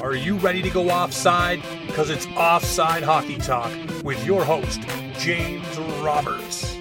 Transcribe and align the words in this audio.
Are 0.00 0.14
you 0.14 0.36
ready 0.36 0.62
to 0.62 0.70
go 0.70 0.90
offside? 0.90 1.60
Because 1.88 2.08
it's 2.08 2.24
Offside 2.28 3.02
Hockey 3.02 3.36
Talk 3.36 3.72
with 4.04 4.24
your 4.24 4.44
host, 4.44 4.80
James 5.18 5.76
Roberts. 6.00 6.76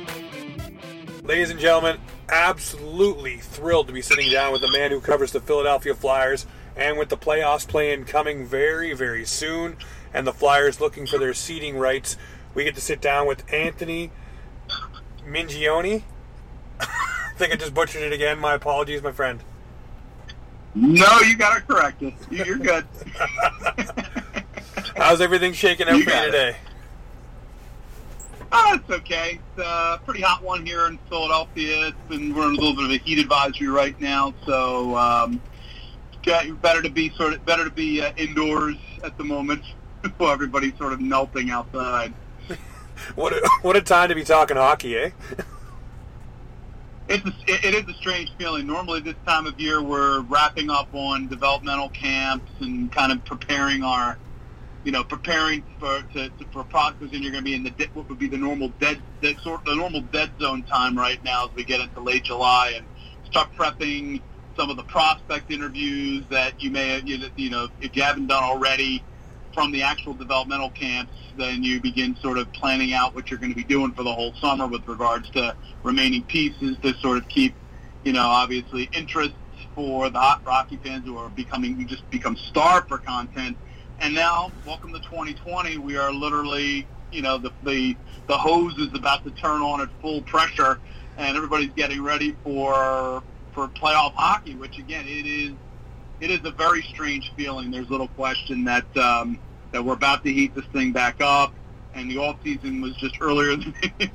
Ladies 1.23 1.49
and 1.49 1.59
gentlemen, 1.59 1.97
absolutely 2.29 3.37
thrilled 3.37 3.87
to 3.87 3.93
be 3.93 4.03
sitting 4.03 4.29
down 4.31 4.51
with 4.51 4.61
the 4.61 4.71
man 4.71 4.91
who 4.91 5.01
covers 5.01 5.31
the 5.31 5.39
Philadelphia 5.39 5.95
Flyers 5.95 6.45
and 6.75 6.99
with 6.99 7.09
the 7.09 7.17
playoffs 7.17 7.67
playing 7.67 8.05
coming 8.05 8.45
very, 8.45 8.93
very 8.93 9.25
soon 9.25 9.77
and 10.13 10.27
the 10.27 10.33
Flyers 10.33 10.79
looking 10.79 11.07
for 11.07 11.17
their 11.17 11.33
seating 11.33 11.75
rights. 11.75 12.17
We 12.53 12.65
get 12.65 12.75
to 12.75 12.81
sit 12.81 13.01
down 13.01 13.27
with 13.27 13.51
Anthony 13.51 14.11
Mingione. 15.25 16.03
I 16.79 17.33
think 17.35 17.51
I 17.51 17.55
just 17.55 17.73
butchered 17.73 18.03
it 18.03 18.13
again. 18.13 18.37
My 18.37 18.53
apologies, 18.53 19.01
my 19.01 19.11
friend. 19.11 19.43
No, 20.79 21.19
you 21.21 21.35
got 21.37 21.57
it 21.57 21.67
corrected. 21.67 22.13
You're 22.29 22.57
good. 22.59 22.85
How's 24.95 25.21
everything 25.21 25.53
shaking 25.53 25.87
out 25.87 25.97
You 25.97 26.03
for 26.03 26.11
you 26.11 26.15
it. 26.17 26.25
today? 26.25 26.55
Oh, 28.51 28.75
it's 28.75 28.89
okay. 29.01 29.39
It's 29.57 29.65
a 29.65 29.99
pretty 30.05 30.21
hot 30.21 30.43
one 30.43 30.63
here 30.65 30.85
in 30.85 30.99
Philadelphia. 31.09 31.87
It's 31.87 31.97
been 32.09 32.33
we're 32.35 32.43
in 32.49 32.55
a 32.55 32.59
little 32.59 32.75
bit 32.75 32.85
of 32.85 32.91
a 32.91 32.97
heat 32.97 33.17
advisory 33.17 33.67
right 33.69 33.99
now, 33.99 34.35
so 34.45 34.95
um, 34.95 35.41
better 36.61 36.81
to 36.83 36.89
be 36.89 37.09
sort 37.15 37.33
of 37.33 37.43
better 37.45 37.63
to 37.63 37.71
be 37.71 38.01
uh, 38.01 38.11
indoors 38.15 38.75
at 39.03 39.17
the 39.17 39.23
moment 39.23 39.63
while 40.17 40.31
everybody's 40.31 40.77
sort 40.77 40.93
of 40.93 41.01
melting 41.01 41.49
outside. 41.49 42.13
What 43.13 43.31
a, 43.31 43.47
what 43.61 43.75
a 43.75 43.81
time 43.81 44.09
to 44.09 44.15
be 44.15 44.23
talking 44.23 44.57
hockey, 44.57 44.97
eh? 44.97 45.09
It's 47.09 47.25
a, 47.25 47.67
it, 47.67 47.73
is 47.73 47.87
a 47.87 47.93
strange 47.93 48.33
feeling. 48.37 48.67
Normally, 48.67 48.99
this 48.99 49.15
time 49.25 49.47
of 49.47 49.59
year, 49.59 49.81
we're 49.81 50.21
wrapping 50.21 50.69
up 50.69 50.89
on 50.93 51.27
developmental 51.27 51.89
camps 51.89 52.51
and 52.59 52.91
kind 52.91 53.13
of 53.13 53.23
preparing 53.23 53.81
our, 53.81 54.17
you 54.83 54.91
know, 54.91 55.05
preparing 55.05 55.63
for 55.79 56.01
to, 56.13 56.29
to 56.29 56.45
for 56.51 56.65
and 56.73 57.11
you're 57.23 57.31
going 57.31 57.35
to 57.35 57.41
be 57.43 57.55
in 57.55 57.63
the 57.63 57.89
what 57.93 58.09
would 58.09 58.19
be 58.19 58.27
the 58.27 58.37
normal 58.37 58.69
dead, 58.79 59.01
the, 59.21 59.35
sort 59.41 59.63
the 59.63 59.75
normal 59.75 60.01
dead 60.01 60.31
zone 60.41 60.63
time 60.63 60.97
right 60.97 61.23
now 61.23 61.45
as 61.45 61.51
we 61.55 61.63
get 61.63 61.79
into 61.79 62.01
late 62.01 62.23
July 62.23 62.73
and 62.75 62.85
start 63.25 63.49
prepping 63.57 64.21
some 64.57 64.69
of 64.69 64.75
the 64.75 64.83
prospect 64.83 65.49
interviews 65.51 66.25
that 66.29 66.61
you 66.61 66.71
may 66.71 67.01
you 67.05 67.49
know 67.49 67.69
if 67.79 67.95
you 67.95 68.01
haven't 68.01 68.27
done 68.27 68.43
already 68.43 69.03
from 69.57 69.71
the 69.71 69.81
actual 69.81 70.13
developmental 70.13 70.69
camps, 70.69 71.11
then 71.35 71.63
you 71.63 71.81
begin 71.81 72.15
sort 72.17 72.37
of 72.37 72.53
planning 72.53 72.93
out 72.93 73.15
what 73.15 73.31
you're 73.31 73.39
going 73.39 73.51
to 73.51 73.55
be 73.55 73.63
doing 73.63 73.91
for 73.91 74.03
the 74.03 74.13
whole 74.13 74.31
summer 74.35 74.67
with 74.67 74.87
regards 74.87 75.31
to 75.31 75.55
remaining 75.81 76.21
pieces 76.25 76.77
to 76.83 76.93
sort 76.99 77.17
of 77.17 77.27
keep, 77.27 77.55
you 78.03 78.13
know, 78.13 78.21
obviously 78.21 78.87
interest 78.93 79.33
for 79.73 80.11
the 80.11 80.19
hot 80.19 80.45
Rocky 80.45 80.77
fans 80.77 81.05
who 81.05 81.17
are 81.17 81.29
becoming, 81.29 81.75
we 81.75 81.85
just 81.85 82.07
become 82.11 82.37
starved 82.37 82.87
for 82.87 82.99
content. 82.99 83.57
And 83.97 84.13
now, 84.13 84.51
welcome 84.63 84.93
to 84.93 84.99
2020. 84.99 85.79
We 85.79 85.97
are 85.97 86.13
literally, 86.13 86.87
you 87.11 87.23
know, 87.23 87.39
the, 87.39 87.51
the, 87.63 87.97
the 88.27 88.37
hose 88.37 88.77
is 88.77 88.93
about 88.93 89.23
to 89.23 89.31
turn 89.31 89.63
on 89.63 89.81
at 89.81 89.89
full 90.03 90.21
pressure 90.21 90.79
and 91.17 91.35
everybody's 91.35 91.73
getting 91.73 92.03
ready 92.03 92.35
for, 92.43 93.23
for 93.53 93.67
playoff 93.69 94.13
hockey, 94.13 94.53
which 94.53 94.77
again, 94.77 95.05
it 95.07 95.25
is, 95.25 95.53
it 96.19 96.31
is 96.31 96.39
a 96.45 96.51
very 96.51 96.81
strange 96.83 97.31
feeling. 97.35 97.71
There's 97.71 97.89
little 97.89 98.07
question 98.09 98.63
that, 98.65 98.97
um, 98.97 99.39
that 99.71 99.83
we're 99.83 99.93
about 99.93 100.23
to 100.23 100.33
heat 100.33 100.55
this 100.55 100.65
thing 100.73 100.91
back 100.91 101.21
up, 101.21 101.53
and 101.93 102.09
the 102.09 102.17
off 102.17 102.37
season 102.43 102.81
was 102.81 102.95
just 102.97 103.17
earlier 103.21 103.55
than 103.99 104.11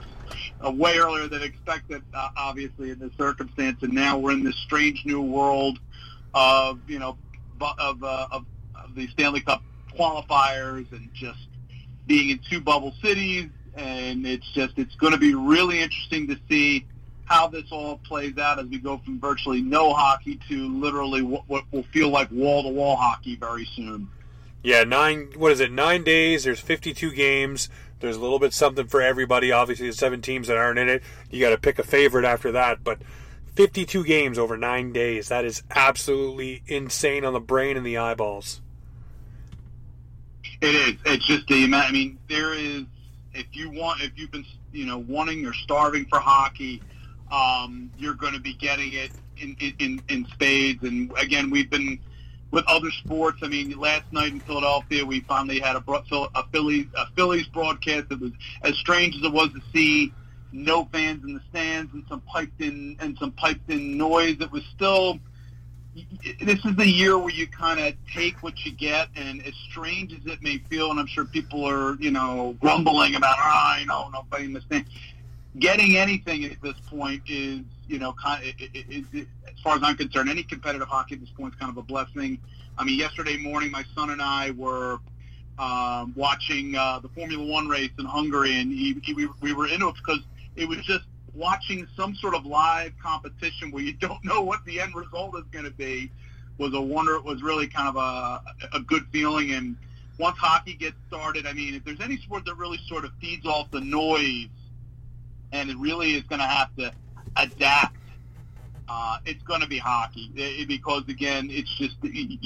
uh, 0.64 0.70
way 0.70 0.98
earlier 0.98 1.28
than 1.28 1.42
expected, 1.42 2.02
uh, 2.14 2.28
obviously 2.36 2.90
in 2.90 2.98
this 2.98 3.12
circumstance, 3.16 3.82
and 3.82 3.92
now 3.92 4.18
we're 4.18 4.32
in 4.32 4.44
this 4.44 4.56
strange 4.56 5.04
new 5.04 5.20
world 5.20 5.78
of 6.34 6.78
you 6.88 6.98
know 6.98 7.16
of, 7.60 8.02
uh, 8.02 8.26
of, 8.32 8.44
of 8.74 8.94
the 8.94 9.06
Stanley 9.08 9.40
Cup 9.40 9.62
qualifiers 9.96 10.90
and 10.92 11.08
just 11.12 11.38
being 12.06 12.30
in 12.30 12.40
two 12.50 12.60
bubble 12.60 12.92
cities, 13.02 13.48
and 13.74 14.26
it's 14.26 14.50
just 14.52 14.78
it's 14.78 14.94
going 14.96 15.12
to 15.12 15.18
be 15.18 15.34
really 15.34 15.80
interesting 15.80 16.26
to 16.28 16.36
see 16.48 16.86
how 17.24 17.46
this 17.46 17.70
all 17.70 17.98
plays 17.98 18.36
out 18.38 18.58
as 18.58 18.66
we 18.66 18.78
go 18.78 18.98
from 18.98 19.20
virtually 19.20 19.62
no 19.62 19.92
hockey 19.92 20.38
to 20.48 20.68
literally 20.80 21.22
what, 21.22 21.48
what 21.48 21.64
will 21.70 21.84
feel 21.84 22.08
like 22.08 22.30
wall 22.30 22.62
to 22.62 22.68
wall 22.68 22.96
hockey 22.96 23.36
very 23.36 23.64
soon. 23.76 24.08
Yeah, 24.62 24.84
nine. 24.84 25.32
What 25.36 25.52
is 25.52 25.60
it? 25.60 25.72
Nine 25.72 26.04
days. 26.04 26.44
There's 26.44 26.60
52 26.60 27.12
games. 27.12 27.68
There's 28.00 28.16
a 28.16 28.20
little 28.20 28.38
bit 28.38 28.52
something 28.52 28.86
for 28.86 29.00
everybody. 29.00 29.50
Obviously, 29.50 29.88
the 29.88 29.92
seven 29.92 30.22
teams 30.22 30.48
that 30.48 30.56
aren't 30.56 30.78
in 30.78 30.88
it, 30.88 31.02
you 31.30 31.40
got 31.40 31.50
to 31.50 31.58
pick 31.58 31.78
a 31.78 31.82
favorite 31.82 32.24
after 32.24 32.52
that. 32.52 32.84
But 32.84 33.00
52 33.54 34.04
games 34.04 34.38
over 34.38 34.56
nine 34.56 34.92
days. 34.92 35.28
That 35.28 35.44
is 35.44 35.62
absolutely 35.70 36.62
insane 36.66 37.24
on 37.24 37.32
the 37.32 37.40
brain 37.40 37.76
and 37.76 37.84
the 37.84 37.98
eyeballs. 37.98 38.60
It 40.60 40.74
is. 40.74 40.94
It's 41.04 41.26
just 41.26 41.46
the 41.48 41.64
amount. 41.64 41.88
I 41.88 41.92
mean, 41.92 42.18
there 42.28 42.54
is. 42.54 42.84
If 43.34 43.46
you 43.52 43.70
want, 43.70 44.02
if 44.02 44.12
you've 44.16 44.30
been, 44.30 44.44
you 44.72 44.84
know, 44.84 44.98
wanting 44.98 45.46
or 45.46 45.54
starving 45.54 46.04
for 46.06 46.18
hockey, 46.18 46.82
um, 47.32 47.90
you're 47.98 48.14
going 48.14 48.34
to 48.34 48.40
be 48.40 48.54
getting 48.54 48.92
it 48.92 49.10
in, 49.38 49.56
in 49.78 50.02
in 50.08 50.26
spades. 50.26 50.82
And 50.84 51.10
again, 51.18 51.50
we've 51.50 51.70
been 51.70 51.98
with 52.50 52.64
other 52.68 52.90
sports. 52.90 53.38
I 53.42 53.48
mean, 53.48 53.76
last 53.78 54.12
night 54.12 54.32
in 54.32 54.40
Philadelphia, 54.40 55.04
we 55.04 55.20
finally 55.20 55.58
had 55.58 55.74
a, 55.74 55.82
a 55.88 56.46
Phillies 56.52 56.86
a 56.94 57.06
Phillies 57.16 57.46
broadcast. 57.48 58.06
It 58.10 58.20
was 58.20 58.32
as 58.62 58.76
strange 58.76 59.16
as 59.16 59.22
it 59.22 59.32
was 59.32 59.48
to 59.54 59.62
see 59.72 60.12
no 60.52 60.84
fans 60.92 61.24
in 61.24 61.34
the 61.34 61.40
stands 61.48 61.94
and 61.94 62.04
some 62.08 62.20
piped 62.20 62.60
in 62.60 62.96
and 63.00 63.16
some 63.18 63.32
piped 63.32 63.70
in 63.70 63.96
noise. 63.96 64.36
It 64.40 64.52
was 64.52 64.62
still 64.74 65.18
this 66.40 66.64
is 66.64 66.76
the 66.76 66.88
year 66.88 67.18
where 67.18 67.32
you 67.32 67.46
kind 67.46 67.78
of 67.78 67.94
take 68.14 68.42
what 68.42 68.64
you 68.64 68.72
get, 68.72 69.08
and 69.14 69.44
as 69.46 69.54
strange 69.70 70.12
as 70.12 70.24
it 70.24 70.42
may 70.42 70.58
feel, 70.70 70.90
and 70.90 70.98
I'm 70.98 71.06
sure 71.06 71.24
people 71.24 71.66
are, 71.66 71.96
you 71.96 72.10
know, 72.10 72.56
grumbling 72.60 73.14
about, 73.14 73.36
ah, 73.38 73.78
you 73.78 73.86
know, 73.86 74.08
nobody 74.08 74.46
in 74.46 74.52
the 74.54 74.62
stand. 74.62 74.86
Getting 75.58 75.96
anything 75.96 76.44
at 76.44 76.62
this 76.62 76.74
point 76.88 77.22
is, 77.28 77.60
you 77.86 77.98
know, 77.98 78.14
kind 78.14 78.42
of, 78.42 78.48
it, 78.58 78.70
it, 78.72 79.04
it, 79.12 79.28
as 79.46 79.60
far 79.62 79.76
as 79.76 79.82
I'm 79.82 79.96
concerned, 79.96 80.30
any 80.30 80.42
competitive 80.42 80.88
hockey 80.88 81.16
at 81.16 81.20
this 81.20 81.30
point 81.30 81.52
is 81.54 81.60
kind 81.60 81.70
of 81.70 81.76
a 81.76 81.82
blessing. 81.82 82.38
I 82.78 82.84
mean, 82.84 82.98
yesterday 82.98 83.36
morning, 83.36 83.70
my 83.70 83.84
son 83.94 84.10
and 84.10 84.22
I 84.22 84.52
were 84.52 84.98
um, 85.58 86.14
watching 86.16 86.74
uh, 86.74 87.00
the 87.00 87.08
Formula 87.10 87.44
One 87.44 87.68
race 87.68 87.90
in 87.98 88.06
Hungary, 88.06 88.58
and 88.58 88.72
he, 88.72 88.98
he, 89.02 89.12
we, 89.12 89.28
we 89.42 89.52
were 89.52 89.66
into 89.66 89.88
it 89.88 89.96
because 89.96 90.20
it 90.56 90.66
was 90.66 90.78
just 90.86 91.04
watching 91.34 91.86
some 91.96 92.14
sort 92.14 92.34
of 92.34 92.46
live 92.46 92.92
competition 93.02 93.70
where 93.70 93.82
you 93.82 93.92
don't 93.92 94.24
know 94.24 94.40
what 94.40 94.64
the 94.64 94.80
end 94.80 94.94
result 94.94 95.36
is 95.36 95.44
going 95.52 95.64
to 95.64 95.70
be 95.70 96.10
was 96.58 96.74
a 96.74 96.80
wonder. 96.80 97.16
It 97.16 97.24
was 97.24 97.42
really 97.42 97.66
kind 97.66 97.88
of 97.88 97.96
a, 97.96 98.42
a 98.76 98.80
good 98.80 99.04
feeling. 99.12 99.52
And 99.52 99.76
once 100.18 100.36
hockey 100.38 100.74
gets 100.74 100.96
started, 101.08 101.46
I 101.46 101.52
mean, 101.52 101.74
if 101.74 101.84
there's 101.84 102.00
any 102.00 102.16
sport 102.18 102.44
that 102.46 102.54
really 102.56 102.78
sort 102.86 103.04
of 103.04 103.12
feeds 103.20 103.46
off 103.46 103.70
the 103.70 103.80
noise 103.80 104.48
and 105.52 105.70
it 105.70 105.76
really 105.76 106.12
is 106.12 106.22
going 106.24 106.40
to 106.40 106.46
have 106.46 106.74
to 106.76 106.92
adapt, 107.36 107.96
uh, 108.88 109.18
it's 109.24 109.42
going 109.44 109.60
to 109.60 109.66
be 109.68 109.78
hockey 109.78 110.30
It- 110.34 110.68
because 110.68 111.04
again, 111.08 111.48
it's 111.50 111.72
just 111.76 111.96
you, 112.02 112.38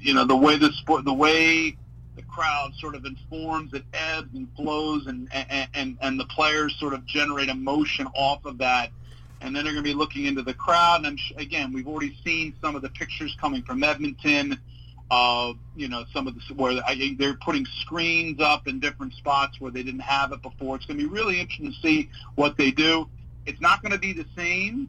you, 0.00 0.14
know 0.14 0.24
the 0.24 0.36
way 0.36 0.56
the 0.56 0.70
sport, 0.72 1.04
the 1.04 1.12
way 1.12 1.76
the 2.16 2.22
crowd 2.22 2.72
sort 2.76 2.94
of 2.94 3.04
informs, 3.04 3.72
it 3.74 3.84
ebbs 3.92 4.34
and 4.34 4.48
flows, 4.56 5.06
and 5.06 5.28
and 5.32 5.68
and, 5.74 5.98
and 6.00 6.20
the 6.20 6.26
players 6.26 6.76
sort 6.78 6.94
of 6.94 7.04
generate 7.06 7.48
emotion 7.48 8.06
off 8.14 8.44
of 8.44 8.58
that. 8.58 8.90
And 9.40 9.54
then 9.54 9.64
they're 9.64 9.74
going 9.74 9.84
to 9.84 9.90
be 9.90 9.94
looking 9.94 10.24
into 10.24 10.40
the 10.42 10.54
crowd. 10.54 11.04
And 11.04 11.06
I'm, 11.06 11.18
again, 11.36 11.70
we've 11.72 11.86
already 11.86 12.16
seen 12.24 12.54
some 12.62 12.76
of 12.76 12.82
the 12.82 12.88
pictures 12.88 13.36
coming 13.38 13.62
from 13.62 13.84
Edmonton 13.84 14.58
of 15.16 15.58
you 15.76 15.86
know 15.86 16.04
some 16.12 16.26
of 16.26 16.34
the 16.34 16.54
where 16.54 16.82
they're 17.18 17.36
putting 17.36 17.64
screens 17.82 18.40
up 18.40 18.66
in 18.66 18.80
different 18.80 19.12
spots 19.12 19.60
where 19.60 19.70
they 19.70 19.84
didn't 19.84 20.00
have 20.00 20.32
it 20.32 20.42
before. 20.42 20.74
It's 20.74 20.86
going 20.86 20.98
to 20.98 21.08
be 21.08 21.12
really 21.12 21.38
interesting 21.38 21.66
to 21.66 21.78
see 21.86 22.10
what 22.34 22.56
they 22.58 22.72
do. 22.72 23.08
It's 23.46 23.60
not 23.60 23.80
going 23.80 23.92
to 23.92 23.98
be 23.98 24.12
the 24.12 24.26
same, 24.36 24.88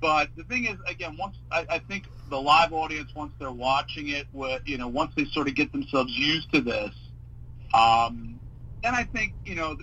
but 0.00 0.30
the 0.36 0.42
thing 0.42 0.64
is, 0.66 0.76
again, 0.88 1.16
once 1.16 1.36
I, 1.52 1.64
I 1.70 1.78
think 1.78 2.06
the 2.28 2.40
live 2.40 2.72
audience, 2.72 3.10
once 3.14 3.32
they're 3.38 3.52
watching 3.52 4.08
it, 4.08 4.26
with 4.32 4.60
you 4.64 4.76
know, 4.76 4.88
once 4.88 5.12
they 5.16 5.24
sort 5.26 5.46
of 5.46 5.54
get 5.54 5.70
themselves 5.70 6.10
used 6.16 6.50
to 6.52 6.60
this, 6.60 6.90
um, 7.72 8.40
then 8.82 8.96
I 8.96 9.04
think 9.04 9.34
you 9.44 9.54
know, 9.54 9.76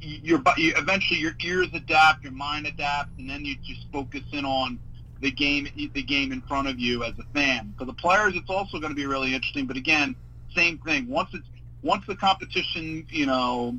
your 0.00 0.40
you, 0.56 0.74
eventually 0.76 1.18
your 1.18 1.34
ears 1.42 1.68
adapt, 1.72 2.22
your 2.22 2.32
mind 2.34 2.66
adapts, 2.66 3.14
and 3.18 3.28
then 3.28 3.44
you 3.44 3.56
just 3.66 3.84
focus 3.92 4.22
in 4.30 4.44
on 4.44 4.78
the 5.20 5.30
game, 5.30 5.68
the 5.94 6.02
game 6.02 6.32
in 6.32 6.40
front 6.42 6.68
of 6.68 6.78
you 6.78 7.04
as 7.04 7.14
a 7.18 7.24
fan. 7.34 7.74
For 7.78 7.84
the 7.84 7.92
players, 7.92 8.34
it's 8.36 8.50
also 8.50 8.78
going 8.78 8.90
to 8.90 8.96
be 8.96 9.06
really 9.06 9.34
interesting. 9.34 9.66
But 9.66 9.76
again, 9.76 10.14
same 10.54 10.78
thing. 10.78 11.08
Once 11.08 11.30
it's 11.32 11.46
once 11.82 12.04
the 12.06 12.16
competition, 12.16 13.06
you 13.10 13.26
know, 13.26 13.76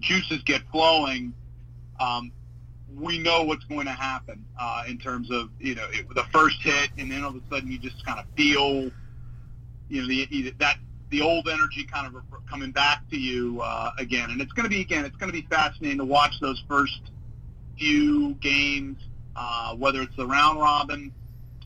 juices 0.00 0.42
get 0.44 0.62
flowing, 0.70 1.32
um, 1.98 2.32
we 2.98 3.18
know 3.18 3.42
what's 3.42 3.64
going 3.64 3.86
to 3.86 3.92
happen 3.92 4.44
uh, 4.58 4.84
in 4.88 4.98
terms 4.98 5.30
of 5.30 5.50
you 5.58 5.74
know 5.74 5.86
it, 5.92 6.08
the 6.14 6.24
first 6.32 6.60
hit, 6.60 6.90
and 6.98 7.10
then 7.10 7.22
all 7.24 7.30
of 7.30 7.36
a 7.36 7.54
sudden 7.54 7.70
you 7.70 7.78
just 7.78 8.04
kind 8.04 8.18
of 8.18 8.26
feel, 8.36 8.90
you 9.88 10.00
know, 10.00 10.06
the, 10.06 10.54
that 10.58 10.78
the 11.10 11.22
old 11.22 11.48
energy 11.48 11.84
kind 11.84 12.06
of 12.06 12.22
coming 12.48 12.70
back 12.70 13.08
to 13.10 13.16
you 13.16 13.60
uh, 13.62 13.90
again, 13.98 14.30
and 14.30 14.40
it's 14.40 14.52
going 14.52 14.64
to 14.64 14.70
be 14.70 14.80
again, 14.80 15.04
it's 15.04 15.16
going 15.16 15.30
to 15.30 15.38
be 15.38 15.46
fascinating 15.48 15.98
to 15.98 16.04
watch 16.04 16.34
those 16.40 16.62
first 16.68 17.00
few 17.78 18.34
games, 18.34 18.98
uh, 19.36 19.74
whether 19.76 20.02
it's 20.02 20.16
the 20.16 20.26
round 20.26 20.60
robin 20.60 21.12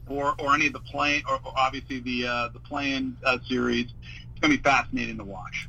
or 0.08 0.34
or 0.38 0.54
any 0.54 0.66
of 0.66 0.72
the 0.72 0.80
play 0.80 1.22
or, 1.28 1.40
obviously 1.56 2.00
the 2.00 2.26
uh, 2.26 2.48
the 2.48 2.60
playing 2.60 3.16
uh, 3.24 3.38
series. 3.48 3.86
It's 3.86 4.40
going 4.40 4.52
to 4.52 4.58
be 4.58 4.62
fascinating 4.62 5.18
to 5.18 5.24
watch. 5.24 5.68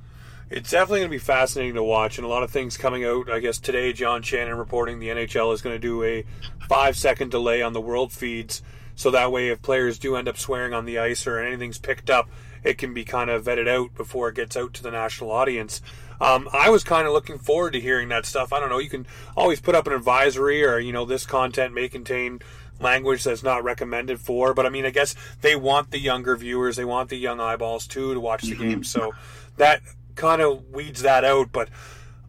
It's 0.50 0.70
definitely 0.72 1.00
going 1.00 1.10
to 1.10 1.16
be 1.16 1.18
fascinating 1.18 1.74
to 1.76 1.84
watch, 1.84 2.18
and 2.18 2.26
a 2.26 2.30
lot 2.30 2.44
of 2.44 2.52
things 2.52 2.78
coming 2.78 3.04
out. 3.04 3.32
I 3.32 3.40
guess 3.40 3.58
today, 3.58 3.94
John 3.94 4.22
Shannon 4.22 4.58
reporting 4.58 5.00
the 5.00 5.08
NHL 5.08 5.54
is 5.54 5.62
going 5.62 5.76
to 5.76 5.80
do 5.80 6.04
a 6.04 6.24
five 6.68 6.96
second 6.96 7.32
delay 7.32 7.62
on 7.62 7.74
the 7.74 7.82
world 7.82 8.12
feeds, 8.12 8.62
so 8.96 9.10
that 9.12 9.32
way, 9.32 9.50
if 9.50 9.62
players 9.62 9.98
do 9.98 10.16
end 10.16 10.28
up 10.28 10.38
swearing 10.38 10.74
on 10.74 10.86
the 10.86 11.00
ice 11.00 11.26
or 11.26 11.40
anything's 11.40 11.80
picked 11.80 12.10
up, 12.10 12.30
it 12.64 12.78
can 12.78 12.94
be 12.94 13.04
kind 13.04 13.30
of 13.30 13.46
vetted 13.46 13.68
out 13.68 13.96
before 13.96 14.30
it 14.30 14.36
gets 14.36 14.56
out 14.56 14.74
to 14.76 14.84
the 14.84 14.92
national 14.92 15.32
audience. 15.32 15.82
Um, 16.22 16.50
I 16.54 16.70
was 16.70 16.84
kind 16.84 17.08
of 17.08 17.14
looking 17.14 17.38
forward 17.38 17.74
to 17.74 17.80
hearing 17.80 18.10
that 18.10 18.26
stuff. 18.26 18.54
I 18.54 18.60
don't 18.60 18.70
know. 18.70 18.80
You 18.80 18.90
can 18.90 19.06
always 19.36 19.62
put 19.62 19.76
up 19.76 19.88
an 19.88 19.94
advisory, 19.94 20.64
or 20.64 20.80
you 20.80 20.92
know, 20.92 21.06
this 21.06 21.26
content 21.26 21.74
may 21.74 21.90
contain 21.90 22.40
language 22.80 23.24
that's 23.24 23.44
not 23.44 23.64
recommended 23.64 24.20
for. 24.20 24.54
But 24.54 24.66
I 24.66 24.70
mean, 24.70 24.86
I 24.86 24.90
guess 24.90 25.16
they 25.42 25.56
want 25.56 25.92
the 25.92 26.00
younger 26.00 26.36
viewers, 26.36 26.76
they 26.76 26.86
want 26.86 27.10
the 27.10 27.18
young 27.18 27.40
eyeballs 27.40 27.88
too 27.88 28.14
to 28.14 28.20
watch 28.20 28.44
the 28.44 28.54
mm-hmm. 28.54 28.70
game. 28.70 28.84
So 28.84 29.14
that 29.58 29.82
kind 30.16 30.42
of 30.42 30.70
weeds 30.70 31.02
that 31.02 31.24
out. 31.24 31.52
But 31.52 31.70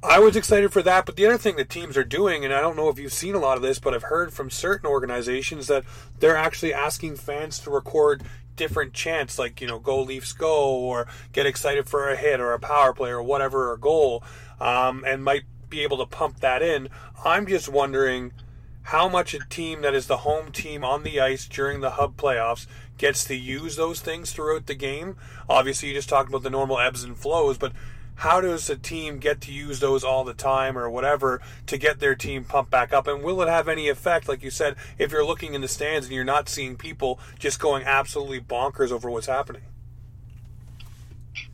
I 0.02 0.18
was 0.20 0.36
excited 0.36 0.72
for 0.72 0.82
that. 0.82 1.06
But 1.06 1.16
the 1.16 1.26
other 1.26 1.38
thing 1.38 1.56
that 1.56 1.68
teams 1.68 1.96
are 1.96 2.04
doing, 2.04 2.44
and 2.44 2.52
I 2.54 2.60
don't 2.60 2.76
know 2.76 2.88
if 2.88 2.98
you've 2.98 3.12
seen 3.12 3.34
a 3.34 3.40
lot 3.40 3.56
of 3.56 3.62
this, 3.62 3.78
but 3.78 3.94
I've 3.94 4.04
heard 4.04 4.32
from 4.32 4.50
certain 4.50 4.88
organizations 4.88 5.66
that 5.66 5.84
they're 6.18 6.36
actually 6.36 6.74
asking 6.74 7.16
fans 7.16 7.58
to 7.60 7.70
record 7.70 8.22
different 8.56 8.92
chants, 8.92 9.38
like, 9.38 9.60
you 9.60 9.66
know, 9.66 9.78
go 9.78 10.00
Leafs 10.00 10.32
go, 10.32 10.70
or 10.74 11.06
get 11.32 11.46
excited 11.46 11.88
for 11.88 12.08
a 12.08 12.16
hit 12.16 12.40
or 12.40 12.52
a 12.52 12.58
power 12.58 12.92
play 12.92 13.10
or 13.10 13.22
whatever, 13.22 13.70
or 13.70 13.76
goal, 13.76 14.24
um, 14.60 15.04
and 15.06 15.22
might 15.22 15.44
be 15.68 15.82
able 15.82 15.98
to 15.98 16.06
pump 16.06 16.40
that 16.40 16.62
in. 16.62 16.88
I'm 17.24 17.46
just 17.46 17.68
wondering 17.68 18.32
how 18.82 19.08
much 19.08 19.34
a 19.34 19.40
team 19.48 19.82
that 19.82 19.94
is 19.94 20.06
the 20.06 20.18
home 20.18 20.52
team 20.52 20.84
on 20.84 21.02
the 21.02 21.20
ice 21.20 21.46
during 21.46 21.80
the 21.80 21.90
hub 21.90 22.16
playoffs 22.16 22.66
gets 22.98 23.24
to 23.24 23.34
use 23.34 23.76
those 23.76 24.00
things 24.00 24.32
throughout 24.32 24.66
the 24.66 24.74
game. 24.74 25.16
Obviously, 25.48 25.88
you 25.88 25.94
just 25.94 26.08
talked 26.08 26.28
about 26.28 26.42
the 26.42 26.50
normal 26.50 26.78
ebbs 26.78 27.02
and 27.02 27.18
flows, 27.18 27.58
but 27.58 27.72
how 28.16 28.40
does 28.40 28.68
a 28.70 28.76
team 28.76 29.18
get 29.18 29.40
to 29.42 29.52
use 29.52 29.80
those 29.80 30.02
all 30.02 30.24
the 30.24 30.34
time 30.34 30.76
or 30.76 30.88
whatever 30.88 31.40
to 31.66 31.76
get 31.76 32.00
their 32.00 32.14
team 32.14 32.44
pumped 32.44 32.70
back 32.70 32.92
up? 32.92 33.06
And 33.06 33.22
will 33.22 33.42
it 33.42 33.48
have 33.48 33.68
any 33.68 33.88
effect, 33.88 34.28
like 34.28 34.42
you 34.42 34.50
said, 34.50 34.76
if 34.98 35.12
you're 35.12 35.24
looking 35.24 35.54
in 35.54 35.60
the 35.60 35.68
stands 35.68 36.06
and 36.06 36.14
you're 36.14 36.24
not 36.24 36.48
seeing 36.48 36.76
people 36.76 37.20
just 37.38 37.60
going 37.60 37.84
absolutely 37.84 38.40
bonkers 38.40 38.90
over 38.90 39.10
what's 39.10 39.26
happening? 39.26 39.62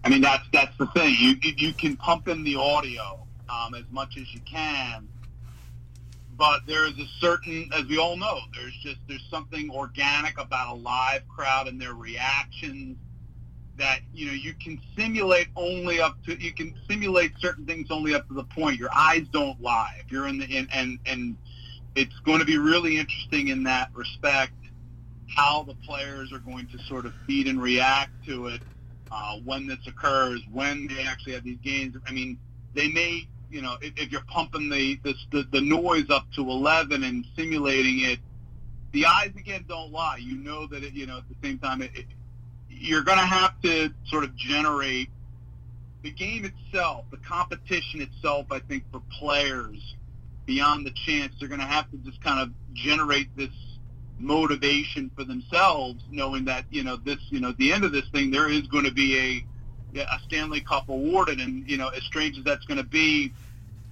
I 0.05 0.09
mean, 0.09 0.21
that's 0.21 0.45
that's 0.53 0.77
the 0.79 0.87
thing. 0.87 1.15
You 1.19 1.37
you 1.57 1.73
can 1.73 1.97
pump 1.97 2.29
in 2.29 2.45
the 2.45 2.57
audio 2.57 3.27
um, 3.49 3.75
as 3.75 3.85
much 3.91 4.17
as 4.17 4.33
you 4.33 4.41
can, 4.41 5.09
but 6.37 6.61
there 6.67 6.87
is 6.87 6.97
a 6.99 7.07
certain, 7.21 7.69
as 7.73 7.87
we 7.87 7.99
all 7.99 8.17
know, 8.17 8.39
there's 8.55 8.77
just 8.83 8.99
there's 9.09 9.27
something 9.31 9.71
organic 9.71 10.39
about 10.39 10.77
a 10.77 10.79
live 10.79 11.27
crowd 11.29 11.67
and 11.67 11.81
their 11.81 11.95
reactions 11.95 12.97
that 13.79 14.01
you 14.13 14.27
know 14.27 14.33
you 14.33 14.55
can 14.55 14.81
simulate 14.97 15.49
only 15.57 16.01
up 16.01 16.17
to 16.25 16.41
you 16.41 16.53
can 16.53 16.75
simulate 16.89 17.33
certain 17.39 17.65
things 17.65 17.91
only 17.91 18.15
up 18.15 18.29
to 18.29 18.35
the 18.35 18.45
point 18.45 18.79
your 18.79 18.91
eyes 18.95 19.27
don't 19.33 19.61
lie. 19.61 20.01
If 20.05 20.13
you're 20.13 20.29
in 20.29 20.39
the 20.39 20.45
in, 20.45 20.69
and 20.73 20.99
and 21.07 21.37
it's 21.95 22.19
going 22.21 22.39
to 22.41 22.45
be 22.45 22.59
really 22.59 22.99
interesting 22.99 23.49
in 23.49 23.63
that 23.65 23.91
respect 23.95 24.53
how 25.35 25.63
the 25.63 25.75
players 25.87 26.33
are 26.33 26.39
going 26.39 26.67
to 26.69 26.79
sort 26.81 27.07
of 27.07 27.15
feed 27.27 27.47
and 27.47 27.61
react 27.61 28.11
to 28.27 28.49
it 28.49 28.61
uh, 29.11 29.37
when 29.45 29.67
this 29.67 29.79
occurs, 29.87 30.43
when 30.53 30.87
they 30.89 31.05
actually 31.05 31.33
have 31.33 31.45
these 31.45 31.59
games. 31.63 31.97
I 32.07 32.13
mean, 32.13 32.39
they 32.75 32.89
may 32.89 33.27
you 33.53 33.61
know, 33.61 33.77
if, 33.83 33.93
if 33.97 34.11
you're 34.11 34.25
pumping 34.25 34.71
the, 34.71 34.99
the 35.31 35.47
the 35.53 35.61
noise 35.61 36.09
up 36.09 36.27
to 36.35 36.41
11 36.41 37.05
and 37.05 37.25
simulating 37.37 38.01
it, 38.01 38.19
the 38.93 39.05
eyes 39.07 39.33
again 39.37 39.65
don't 39.69 39.93
lie. 39.93 40.17
You 40.17 40.37
know 40.37 40.67
that 40.69 40.83
it, 40.83 40.95
you 40.95 41.07
know 41.07 41.19
at 41.19 41.29
the 41.29 41.37
same 41.47 41.59
time, 41.59 41.83
it, 41.83 41.91
it, 41.95 42.07
you're 42.83 43.03
going 43.03 43.19
to 43.19 43.25
have 43.25 43.61
to 43.63 43.93
sort 44.07 44.25
of 44.25 44.35
generate 44.35 45.09
the 46.03 46.11
game 46.11 46.45
itself, 46.45 47.05
the 47.11 47.17
competition 47.19 48.03
itself. 48.03 48.47
I 48.51 48.59
think 48.59 48.83
for 48.91 49.01
players, 49.19 49.95
beyond 50.47 50.85
the 50.85 50.91
chance, 50.91 51.35
they're 51.39 51.49
going 51.49 51.61
to 51.61 51.67
have 51.67 51.89
to 51.93 51.97
just 51.99 52.21
kind 52.21 52.41
of 52.41 52.51
generate 52.75 53.35
this 53.37 53.51
motivation 54.19 55.11
for 55.17 55.23
themselves, 55.25 56.03
knowing 56.11 56.45
that 56.47 56.65
you 56.71 56.83
know 56.83 56.97
this, 56.97 57.19
you 57.31 57.41
know, 57.41 57.51
at 57.51 57.57
the 57.57 57.73
end 57.73 57.85
of 57.85 57.93
this 57.93 58.09
thing, 58.09 58.31
there 58.31 58.51
is 58.51 58.63
going 58.63 58.85
to 58.85 58.93
be 58.93 59.19
a 59.95 60.01
a 60.01 60.19
Stanley 60.27 60.61
Cup 60.61 60.89
awarded, 60.89 61.39
and 61.39 61.69
you 61.71 61.77
know, 61.77 61.89
as 61.89 62.03
strange 62.03 62.37
as 62.37 62.45
that's 62.45 62.65
going 62.65 62.79
to 62.79 62.85
be, 62.85 63.33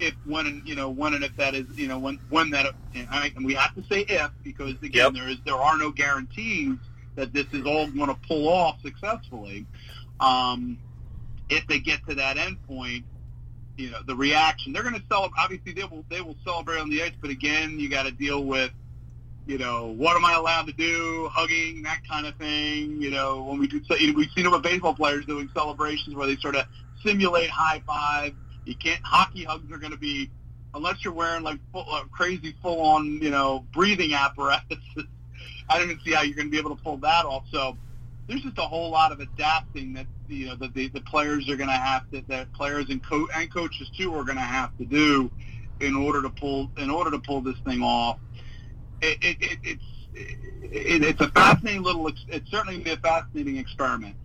if 0.00 0.14
when 0.24 0.46
and 0.46 0.66
you 0.66 0.74
know 0.74 0.90
when 0.90 1.14
and 1.14 1.22
if 1.22 1.36
that 1.36 1.54
is 1.54 1.66
you 1.76 1.86
know 1.86 1.98
when 1.98 2.18
when 2.28 2.50
that 2.50 2.74
and, 2.94 3.06
I, 3.10 3.32
and 3.36 3.44
we 3.44 3.54
have 3.54 3.74
to 3.76 3.84
say 3.84 4.00
if 4.08 4.30
because 4.42 4.72
again 4.82 4.92
yep. 4.92 5.12
there 5.14 5.28
is 5.28 5.36
there 5.44 5.54
are 5.54 5.78
no 5.78 5.90
guarantees 5.90 6.76
that 7.16 7.32
this 7.32 7.46
is 7.52 7.66
all 7.66 7.86
going 7.88 8.08
to 8.08 8.18
pull 8.26 8.48
off 8.48 8.80
successfully. 8.82 9.66
Um, 10.20 10.78
if 11.48 11.66
they 11.66 11.78
get 11.80 12.00
to 12.08 12.14
that 12.16 12.36
end 12.36 12.58
point, 12.66 13.04
you 13.76 13.90
know 13.90 13.98
the 14.06 14.14
reaction 14.14 14.72
they're 14.72 14.82
going 14.82 14.94
to 14.94 15.02
celebrate. 15.10 15.42
Obviously, 15.42 15.72
they 15.72 15.84
will 15.84 16.04
they 16.10 16.20
will 16.20 16.36
celebrate 16.44 16.80
on 16.80 16.90
the 16.90 17.02
ice, 17.02 17.12
but 17.20 17.30
again, 17.30 17.78
you 17.80 17.88
got 17.88 18.04
to 18.04 18.12
deal 18.12 18.44
with 18.44 18.72
you 19.46 19.58
know, 19.58 19.88
what 19.88 20.16
am 20.16 20.24
I 20.24 20.34
allowed 20.34 20.68
to 20.68 20.72
do? 20.72 21.28
Hugging, 21.32 21.82
that 21.82 22.02
kind 22.08 22.24
of 22.26 22.36
thing. 22.36 23.02
You 23.02 23.10
know, 23.10 23.42
when 23.42 23.58
we 23.58 23.66
do, 23.66 23.80
we've 23.90 24.30
seen 24.36 24.46
it 24.46 24.50
with 24.50 24.62
baseball 24.62 24.94
players 24.94 25.26
doing 25.26 25.50
celebrations 25.52 26.14
where 26.14 26.28
they 26.28 26.36
sort 26.36 26.54
of 26.54 26.66
simulate 27.04 27.50
high 27.50 27.82
five. 27.86 28.34
You 28.64 28.76
can't. 28.76 29.00
Hockey 29.02 29.44
hugs 29.44 29.70
are 29.72 29.78
going 29.78 29.92
to 29.92 29.98
be, 29.98 30.30
unless 30.74 31.04
you're 31.04 31.12
wearing 31.12 31.42
like 31.42 31.58
full, 31.72 31.86
uh, 31.90 32.04
crazy 32.12 32.54
full 32.62 32.80
on, 32.80 33.20
you 33.20 33.30
know, 33.30 33.64
breathing 33.72 34.14
apparatus. 34.14 34.78
I 35.68 35.78
don't 35.78 35.90
even 35.90 36.00
see 36.04 36.12
how 36.12 36.22
you're 36.22 36.36
going 36.36 36.48
to 36.48 36.52
be 36.52 36.58
able 36.58 36.74
to 36.76 36.82
pull 36.82 36.96
that 36.98 37.24
off. 37.24 37.44
So 37.50 37.76
there's 38.28 38.42
just 38.42 38.58
a 38.58 38.62
whole 38.62 38.90
lot 38.90 39.12
of 39.12 39.20
adapting 39.20 39.92
that 39.94 40.06
you 40.28 40.46
know 40.46 40.56
that 40.56 40.74
the, 40.74 40.88
the 40.88 41.00
players 41.00 41.48
are 41.48 41.56
going 41.56 41.70
to 41.70 41.74
have 41.74 42.08
to 42.10 42.22
that 42.28 42.52
players 42.52 42.86
and 42.90 43.02
co- 43.02 43.28
and 43.34 43.52
coaches 43.52 43.90
too 43.96 44.14
are 44.14 44.24
going 44.24 44.38
to 44.38 44.42
have 44.42 44.76
to 44.78 44.84
do 44.84 45.30
in 45.80 45.96
order 45.96 46.22
to 46.22 46.30
pull 46.30 46.70
in 46.76 46.90
order 46.90 47.10
to 47.10 47.18
pull 47.18 47.40
this 47.40 47.56
thing 47.64 47.82
off 47.82 48.18
it, 49.02 49.18
it, 49.22 49.36
it, 49.40 49.58
it's 49.64 49.84
it, 50.14 51.02
it's 51.02 51.20
a 51.20 51.28
fascinating 51.28 51.82
little. 51.82 52.10
It's 52.28 52.50
certainly 52.50 52.78
be 52.78 52.90
a 52.90 52.96
fascinating 52.96 53.56
experiment. 53.56 54.16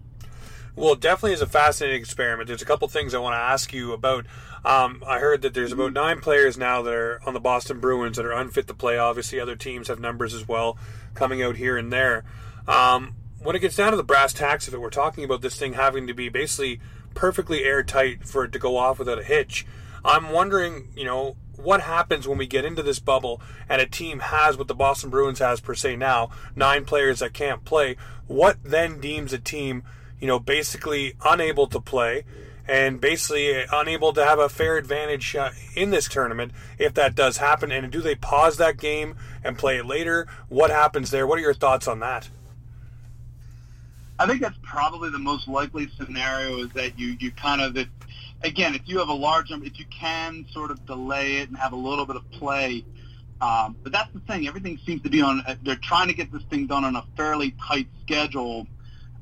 Well, 0.75 0.93
it 0.93 0.99
definitely 0.99 1.33
is 1.33 1.41
a 1.41 1.47
fascinating 1.47 2.01
experiment. 2.01 2.47
There's 2.47 2.61
a 2.61 2.65
couple 2.65 2.87
things 2.87 3.13
I 3.13 3.19
want 3.19 3.33
to 3.33 3.39
ask 3.39 3.71
you 3.73 3.93
about. 3.93 4.25
Um, 4.65 5.03
I 5.07 5.19
heard 5.19 5.41
that 5.43 5.53
there's 5.53 5.71
about 5.71 5.93
nine 5.93 6.19
players 6.19 6.57
now 6.57 6.81
that 6.81 6.93
are 6.93 7.21
on 7.25 7.33
the 7.33 7.39
Boston 7.39 7.79
Bruins 7.79 8.17
that 8.17 8.25
are 8.25 8.33
unfit 8.33 8.67
to 8.67 8.73
play. 8.73 8.97
Obviously, 8.97 9.39
other 9.39 9.55
teams 9.55 9.87
have 9.87 9.99
numbers 9.99 10.33
as 10.33 10.47
well 10.47 10.77
coming 11.13 11.41
out 11.41 11.55
here 11.55 11.77
and 11.77 11.93
there. 11.93 12.25
Um, 12.67 13.15
when 13.39 13.55
it 13.55 13.59
gets 13.59 13.75
down 13.75 13.91
to 13.91 13.97
the 13.97 14.03
brass 14.03 14.33
tacks 14.33 14.67
of 14.67 14.73
it, 14.73 14.81
we're 14.81 14.89
talking 14.89 15.23
about 15.23 15.41
this 15.41 15.57
thing 15.57 15.73
having 15.73 16.07
to 16.07 16.13
be 16.13 16.29
basically 16.29 16.81
perfectly 17.13 17.63
airtight 17.63 18.27
for 18.27 18.43
it 18.43 18.51
to 18.51 18.59
go 18.59 18.75
off 18.75 18.99
without 18.99 19.19
a 19.19 19.23
hitch. 19.23 19.65
I'm 20.03 20.31
wondering, 20.31 20.89
you 20.95 21.05
know, 21.05 21.37
what 21.55 21.81
happens 21.81 22.27
when 22.27 22.37
we 22.37 22.47
get 22.47 22.65
into 22.65 22.83
this 22.83 22.99
bubble 22.99 23.41
and 23.69 23.81
a 23.81 23.85
team 23.85 24.19
has 24.19 24.57
what 24.57 24.67
the 24.67 24.75
Boston 24.75 25.09
Bruins 25.09 25.39
has 25.39 25.61
per 25.61 25.73
se 25.73 25.95
now, 25.95 26.29
nine 26.55 26.85
players 26.85 27.19
that 27.19 27.33
can't 27.33 27.63
play. 27.63 27.95
What 28.27 28.57
then 28.63 28.99
deems 28.99 29.31
a 29.31 29.39
team, 29.39 29.83
you 30.25 30.31
know, 30.31 30.39
basically 30.39 31.13
unable 31.23 31.67
to 31.67 31.79
play 31.79 32.23
and 32.67 32.99
basically 32.99 33.63
unable 33.71 34.11
to 34.11 34.25
have 34.25 34.39
a 34.39 34.49
fair 34.49 34.75
advantage 34.75 35.35
uh, 35.35 35.51
in 35.75 35.91
this 35.91 36.09
tournament 36.09 36.51
if 36.79 36.95
that 36.95 37.13
does 37.13 37.37
happen? 37.37 37.71
And 37.71 37.91
do 37.91 38.01
they 38.01 38.15
pause 38.15 38.57
that 38.57 38.77
game 38.77 39.17
and 39.43 39.55
play 39.55 39.77
it 39.77 39.85
later? 39.85 40.27
What 40.49 40.71
happens 40.71 41.11
there? 41.11 41.27
What 41.27 41.37
are 41.37 41.43
your 41.43 41.53
thoughts 41.53 41.87
on 41.87 41.99
that? 41.99 42.27
I 44.17 44.25
think 44.25 44.41
that's 44.41 44.57
probably 44.63 45.11
the 45.11 45.19
most 45.19 45.47
likely 45.47 45.91
scenario 45.95 46.57
is 46.57 46.71
that 46.71 46.97
you, 46.97 47.15
you 47.19 47.29
kind 47.29 47.61
of, 47.61 47.77
if, 47.77 47.87
again, 48.41 48.73
if 48.73 48.81
you 48.85 48.97
have 48.97 49.09
a 49.09 49.13
large 49.13 49.51
number, 49.51 49.67
if 49.67 49.77
you 49.77 49.85
can 49.91 50.47
sort 50.51 50.71
of 50.71 50.83
delay 50.87 51.35
it 51.35 51.49
and 51.49 51.57
have 51.59 51.73
a 51.73 51.75
little 51.75 52.07
bit 52.07 52.15
of 52.15 52.27
play, 52.31 52.83
um, 53.41 53.75
but 53.83 53.91
that's 53.91 54.11
the 54.11 54.21
thing. 54.21 54.47
Everything 54.47 54.79
seems 54.87 55.03
to 55.03 55.09
be 55.09 55.21
on. 55.21 55.43
They're 55.61 55.75
trying 55.75 56.07
to 56.07 56.15
get 56.15 56.31
this 56.31 56.41
thing 56.49 56.65
done 56.65 56.83
on 56.83 56.95
a 56.95 57.05
fairly 57.15 57.53
tight 57.67 57.87
schedule, 58.01 58.65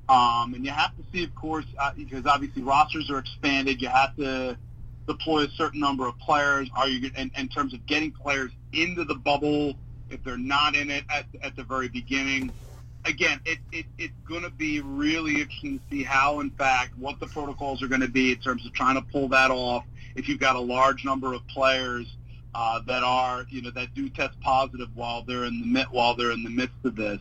um, 0.10 0.54
and 0.54 0.66
you 0.66 0.72
have 0.72 0.96
to 0.98 1.04
see, 1.12 1.24
of 1.24 1.34
course, 1.36 1.66
uh, 1.80 1.92
because 1.96 2.26
obviously 2.26 2.62
rosters 2.62 3.10
are 3.10 3.20
expanded. 3.20 3.82
You 3.82 3.90
have 3.90 4.16
to 4.18 4.58
deploy 5.08 5.44
a 5.44 5.50
certain 5.50 5.80
number 5.80 6.08
of 6.08 6.18
players. 6.20 6.70
Are 6.76 6.88
you 6.88 7.10
in, 7.16 7.32
in 7.38 7.48
terms 7.50 7.74
of 7.74 7.86
getting 7.86 8.12
players 8.12 8.52
into 8.72 9.04
the 9.04 9.16
bubble 9.16 9.76
if 10.10 10.24
they're 10.24 10.38
not 10.38 10.76
in 10.76 10.92
it 10.92 11.04
at, 11.10 11.26
at 11.42 11.56
the 11.56 11.64
very 11.64 11.90
beginning? 11.90 12.54
again, 13.06 13.40
it, 13.46 13.60
it, 13.72 13.86
it's 13.98 14.14
going 14.28 14.44
to 14.44 14.50
be 14.50 14.82
really 14.82 15.42
interesting 15.42 15.80
to 15.80 15.86
see 15.90 16.04
how, 16.04 16.40
in 16.40 16.50
fact, 16.52 16.98
what 16.98 17.20
the 17.20 17.28
protocols 17.28 17.82
are 17.82 17.88
going 17.88 18.02
to 18.02 18.08
be 18.08 18.32
in 18.32 18.38
terms 18.40 18.66
of 18.66 18.74
trying 18.74 18.96
to 18.96 19.02
pull 19.02 19.28
that 19.30 19.52
off. 19.52 19.86
If 20.16 20.28
you've 20.28 20.40
got 20.40 20.56
a 20.56 20.60
large 20.60 21.04
number 21.04 21.34
of 21.34 21.46
players 21.48 22.08
uh, 22.56 22.82
that 22.88 23.04
are, 23.04 23.46
you 23.50 23.62
know, 23.62 23.72
that 23.72 23.94
do 23.94 24.10
test 24.10 24.40
positive 24.42 24.90
while 24.96 25.24
they're 25.24 25.46
in 25.46 25.74
the 25.74 25.84
while 25.92 26.16
they're 26.16 26.32
in 26.32 26.44
the 26.44 26.50
midst 26.50 26.76
of 26.84 26.96
this, 26.96 27.20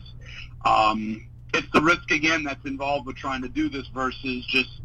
um, 0.63 1.25
it's 1.53 1.67
the 1.71 1.81
risk 1.81 2.11
again 2.11 2.43
that's 2.43 2.65
involved 2.65 3.05
with 3.05 3.15
trying 3.15 3.41
to 3.43 3.49
do 3.49 3.69
this 3.69 3.87
versus 3.93 4.45
just, 4.47 4.81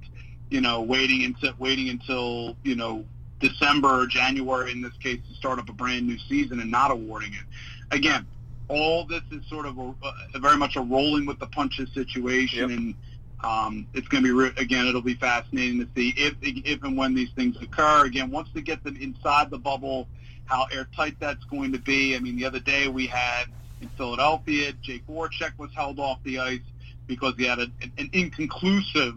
you 0.51 0.61
know, 0.61 0.83
waiting 0.83 1.25
until 1.25 1.53
waiting 1.59 1.89
until 1.89 2.57
you 2.63 2.77
know 2.77 3.05
December 3.41 4.03
or 4.03 4.07
January 4.07 4.73
in 4.73 4.83
this 4.83 4.93
case 5.03 5.21
to 5.29 5.35
start 5.35 5.59
up 5.59 5.69
a 5.69 5.73
brand 5.73 6.07
new 6.07 6.19
season 6.29 6.61
and 6.61 6.71
not 6.71 6.91
awarding 6.91 7.33
it. 7.33 7.45
Again, 7.91 8.27
all 8.69 9.05
this 9.05 9.23
is 9.31 9.47
sort 9.49 9.67
of 9.67 9.79
a, 9.79 9.95
a 10.35 10.39
very 10.39 10.57
much 10.57 10.77
a 10.77 10.81
rolling 10.81 11.25
with 11.27 11.39
the 11.39 11.47
punches 11.47 11.89
situation, 11.95 12.69
Yep. 12.69 12.79
and 12.79 12.95
um, 13.43 13.87
it's 13.95 14.09
going 14.09 14.23
to 14.25 14.29
be 14.29 14.33
re- 14.33 14.53
again. 14.57 14.87
It'll 14.87 15.01
be 15.01 15.15
fascinating 15.15 15.79
to 15.79 15.89
see 15.97 16.13
if 16.17 16.35
if 16.43 16.83
and 16.83 16.97
when 16.97 17.15
these 17.15 17.31
things 17.37 17.57
occur. 17.63 18.05
Again, 18.05 18.31
once 18.31 18.49
they 18.53 18.61
get 18.61 18.83
them 18.85 18.97
inside 19.01 19.51
the 19.51 19.59
bubble, 19.59 20.09
how 20.45 20.67
airtight 20.73 21.17
that's 21.21 21.45
going 21.45 21.73
to 21.73 21.79
be. 21.79 22.17
I 22.17 22.19
mean, 22.19 22.37
the 22.37 22.45
other 22.45 22.61
day 22.61 22.89
we 22.89 23.07
had 23.07 23.45
in 23.81 23.89
Philadelphia, 23.91 24.73
Jake 24.83 25.07
Voracek 25.07 25.59
was 25.59 25.71
held 25.75 25.99
off 25.99 26.19
the 26.25 26.39
ice 26.39 26.61
because 27.07 27.35
he 27.37 27.45
had 27.45 27.59
a, 27.59 27.67
an 27.97 28.11
inconclusive 28.13 29.15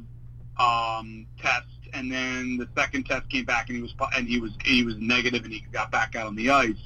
um, 0.60 1.26
test, 1.40 1.68
and 1.94 2.12
then 2.12 2.58
the 2.58 2.68
second 2.76 3.06
test 3.06 3.30
came 3.30 3.46
back 3.46 3.70
and 3.70 3.76
he 3.78 3.82
was 3.82 3.94
and 4.16 4.28
he 4.28 4.40
was 4.40 4.52
he 4.64 4.84
was 4.84 4.96
negative 4.98 5.44
and 5.44 5.54
he 5.54 5.62
got 5.72 5.92
back 5.92 6.16
out 6.16 6.28
on 6.28 6.36
the 6.36 6.50
ice. 6.50 6.78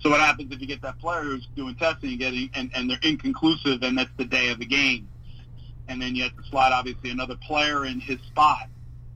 So 0.00 0.10
what 0.10 0.20
happens 0.20 0.52
if 0.52 0.60
you 0.60 0.66
get 0.66 0.82
that 0.82 0.98
player 0.98 1.22
who's 1.22 1.46
doing 1.56 1.74
testing 1.74 2.10
and 2.10 2.18
getting 2.18 2.50
and, 2.54 2.70
and 2.74 2.88
they're 2.88 2.98
inconclusive 3.02 3.82
and 3.82 3.96
that's 3.98 4.10
the 4.18 4.24
day 4.24 4.50
of 4.50 4.58
the 4.58 4.66
game, 4.66 5.08
and 5.88 6.00
then 6.00 6.14
you 6.14 6.22
have 6.24 6.36
to 6.36 6.42
slide 6.50 6.72
obviously 6.72 7.10
another 7.10 7.36
player 7.36 7.86
in 7.86 8.00
his 8.00 8.18
spot. 8.28 8.68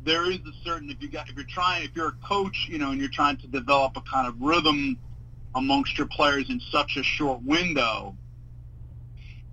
There 0.05 0.31
is 0.31 0.39
a 0.39 0.53
certain 0.65 0.91
if 0.91 1.01
you 1.01 1.11
got 1.11 1.29
if 1.29 1.37
you're 1.37 1.45
trying 1.45 1.85
if 1.85 1.91
you're 1.95 2.09
a 2.09 2.27
coach 2.27 2.67
you 2.69 2.79
know 2.79 2.91
and 2.91 3.01
you're 3.01 3.11
trying 3.11 3.37
to 3.39 3.47
develop 3.47 3.97
a 3.97 4.01
kind 4.03 4.27
of 4.27 4.41
rhythm 4.41 4.99
amongst 5.57 5.97
your 5.99 6.07
players 6.07 6.49
in 6.51 6.61
such 6.71 6.97
a 6.97 7.03
short 7.03 7.43
window, 7.43 8.15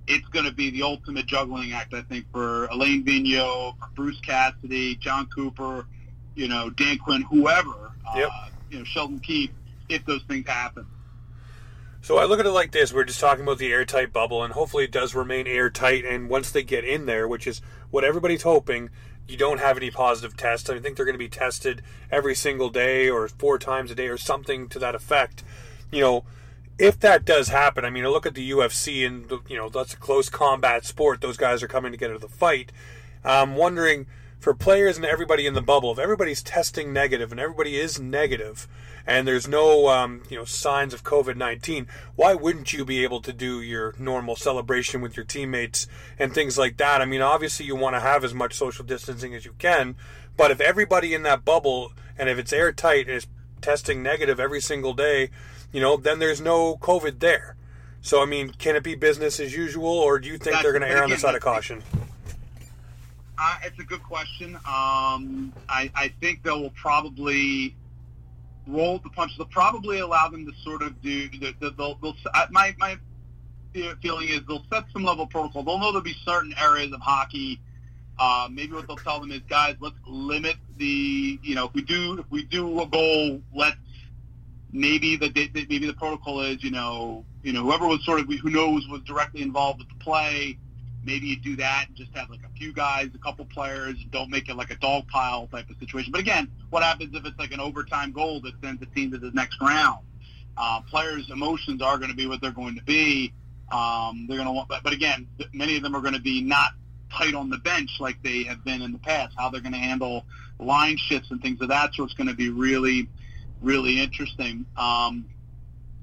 it's 0.05 0.27
going 0.27 0.45
to 0.45 0.51
be 0.51 0.69
the 0.69 0.83
ultimate 0.83 1.25
juggling 1.25 1.71
act, 1.71 1.93
I 1.93 2.01
think, 2.01 2.25
for 2.31 2.65
Alain 2.65 3.05
Vigneault, 3.05 3.79
for 3.79 3.89
Bruce 3.95 4.19
Cassidy, 4.19 4.95
Jon 4.97 5.27
Cooper, 5.33 5.87
you 6.35 6.49
know, 6.49 6.69
Dan 6.69 6.97
Quinn, 6.97 7.21
whoever, 7.21 7.93
Yep. 8.15 8.29
uh, 8.31 8.47
you 8.69 8.79
know, 8.79 8.83
Sheldon 8.83 9.19
Keefe, 9.19 9.51
if 9.87 10.05
those 10.05 10.21
things 10.27 10.45
happen. 10.47 10.85
So 12.01 12.17
I 12.17 12.25
look 12.25 12.41
at 12.41 12.45
it 12.45 12.51
like 12.51 12.73
this: 12.73 12.91
we're 12.91 13.05
just 13.05 13.21
talking 13.21 13.43
about 13.43 13.59
the 13.59 13.71
airtight 13.71 14.11
bubble, 14.11 14.43
and 14.43 14.53
hopefully 14.53 14.83
it 14.83 14.91
does 14.91 15.15
remain 15.15 15.47
airtight. 15.47 16.03
And 16.03 16.29
once 16.29 16.51
they 16.51 16.63
get 16.63 16.83
in 16.83 17.05
there, 17.05 17.29
which 17.29 17.47
is 17.47 17.61
what 17.91 18.03
everybody's 18.03 18.41
hoping, 18.41 18.89
you 19.25 19.37
don't 19.37 19.59
have 19.59 19.77
any 19.77 19.89
positive 19.89 20.35
tests. 20.35 20.69
I 20.69 20.79
think 20.79 20.97
they're 20.97 21.05
going 21.05 21.13
to 21.13 21.19
be 21.19 21.29
tested 21.29 21.81
every 22.11 22.35
single 22.35 22.69
day 22.69 23.09
or 23.09 23.29
four 23.29 23.57
times 23.57 23.89
a 23.89 23.95
day 23.95 24.07
or 24.07 24.17
something 24.17 24.67
to 24.67 24.79
that 24.79 24.95
effect. 24.95 25.45
You 25.93 26.01
know, 26.01 26.25
if 26.79 26.99
that 27.01 27.23
does 27.23 27.49
happen, 27.49 27.85
I 27.85 27.91
mean, 27.91 28.03
I 28.03 28.07
look 28.07 28.25
at 28.25 28.33
the 28.33 28.49
UFC, 28.51 29.05
and 29.05 29.29
you 29.47 29.57
know 29.57 29.69
that's 29.69 29.93
a 29.93 29.97
close 29.97 30.27
combat 30.27 30.85
sport. 30.85 31.21
Those 31.21 31.37
guys 31.37 31.61
are 31.61 31.67
coming 31.67 31.91
together 31.91 32.17
to 32.17 32.27
fight. 32.27 32.71
I'm 33.23 33.55
wondering 33.55 34.07
for 34.39 34.53
players 34.53 34.97
and 34.97 35.05
everybody 35.05 35.45
in 35.45 35.53
the 35.53 35.61
bubble, 35.61 35.91
if 35.93 35.99
everybody's 35.99 36.43
testing 36.43 36.91
negative 36.91 37.31
and 37.31 37.39
everybody 37.39 37.77
is 37.77 37.99
negative, 37.99 38.67
and 39.05 39.25
there's 39.25 39.47
no 39.47 39.87
um, 39.87 40.23
you 40.29 40.37
know 40.37 40.45
signs 40.45 40.95
of 40.95 41.03
COVID 41.03 41.35
nineteen, 41.35 41.87
why 42.15 42.33
wouldn't 42.33 42.73
you 42.73 42.83
be 42.83 43.03
able 43.03 43.21
to 43.21 43.31
do 43.31 43.61
your 43.61 43.93
normal 43.99 44.35
celebration 44.35 44.99
with 44.99 45.15
your 45.15 45.25
teammates 45.25 45.87
and 46.17 46.33
things 46.33 46.57
like 46.57 46.77
that? 46.77 47.01
I 47.01 47.05
mean, 47.05 47.21
obviously 47.21 47.67
you 47.67 47.75
want 47.75 47.95
to 47.95 47.99
have 47.99 48.23
as 48.23 48.33
much 48.33 48.55
social 48.55 48.83
distancing 48.83 49.35
as 49.35 49.45
you 49.45 49.53
can, 49.59 49.95
but 50.35 50.49
if 50.49 50.59
everybody 50.59 51.13
in 51.13 51.21
that 51.21 51.45
bubble 51.45 51.93
and 52.17 52.29
if 52.29 52.39
it's 52.39 52.51
airtight 52.51 53.07
and 53.07 53.17
is 53.17 53.27
testing 53.63 54.03
negative 54.03 54.39
every 54.39 54.61
single 54.61 54.93
day, 54.93 55.29
you 55.71 55.81
know, 55.81 55.97
then 55.97 56.19
there's 56.19 56.41
no 56.41 56.75
COVID 56.77 57.19
there. 57.19 57.55
So 58.01 58.21
I 58.21 58.25
mean, 58.25 58.49
can 58.59 58.75
it 58.75 58.83
be 58.83 58.93
business 58.95 59.39
as 59.39 59.55
usual, 59.55 59.87
or 59.87 60.19
do 60.19 60.27
you 60.27 60.33
think 60.33 60.43
That's- 60.57 60.63
they're 60.63 60.73
going 60.73 60.83
to 60.83 60.89
err 60.89 61.03
on 61.03 61.09
the 61.09 61.17
side 61.17 61.35
of 61.35 61.41
caution? 61.41 61.81
Uh, 63.35 63.55
it's 63.63 63.79
a 63.79 63.83
good 63.83 64.03
question. 64.03 64.55
Um, 64.57 65.51
I, 65.67 65.89
I 65.95 66.13
think 66.21 66.43
they 66.43 66.51
will 66.51 66.69
probably 66.75 67.75
roll 68.67 68.99
the 68.99 69.09
punches. 69.09 69.37
They'll 69.37 69.47
probably 69.47 69.99
allow 69.99 70.29
them 70.29 70.45
to 70.45 70.51
sort 70.63 70.81
of 70.83 71.01
do. 71.01 71.29
the- 71.29 71.55
the- 71.59 71.71
They'll, 71.71 71.95
they'll, 71.95 72.15
my 72.51 72.75
my 72.77 72.97
feeling 74.01 74.29
is 74.29 74.41
they'll 74.47 74.63
set 74.71 74.83
some 74.93 75.03
level 75.03 75.23
of 75.23 75.29
protocol. 75.31 75.63
They'll 75.63 75.79
know 75.79 75.87
there'll 75.91 76.01
be 76.03 76.15
certain 76.25 76.53
areas 76.61 76.93
of 76.93 77.01
hockey. 77.01 77.59
Uh, 78.19 78.47
maybe 78.51 78.73
what 78.73 78.87
they'll 78.87 78.95
tell 78.97 79.19
them 79.19 79.31
is, 79.31 79.41
guys, 79.49 79.75
let's 79.79 79.95
limit 80.05 80.55
the. 80.77 81.39
You 81.41 81.55
know, 81.55 81.65
if 81.65 81.73
we 81.73 81.81
do 81.81 82.19
if 82.19 82.25
we 82.29 82.43
do 82.43 82.81
a 82.81 82.87
goal, 82.87 83.41
let's 83.53 83.77
maybe 84.71 85.15
the 85.15 85.31
maybe 85.53 85.87
the 85.87 85.93
protocol 85.93 86.41
is, 86.41 86.63
you 86.63 86.71
know, 86.71 87.25
you 87.41 87.53
know, 87.53 87.63
whoever 87.63 87.87
was 87.87 88.03
sort 88.05 88.19
of 88.19 88.27
who 88.27 88.49
knows 88.49 88.87
was 88.87 89.01
directly 89.01 89.41
involved 89.41 89.79
with 89.79 89.89
the 89.89 90.03
play 90.03 90.57
maybe 91.05 91.27
you 91.27 91.35
do 91.35 91.55
that 91.57 91.85
and 91.87 91.95
just 91.95 92.15
have 92.15 92.29
like 92.29 92.39
a 92.43 92.57
few 92.57 92.73
guys, 92.73 93.09
a 93.13 93.17
couple 93.17 93.45
players. 93.45 93.95
Don't 94.11 94.29
make 94.29 94.49
it 94.49 94.55
like 94.55 94.71
a 94.71 94.75
dog 94.75 95.07
pile 95.07 95.47
type 95.47 95.69
of 95.69 95.77
situation. 95.77 96.11
But 96.11 96.21
again, 96.21 96.49
what 96.69 96.83
happens 96.83 97.15
if 97.15 97.25
it's 97.25 97.37
like 97.37 97.51
an 97.51 97.59
overtime 97.59 98.11
goal 98.11 98.41
that 98.41 98.53
sends 98.61 98.79
the 98.79 98.85
team 98.87 99.11
to 99.11 99.17
the 99.17 99.31
next 99.31 99.61
round? 99.61 100.05
Uh, 100.55 100.81
players' 100.81 101.29
emotions 101.29 101.81
are 101.81 101.97
going 101.97 102.11
to 102.11 102.15
be 102.15 102.27
what 102.27 102.41
they're 102.41 102.51
going 102.51 102.75
to 102.75 102.83
be. 102.83 103.33
Um, 103.71 104.25
they're 104.27 104.37
going 104.37 104.47
to 104.47 104.53
want, 104.53 104.69
but, 104.69 104.83
but 104.83 104.93
again, 104.93 105.27
many 105.51 105.77
of 105.77 105.83
them 105.83 105.95
are 105.95 106.01
going 106.01 106.13
to 106.13 106.21
be 106.21 106.41
not 106.41 106.71
tight 107.17 107.35
on 107.35 107.49
the 107.49 107.57
bench 107.59 107.91
like 107.99 108.21
they 108.23 108.43
have 108.43 108.63
been 108.63 108.81
in 108.81 108.91
the 108.91 108.99
past. 108.99 109.33
How 109.37 109.49
they're 109.49 109.61
going 109.61 109.73
to 109.73 109.79
handle 109.79 110.25
line 110.59 110.97
shifts 110.97 111.31
and 111.31 111.41
things 111.41 111.61
of 111.61 111.69
that 111.69 111.93
sort 111.93 112.09
is 112.09 112.15
going 112.15 112.27
to 112.27 112.35
be 112.35 112.49
really, 112.49 113.09
really 113.61 114.01
interesting. 114.01 114.65
Um, 114.77 115.25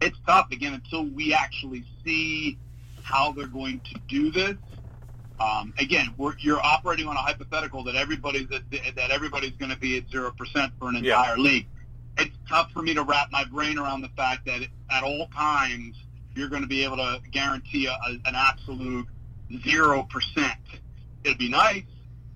it's 0.01 0.19
tough 0.27 0.49
again 0.51 0.75
until 0.75 1.05
we 1.05 1.35
actually 1.35 1.85
see 2.05 2.59
how 3.03 3.33
they're 3.33 3.47
going 3.47 3.81
to 3.93 4.01
do 4.09 4.31
this. 4.31 4.57
Um, 5.39 5.73
again, 5.79 6.15
we're, 6.19 6.35
you're 6.41 6.61
operating 6.65 7.09
on 7.09 7.17
a 7.17 7.21
hypothetical 7.21 7.83
that 7.85 7.97
everybody 7.97 8.47
that, 8.47 8.63
that 8.97 9.11
everybody's 9.11 9.53
going 9.53 9.71
to 9.71 9.79
be 9.79 9.97
at 9.97 10.05
zero 10.11 10.31
percent 10.37 10.73
for 10.79 10.89
an 10.89 10.97
Yeah. 11.03 11.19
entire 11.19 11.39
league. 11.39 11.67
It's 12.19 12.37
tough 12.49 12.71
for 12.73 12.83
me 12.83 12.93
to 12.95 13.03
wrap 13.03 13.33
my 13.33 13.45
brain 13.45 13.79
around 13.79 14.03
the 14.03 14.11
fact 14.11 14.45
that 14.47 14.61
at 14.91 15.03
all 15.03 15.27
times 15.35 15.97
you're 16.35 16.49
going 16.49 16.63
to 16.63 16.69
be 16.69 16.85
able 16.85 16.97
to 16.97 17.21
guarantee 17.31 17.87
a, 17.87 17.93
a, 17.93 18.11
an 18.27 18.35
absolute 18.35 19.07
zero 19.65 20.03
percent. 20.11 20.55
It'd 21.25 21.39
be 21.39 21.49
nice. 21.49 21.85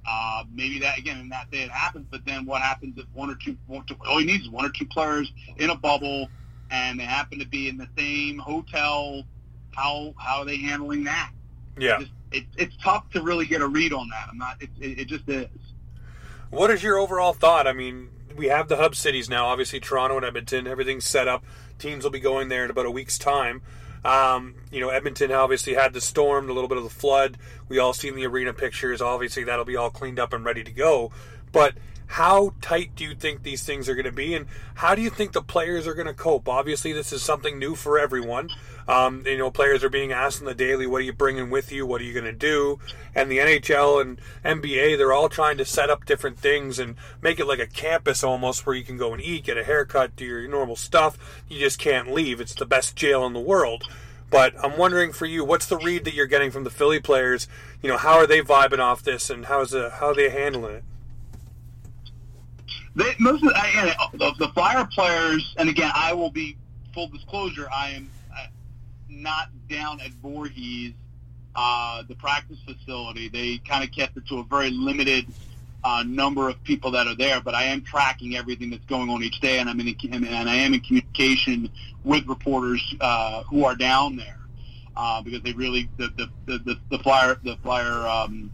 Uh, 0.07 0.45
maybe 0.53 0.79
that 0.81 0.99
again 0.99 1.19
in 1.19 1.31
that 1.31 1.50
day 1.50 1.62
it 1.62 1.71
happens, 1.71 2.07
but 2.11 2.25
then 2.26 2.45
what 2.45 2.61
happens 2.61 2.99
if 2.99 3.07
one 3.14 3.31
or 3.31 3.37
two, 3.37 3.57
one, 3.67 3.85
two 3.87 3.97
all 4.07 4.19
he 4.19 4.26
needs 4.26 4.45
is 4.45 4.50
one 4.50 4.67
or 4.67 4.71
two 4.71 4.85
players 4.87 5.33
in 5.57 5.71
a 5.71 5.75
bubble, 5.75 6.29
and 6.71 7.00
they 7.00 7.05
happen 7.05 7.38
to 7.38 7.47
be 7.47 7.69
in 7.69 7.79
the 7.79 7.88
same 7.97 8.38
hotel? 8.38 9.23
How 9.75 10.14
how 10.19 10.41
are 10.41 10.45
they 10.45 10.59
handling 10.59 11.05
that? 11.05 11.31
Yeah. 11.79 12.00
Just, 12.00 12.12
it, 12.33 12.45
it's 12.57 12.76
tough 12.83 13.09
to 13.11 13.23
really 13.23 13.47
get 13.47 13.61
a 13.62 13.67
read 13.67 13.93
on 13.93 14.09
that. 14.11 14.29
I'm 14.31 14.38
not. 14.38 14.61
It, 14.61 14.71
it, 14.79 14.99
it 15.00 15.09
just 15.09 15.29
is. 15.29 15.49
What 16.50 16.71
is 16.71 16.83
your 16.83 16.99
overall 16.99 17.33
thought? 17.33 17.67
I 17.67 17.73
mean, 17.73 18.11
we 18.37 18.47
have 18.47 18.69
the 18.69 18.76
hub 18.76 18.95
cities 18.95 19.29
now. 19.29 19.47
Obviously, 19.47 19.81
Toronto 19.81 20.17
and 20.17 20.26
Edmonton. 20.26 20.67
Everything's 20.67 21.05
set 21.05 21.29
up. 21.29 21.45
Teams 21.79 22.05
will 22.05 22.11
be 22.11 22.21
going 22.21 22.49
there 22.49 22.64
in 22.64 22.71
about 22.71 22.87
a 22.87 22.91
week's 22.91 23.19
time. 23.19 23.62
Um, 24.04 24.54
you 24.70 24.80
know, 24.80 24.90
Edmonton 24.90 25.32
obviously 25.32 25.75
had 25.75 25.94
the 25.94 26.00
storm, 26.00 26.50
a 26.50 26.52
little 26.52 26.68
bit 26.68 26.76
of 26.78 26.84
the 26.84 26.90
flood. 26.90 27.38
We 27.68 27.78
all 27.78 27.94
seen 27.94 28.14
the 28.14 28.26
arena 28.26 28.52
pictures. 28.52 29.00
Obviously, 29.00 29.44
that'll 29.44 29.64
be 29.64 29.76
all 29.76 29.90
cleaned 29.90 30.18
up 30.18 30.32
and 30.32 30.44
ready 30.44 30.62
to 30.62 30.73
go. 30.73 31.11
But 31.52 31.75
how 32.06 32.52
tight 32.61 32.94
do 32.94 33.04
you 33.04 33.14
think 33.14 33.42
these 33.42 33.64
things 33.64 33.88
are 33.88 33.94
going 33.94 34.04
to 34.04 34.12
be, 34.12 34.34
and 34.34 34.46
how 34.75 34.94
do 34.94 35.02
you 35.02 35.11
think 35.11 35.32
the 35.32 35.42
players 35.42 35.87
are 35.87 35.94
going 35.94 36.06
to 36.06 36.14
cope? 36.14 36.49
Obviously, 36.49 36.92
this 36.92 37.12
is 37.12 37.23
something 37.23 37.58
new 37.58 37.75
for 37.75 37.99
everyone. 37.99 38.50
Um, 38.87 39.23
you 39.26 39.38
know, 39.38 39.50
players 39.50 39.83
are 39.83 39.88
being 39.88 40.12
asked 40.12 40.41
on 40.41 40.47
the 40.47 40.55
daily, 40.55 40.87
"What 40.87 41.00
are 41.00 41.05
you 41.05 41.12
bringing 41.12 41.50
with 41.50 41.73
you? 41.73 41.87
What 41.87 42.00
are 42.00 42.05
you 42.05 42.12
going 42.12 42.26
to 42.26 42.33
do?" 42.33 42.79
And 43.14 43.31
the 43.31 43.38
NHL 43.38 44.00
and 44.00 44.21
NBA, 44.45 44.97
they're 44.97 45.12
all 45.12 45.29
trying 45.29 45.57
to 45.59 45.64
set 45.64 45.91
up 45.91 46.05
different 46.05 46.38
things 46.38 46.79
and 46.79 46.97
make 47.23 47.41
it 47.41 47.47
like 47.47 47.61
a 47.61 47.67
campus 47.67 48.23
almost, 48.23 48.67
where 48.67 48.75
you 48.75 48.85
can 48.85 48.99
go 48.99 49.12
and 49.14 49.23
eat, 49.23 49.45
get 49.45 49.57
a 49.57 49.64
haircut, 49.64 50.17
do 50.17 50.25
your 50.25 50.47
normal 50.49 50.76
stuff. 50.76 51.19
You 51.49 51.59
just 51.59 51.79
can't 51.79 52.12
leave. 52.12 52.41
It's 52.41 52.55
the 52.55 52.67
best 52.67 52.97
jail 52.97 53.25
in 53.25 53.33
the 53.33 53.41
world. 53.41 53.85
But 54.31 54.55
I'm 54.64 54.76
wondering 54.76 55.12
for 55.12 55.26
you, 55.26 55.45
what's 55.45 55.67
the 55.67 55.76
read 55.76 56.05
that 56.07 56.14
you're 56.14 56.26
getting 56.26 56.50
from 56.50 56.64
the 56.64 56.71
Philly 56.71 56.99
players? 56.99 57.47
You 57.83 57.88
know, 57.88 57.97
how 57.97 58.14
are 58.14 58.26
they 58.26 58.41
vibing 58.41 58.81
off 58.81 59.03
this, 59.03 59.31
and 59.31 59.47
how's 59.47 59.71
the, 59.71 59.91
how 59.91 60.09
are 60.09 60.14
they 60.14 60.29
handling 60.29 60.76
it? 60.76 60.85
They, 62.97 63.14
most 63.21 63.45
of 63.45 63.50
the, 63.50 63.61
again, 63.61 63.95
of 64.21 64.38
the 64.38 64.49
Flyer 64.49 64.88
players, 64.93 65.55
and 65.57 65.69
again, 65.69 65.93
I 65.95 66.14
will 66.14 66.31
be 66.31 66.57
full 66.93 67.09
disclosure. 67.09 67.69
I 67.73 67.91
am 67.91 68.11
uh, 68.24 68.24
not 69.14 69.49
down 69.68 70.00
at 70.00 70.11
Voorhees, 70.23 70.92
uh, 71.54 72.02
the 72.09 72.14
practice 72.14 72.59
facility. 72.64 73.28
They 73.28 73.59
kind 73.59 73.85
of 73.85 73.92
kept 73.92 74.16
it 74.16 74.26
to 74.28 74.38
a 74.38 74.44
very 74.44 74.71
limited 74.71 75.26
uh, 75.85 76.02
number 76.06 76.49
of 76.49 76.62
people 76.64 76.90
that 76.92 77.06
are 77.06 77.14
there, 77.14 77.40
but 77.40 77.54
I 77.54 77.64
am 77.64 77.83
tracking 77.83 78.37
everything 78.37 78.71
that's 78.71 78.85
going 78.87 79.11
on 79.11 79.23
each 79.23 79.40
day, 79.40 79.59
and 79.59 79.68
I'm 79.68 79.78
in 79.80 79.94
and 80.12 80.49
I 80.49 80.56
am 80.56 80.73
in 80.75 80.80
communication 80.80 81.71
with 82.04 82.26
reporters 82.26 82.83
uh, 83.00 83.42
who 83.44 83.64
are 83.64 83.76
down 83.76 84.16
there 84.16 84.38
uh, 84.97 85.21
because 85.23 85.42
they 85.42 85.52
really 85.52 85.88
the 85.99 86.09
the, 86.16 86.59
the, 86.59 86.78
the, 86.90 86.99
flyer 87.00 87.38
the 87.44 87.56
flyer 87.62 88.06
um, 88.06 88.50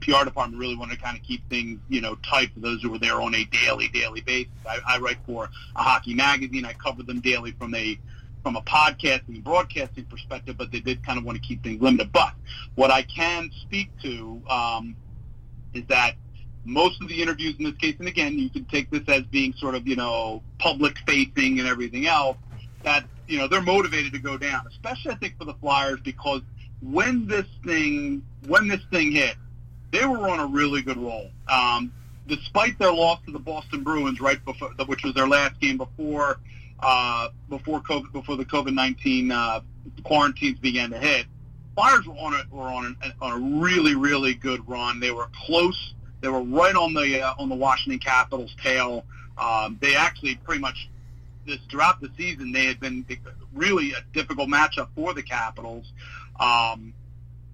PR 0.00 0.24
department 0.24 0.60
really 0.60 0.76
wanted 0.76 0.96
to 0.96 1.02
kind 1.02 1.16
of 1.16 1.22
keep 1.22 1.48
things 1.48 1.78
you 1.88 2.00
know 2.00 2.16
tight 2.16 2.52
for 2.52 2.60
those 2.60 2.82
who 2.82 2.90
were 2.90 2.98
there 2.98 3.20
on 3.20 3.34
a 3.34 3.44
daily 3.44 3.88
daily 3.88 4.20
basis. 4.22 4.52
I, 4.68 4.78
I 4.86 4.98
write 4.98 5.18
for 5.24 5.48
a 5.76 5.82
hockey 5.82 6.14
magazine. 6.14 6.64
I 6.64 6.72
cover 6.72 7.02
them 7.02 7.20
daily 7.20 7.52
from 7.52 7.74
a 7.74 7.98
from 8.46 8.54
a 8.54 8.62
podcasting 8.62 9.42
broadcasting 9.42 10.04
perspective, 10.04 10.56
but 10.56 10.70
they 10.70 10.78
did 10.78 11.04
kind 11.04 11.18
of 11.18 11.24
want 11.24 11.36
to 11.36 11.42
keep 11.42 11.64
things 11.64 11.82
limited. 11.82 12.12
But 12.12 12.32
what 12.76 12.92
I 12.92 13.02
can 13.02 13.50
speak 13.62 13.90
to 14.02 14.40
um, 14.48 14.94
is 15.74 15.82
that 15.88 16.12
most 16.64 17.02
of 17.02 17.08
the 17.08 17.20
interviews 17.20 17.56
in 17.58 17.64
this 17.64 17.74
case, 17.74 17.96
and 17.98 18.06
again, 18.06 18.38
you 18.38 18.48
can 18.48 18.64
take 18.66 18.88
this 18.88 19.02
as 19.08 19.24
being 19.24 19.52
sort 19.54 19.74
of, 19.74 19.88
you 19.88 19.96
know, 19.96 20.44
public 20.60 20.96
facing 21.08 21.58
and 21.58 21.66
everything 21.66 22.06
else, 22.06 22.36
that 22.84 23.04
you 23.26 23.36
know 23.36 23.48
they're 23.48 23.60
motivated 23.60 24.12
to 24.12 24.20
go 24.20 24.38
down, 24.38 24.64
especially 24.68 25.10
I 25.10 25.16
think 25.16 25.36
for 25.38 25.44
the 25.44 25.54
Flyers 25.54 25.98
because 26.04 26.42
when 26.80 27.26
this 27.26 27.46
thing 27.64 28.22
when 28.46 28.68
this 28.68 28.82
thing 28.92 29.10
hit, 29.10 29.34
they 29.90 30.04
were 30.04 30.28
on 30.28 30.38
a 30.38 30.46
really 30.46 30.82
good 30.82 30.98
roll. 30.98 31.32
Um, 31.48 31.92
despite 32.28 32.78
their 32.78 32.92
loss 32.92 33.18
to 33.26 33.32
the 33.32 33.40
Boston 33.40 33.82
Bruins 33.82 34.20
right 34.20 34.44
before, 34.44 34.70
which 34.86 35.02
was 35.02 35.14
their 35.14 35.26
last 35.26 35.58
game 35.58 35.78
before 35.78 36.38
uh, 36.80 37.28
before 37.48 37.80
COVID, 37.80 38.12
before 38.12 38.36
the 38.36 38.44
COVID 38.44 38.74
nineteen 38.74 39.32
uh, 39.32 39.60
quarantines 40.04 40.58
began 40.58 40.90
to 40.90 40.98
hit, 40.98 41.26
Flyers 41.74 42.06
were 42.06 42.14
on 42.14 42.34
a 42.34 42.54
were 42.54 42.68
on 42.68 42.96
a, 43.02 43.24
on 43.24 43.32
a 43.32 43.60
really 43.60 43.94
really 43.94 44.34
good 44.34 44.66
run. 44.68 44.98
They 44.98 45.10
were 45.10 45.28
close. 45.46 45.94
They 46.22 46.28
were 46.28 46.42
right 46.42 46.74
on 46.74 46.94
the 46.94 47.22
uh, 47.22 47.34
on 47.38 47.48
the 47.48 47.54
Washington 47.54 47.98
Capitals' 47.98 48.54
tail. 48.62 49.04
Um, 49.36 49.78
they 49.82 49.94
actually 49.94 50.36
pretty 50.36 50.60
much 50.60 50.88
this 51.46 51.58
throughout 51.70 52.00
the 52.00 52.10
season 52.16 52.50
they 52.50 52.64
had 52.64 52.80
been 52.80 53.04
really 53.54 53.92
a 53.92 54.02
difficult 54.14 54.48
matchup 54.48 54.88
for 54.94 55.12
the 55.12 55.22
Capitals 55.22 55.92
um, 56.40 56.94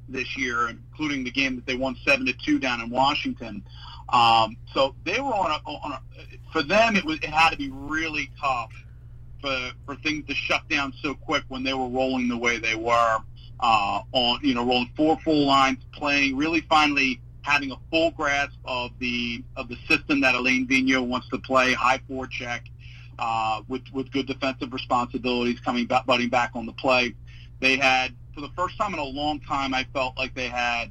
this 0.08 0.36
year, 0.36 0.68
including 0.68 1.24
the 1.24 1.30
game 1.30 1.56
that 1.56 1.66
they 1.66 1.74
won 1.74 1.96
seven 2.04 2.24
to 2.26 2.32
two 2.32 2.58
down 2.58 2.80
in 2.80 2.90
Washington. 2.90 3.62
Um, 4.08 4.56
so 4.72 4.94
they 5.04 5.20
were 5.20 5.34
on 5.34 5.50
a, 5.50 5.68
on 5.68 5.92
a 5.92 6.00
for 6.52 6.62
them 6.62 6.96
it 6.96 7.04
was 7.04 7.18
it 7.18 7.30
had 7.30 7.50
to 7.50 7.56
be 7.56 7.70
really 7.70 8.30
tough 8.40 8.70
for 9.42 9.72
for 9.84 9.96
things 9.96 10.26
to 10.28 10.34
shut 10.34 10.66
down 10.68 10.94
so 11.02 11.14
quick 11.14 11.44
when 11.49 11.62
they 11.62 11.75
were 11.75 11.88
rolling 11.88 12.28
the 12.28 12.37
way 12.37 12.58
they 12.58 12.75
were 12.75 13.18
uh, 13.61 14.02
on 14.12 14.40
you 14.42 14.54
know 14.54 14.64
rolling 14.64 14.90
four 14.96 15.18
full 15.18 15.46
lines, 15.46 15.78
playing 15.92 16.37
really 16.37 16.62
finally 16.62 17.20
having 17.42 17.72
a 17.72 17.76
full 17.90 18.11
grasp 18.12 18.56
of 18.64 18.92
the 18.99 19.42
of 19.56 19.68
the 19.68 19.76
system 19.88 20.20
that 20.20 20.34
Alain 20.34 20.66
Vigneault 20.66 21.06
wants 21.06 21.28
to 21.28 21.38
play, 21.38 21.72
high 21.72 22.00
forecheck, 22.11 22.62
uh, 23.18 23.62
with 23.68 23.82
with 23.92 24.11
good 24.12 24.26
defensive 24.26 24.72
responsibilities 24.72 25.61
coming 25.61 25.87
back, 25.87 26.06
butting 26.06 26.28
back 26.28 26.52
on 26.54 26.66
the 26.66 26.72
play. 26.72 27.14
They 27.61 27.76
had 27.76 28.14
for 28.34 28.40
the 28.40 28.50
first 28.56 28.76
time 28.78 28.94
in 28.94 29.00
a 29.00 29.04
long 29.04 29.40
time, 29.40 29.75
I 29.75 29.87
felt 29.92 30.16
like 30.16 30.34
they 30.34 30.49
had 30.49 30.90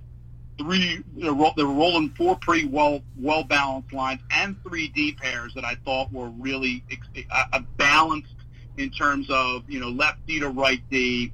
three. 0.58 1.04
They 1.18 1.30
were 1.30 1.52
rolling 1.58 2.10
four 2.12 2.38
pretty 2.38 2.68
well 2.68 3.02
well 3.18 3.44
balanced 3.44 3.94
lines 3.94 4.22
and 4.32 4.56
three 4.64 4.90
D 4.90 5.14
pairs 5.14 5.54
that 5.56 5.66
I 5.66 5.76
thought 5.86 6.12
were 6.14 6.30
really 6.30 6.84
a 7.54 7.62
balanced 7.78 8.36
in 8.78 8.90
terms 8.90 9.30
of 9.30 9.70
you 9.70 9.80
know 9.80 9.90
left 9.90 10.26
D 10.28 10.40
to 10.40 10.50
right 10.50 10.82
D. 10.90 11.32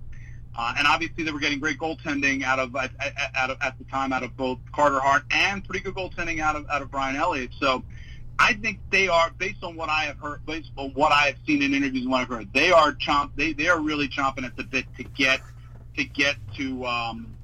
Uh, 0.60 0.74
and 0.76 0.88
obviously, 0.88 1.24
they 1.24 1.32
were 1.32 1.40
getting 1.40 1.60
great 1.60 1.78
goaltending 1.78 2.44
out 2.44 2.58
of, 2.58 2.76
out 2.76 3.52
of 3.52 3.58
at 3.62 3.78
the 3.78 3.84
time 3.92 4.12
out 4.12 4.24
of 4.24 4.36
both 4.36 4.58
Carter 4.74 5.00
Hart 5.00 5.24
and 5.30 5.64
pretty 5.64 5.82
good 5.82 5.94
goaltending 5.94 6.40
out 6.40 6.56
of 6.56 6.68
out 6.70 6.82
of 6.82 6.90
Brian 6.90 7.16
Elliott. 7.16 7.52
So, 7.60 7.84
I 8.40 8.54
think 8.54 8.80
they 8.92 9.08
are 9.08 9.32
based 9.38 9.64
on 9.64 9.76
what 9.76 9.90
I 9.90 10.04
have 10.06 10.18
heard, 10.18 10.46
based 10.46 10.72
on 10.76 10.92
what 10.92 11.12
I 11.12 11.28
have 11.28 11.36
seen 11.46 11.62
in 11.62 11.74
interviews 11.74 12.04
and 12.04 12.12
what 12.12 12.22
I've 12.22 12.28
heard. 12.28 12.52
They 12.54 12.72
are 12.72 12.94
chomp. 12.94 13.32
They 13.36 13.54
they 13.54 13.68
are 13.68 13.80
really 13.80 14.08
chomping 14.08 14.46
at 14.46 14.56
the 14.56 14.64
bit 14.64 14.86
to 14.98 15.04
get 15.04 15.42
to 15.96 16.04
get 16.04 16.36
to 16.56 16.86
um, 16.86 17.36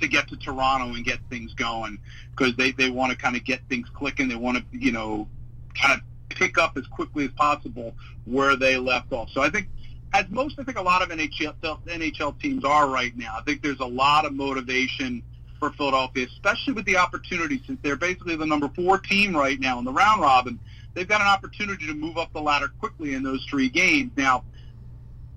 to 0.00 0.08
get 0.08 0.28
to 0.28 0.36
Toronto 0.36 0.94
and 0.94 1.04
get 1.04 1.18
things 1.28 1.54
going 1.54 1.98
because 2.30 2.56
they 2.56 2.72
they 2.72 2.90
want 2.90 3.12
to 3.12 3.18
kind 3.18 3.36
of 3.36 3.44
get 3.44 3.60
things 3.68 3.88
clicking. 3.94 4.28
They 4.28 4.36
want 4.36 4.58
to 4.58 4.78
you 4.78 4.92
know 4.92 5.28
kind 5.74 5.94
of 5.94 6.00
pick 6.40 6.56
up 6.56 6.76
as 6.78 6.86
quickly 6.86 7.26
as 7.26 7.30
possible 7.32 7.94
where 8.24 8.56
they 8.56 8.78
left 8.78 9.12
off. 9.12 9.28
So 9.30 9.42
I 9.42 9.50
think 9.50 9.68
as 10.12 10.24
most 10.30 10.58
I 10.58 10.64
think 10.64 10.78
a 10.78 10.82
lot 10.82 11.02
of 11.02 11.10
NHL 11.10 11.54
NHL 11.86 12.40
teams 12.40 12.64
are 12.64 12.88
right 12.88 13.16
now. 13.16 13.36
I 13.38 13.42
think 13.42 13.62
there's 13.62 13.80
a 13.80 13.86
lot 13.86 14.24
of 14.24 14.32
motivation 14.32 15.22
for 15.58 15.70
Philadelphia, 15.72 16.26
especially 16.26 16.72
with 16.72 16.86
the 16.86 16.96
opportunity 16.96 17.62
since 17.66 17.78
they're 17.82 17.96
basically 17.96 18.34
the 18.36 18.46
number 18.46 18.68
four 18.74 18.98
team 18.98 19.36
right 19.36 19.60
now 19.60 19.78
in 19.78 19.84
the 19.84 19.92
round 19.92 20.22
robin. 20.22 20.58
They've 20.94 21.06
got 21.06 21.20
an 21.20 21.28
opportunity 21.28 21.86
to 21.86 21.94
move 21.94 22.16
up 22.16 22.32
the 22.32 22.40
ladder 22.40 22.68
quickly 22.80 23.14
in 23.14 23.22
those 23.22 23.44
three 23.48 23.68
games. 23.68 24.10
Now, 24.16 24.44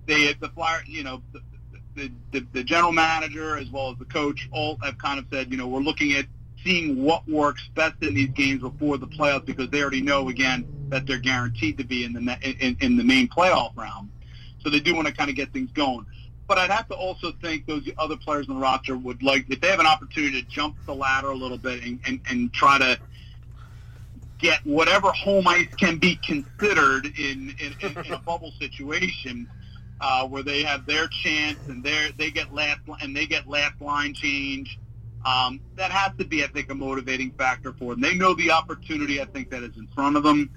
they 0.08 0.34
the 0.34 0.50
Flyer, 0.50 0.84
you 0.88 1.04
know, 1.04 1.22
the, 1.34 1.42
the, 1.96 2.12
the, 2.32 2.48
the 2.54 2.64
general 2.64 2.94
manager 2.94 3.58
as 3.58 3.70
well 3.70 3.92
as 3.92 3.98
the 4.00 4.06
coach 4.06 4.48
all 4.52 4.78
have 4.82 4.98
kind 4.98 5.20
of 5.20 5.26
said, 5.32 5.52
you 5.52 5.58
know, 5.58 5.68
we're 5.68 5.82
looking 5.82 6.14
at 6.14 6.26
seeing 6.64 7.04
what 7.04 7.28
works 7.28 7.70
best 7.76 8.02
in 8.02 8.14
these 8.14 8.30
games 8.30 8.62
before 8.62 8.98
the 8.98 9.08
playoffs 9.08 9.46
because 9.46 9.70
they 9.70 9.82
already 9.82 10.02
know 10.02 10.30
again 10.30 10.66
that 10.94 11.08
they're 11.08 11.18
guaranteed 11.18 11.78
to 11.80 11.84
be 11.84 12.04
in 12.04 12.14
the 12.14 12.38
in, 12.60 12.78
in 12.80 12.98
the 12.98 13.04
main 13.04 13.28
playoff 13.28 13.76
round. 13.76 14.10
So 14.62 14.70
they 14.70 14.80
do 14.80 14.94
want 14.96 15.08
to 15.08 15.14
kind 15.14 15.30
of 15.30 15.36
get 15.36 15.52
things 15.52 15.72
going. 15.72 16.06
But 16.48 16.58
I'd 16.60 16.70
have 16.70 16.88
to 16.90 16.94
also 16.94 17.32
think 17.42 17.66
those 17.66 17.90
other 17.98 18.16
players 18.16 18.48
on 18.48 18.56
the 18.56 18.62
roster 18.62 18.96
would 18.96 19.24
like, 19.24 19.50
if 19.50 19.60
they 19.60 19.70
have 19.70 19.80
an 19.80 19.88
opportunity 19.88 20.42
to 20.42 20.48
jump 20.48 20.76
the 20.86 20.94
ladder 20.94 21.30
a 21.30 21.36
little 21.36 21.58
bit 21.58 21.84
and, 21.84 22.00
and, 22.06 22.20
and 22.30 22.54
try 22.54 22.78
to 22.78 23.00
get 24.38 24.60
whatever 24.66 25.10
home 25.12 25.48
ice 25.48 25.74
can 25.80 25.98
be 25.98 26.16
considered 26.18 27.06
in, 27.06 27.56
in, 27.60 27.76
in, 27.82 28.06
in 28.06 28.14
a 28.14 28.20
bubble 28.20 28.52
situation 28.60 29.50
uh, 30.00 30.28
where 30.28 30.44
they 30.44 30.64
have 30.64 30.86
their 30.86 31.08
chance 31.08 31.58
and 31.68 31.84
they 31.84 32.12
they 32.18 32.30
get 32.30 32.54
last 32.54 32.82
and 33.02 33.16
they 33.16 33.26
get 33.26 33.48
last 33.48 33.82
line 33.82 34.14
change. 34.14 34.78
Um, 35.26 35.62
that 35.78 35.92
has 35.92 36.12
to 36.18 36.26
be, 36.26 36.44
I 36.44 36.48
think, 36.48 36.70
a 36.70 36.76
motivating 36.76 37.32
factor 37.32 37.72
for 37.72 37.94
them. 37.94 38.02
They 38.02 38.14
know 38.14 38.34
the 38.34 38.52
opportunity, 38.52 39.22
I 39.22 39.26
think, 39.26 39.50
that 39.52 39.64
is 39.64 39.78
in 39.78 39.88
front 39.88 40.18
of 40.18 40.24
them 40.24 40.50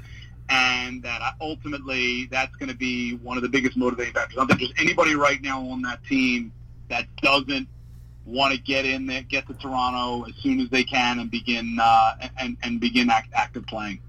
and 0.49 1.03
that 1.03 1.35
ultimately 1.41 2.27
that's 2.27 2.55
going 2.57 2.69
to 2.69 2.77
be 2.77 3.17
one 3.17 3.37
of 3.37 3.43
the 3.43 3.49
biggest 3.49 3.77
motivating 3.77 4.15
factors. 4.15 4.37
I 4.37 4.41
don't 4.41 4.49
think 4.49 4.61
there's 4.61 4.73
anybody 4.79 5.15
right 5.15 5.41
now 5.43 5.61
on 5.69 5.83
that 5.83 6.05
team 6.05 6.53
that 6.89 7.07
doesn't 7.17 7.69
want 8.25 8.55
to 8.55 8.61
get 8.61 8.85
in 8.85 9.07
there, 9.07 9.23
get 9.23 9.47
to 9.47 9.55
Toronto 9.55 10.29
as 10.29 10.35
soon 10.37 10.61
as 10.61 10.69
they 10.71 10.85
can, 10.85 11.19
and 11.19 11.31
begin 11.31 11.79
uh, 11.81 12.15
and 12.39 12.57
and 12.63 12.81
begin 12.81 13.11
act, 13.11 13.31
active 13.33 13.67
playing. 13.67 14.01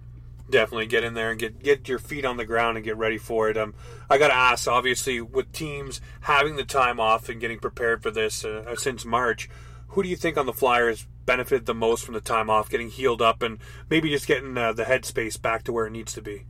Definitely 0.49 0.87
get 0.87 1.03
in 1.03 1.13
there 1.13 1.31
and 1.31 1.39
get 1.39 1.61
get 1.61 1.87
your 1.87 1.99
feet 1.99 2.25
on 2.25 2.37
the 2.37 2.45
ground 2.45 2.77
and 2.77 2.85
get 2.85 2.97
ready 2.97 3.17
for 3.17 3.49
it. 3.49 3.57
Um, 3.57 3.73
I 4.09 4.17
got 4.17 4.29
to 4.29 4.35
ask, 4.35 4.67
obviously, 4.67 5.21
with 5.21 5.51
teams 5.51 6.01
having 6.21 6.55
the 6.55 6.63
time 6.63 6.99
off 6.99 7.29
and 7.29 7.39
getting 7.41 7.59
prepared 7.59 8.01
for 8.01 8.11
this 8.11 8.45
uh, 8.45 8.75
since 8.75 9.03
March, 9.05 9.49
who 9.89 10.03
do 10.03 10.09
you 10.09 10.15
think 10.15 10.37
on 10.37 10.45
the 10.45 10.53
Flyers 10.53 11.07
benefited 11.25 11.65
the 11.65 11.73
most 11.73 12.03
from 12.05 12.13
the 12.13 12.21
time 12.21 12.49
off, 12.49 12.69
getting 12.69 12.89
healed 12.89 13.21
up, 13.21 13.41
and 13.41 13.59
maybe 13.89 14.09
just 14.09 14.27
getting 14.27 14.57
uh, 14.57 14.73
the 14.73 14.83
headspace 14.83 15.41
back 15.41 15.63
to 15.63 15.73
where 15.73 15.85
it 15.85 15.91
needs 15.91 16.13
to 16.13 16.21
be? 16.21 16.45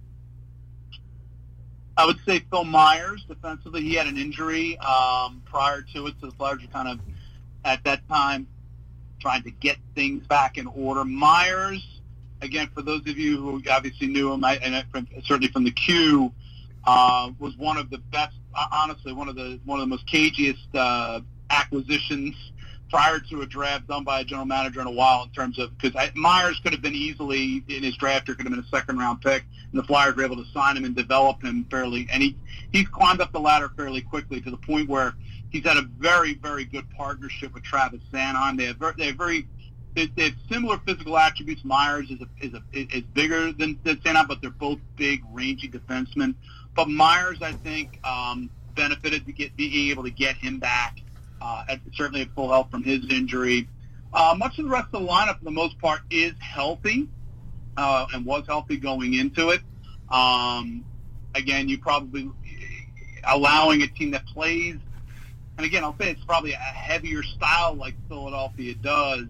I 1.97 2.05
would 2.05 2.19
say 2.25 2.43
Phil 2.51 2.63
Myers 2.63 3.25
defensively. 3.27 3.81
He 3.81 3.95
had 3.95 4.05
an 4.05 4.17
injury 4.17 4.77
um, 4.79 5.41
prior 5.45 5.81
to 5.93 6.07
it, 6.07 6.15
so 6.21 6.27
the 6.27 6.31
Flyers 6.33 6.61
were 6.61 6.67
kind 6.67 6.87
of 6.87 6.99
at 7.65 7.83
that 7.85 8.07
time 8.07 8.47
trying 9.19 9.43
to 9.43 9.51
get 9.51 9.77
things 9.95 10.25
back 10.27 10.57
in 10.59 10.67
order. 10.67 11.03
Myers, 11.03 11.83
again, 12.41 12.69
for 12.73 12.83
those 12.83 13.01
of 13.01 13.17
you 13.17 13.37
who 13.37 13.61
obviously 13.69 14.07
knew 14.07 14.31
him, 14.31 14.43
I, 14.43 14.57
and 14.57 14.85
from, 14.91 15.07
certainly 15.25 15.47
from 15.47 15.63
the 15.63 15.71
Q, 15.71 16.31
uh, 16.85 17.31
was 17.39 17.57
one 17.57 17.77
of 17.77 17.89
the 17.89 17.97
best. 17.97 18.35
Honestly, 18.71 19.11
one 19.13 19.27
of 19.27 19.35
the 19.35 19.59
one 19.65 19.79
of 19.79 19.83
the 19.83 19.89
most 19.89 20.07
cagiest 20.07 20.65
uh, 20.73 21.19
acquisitions 21.49 22.35
prior 22.89 23.19
to 23.19 23.41
a 23.41 23.45
draft 23.45 23.87
done 23.87 24.03
by 24.03 24.21
a 24.21 24.23
general 24.23 24.45
manager 24.45 24.81
in 24.81 24.87
a 24.87 24.91
while 24.91 25.23
in 25.23 25.29
terms 25.29 25.59
of 25.59 25.77
because 25.77 25.93
Myers 26.15 26.59
could 26.63 26.73
have 26.73 26.81
been 26.81 26.95
easily 26.95 27.63
in 27.67 27.83
his 27.83 27.95
draft 27.97 28.29
or 28.29 28.35
could 28.35 28.45
have 28.45 28.53
been 28.53 28.63
a 28.63 28.75
second 28.75 28.97
round 28.97 29.21
pick, 29.21 29.43
and 29.71 29.81
the 29.81 29.83
Flyers 29.83 30.15
were 30.15 30.23
able 30.23 30.37
to 30.37 30.49
sign 30.51 30.77
him 30.77 30.85
and 30.85 30.95
develop 30.95 31.43
him 31.43 31.65
fairly, 31.69 32.07
and 32.11 32.23
he 32.23 32.35
he's 32.71 32.87
climbed 32.87 33.21
up 33.21 33.31
the 33.31 33.39
ladder 33.39 33.69
fairly 33.75 34.01
quickly 34.01 34.41
to 34.41 34.51
the 34.51 34.57
point 34.57 34.89
where 34.89 35.13
he's 35.49 35.63
had 35.63 35.77
a 35.77 35.83
very 35.97 36.35
very 36.35 36.65
good 36.65 36.89
partnership 36.91 37.53
with 37.53 37.63
Travis 37.63 38.01
Sanheim. 38.11 38.57
They 38.57 38.65
have 38.65 38.77
very, 38.77 38.93
they 38.97 39.07
have 39.07 39.15
very 39.15 39.47
they, 39.95 40.07
they 40.15 40.23
have 40.25 40.35
similar 40.49 40.77
physical 40.85 41.17
attributes. 41.17 41.63
Myers 41.63 42.09
is 42.11 42.21
a, 42.21 42.45
is 42.45 42.53
a, 42.53 42.61
is 42.71 43.03
bigger 43.13 43.51
than, 43.51 43.79
than 43.83 43.97
Sanheim, 43.97 44.27
but 44.27 44.41
they're 44.41 44.51
both 44.51 44.79
big, 44.95 45.23
rangy 45.31 45.67
defensemen. 45.67 46.35
But 46.75 46.87
Myers, 46.87 47.41
I 47.41 47.53
think, 47.53 47.99
um, 48.05 48.51
benefited 48.75 49.25
to 49.25 49.31
get 49.31 49.57
being 49.57 49.89
able 49.89 50.03
to 50.03 50.11
get 50.11 50.35
him 50.35 50.59
back 50.59 50.99
uh, 51.41 51.63
at, 51.69 51.79
certainly 51.93 52.21
at 52.21 52.29
full 52.35 52.49
health 52.49 52.69
from 52.71 52.83
his 52.83 53.05
injury. 53.09 53.67
Uh, 54.13 54.35
much 54.37 54.57
of 54.57 54.65
the 54.65 54.71
rest 54.71 54.87
of 54.93 55.01
the 55.01 55.07
lineup, 55.07 55.37
for 55.39 55.45
the 55.45 55.51
most 55.51 55.77
part, 55.79 56.01
is 56.09 56.33
healthy 56.39 57.07
uh, 57.77 58.07
and 58.13 58.25
was 58.25 58.45
healthy 58.47 58.77
going 58.77 59.13
into 59.13 59.49
it. 59.49 59.61
Um, 60.09 60.83
again, 61.35 61.69
you 61.69 61.77
probably 61.77 62.31
allowing 63.27 63.81
a 63.81 63.87
team 63.87 64.11
that 64.11 64.25
plays, 64.25 64.77
and 65.57 65.65
again, 65.65 65.83
I'll 65.83 65.97
say 65.97 66.11
it's 66.11 66.23
probably 66.23 66.53
a 66.53 66.57
heavier 66.57 67.23
style 67.23 67.73
like 67.73 67.95
Philadelphia 68.07 68.75
does. 68.75 69.25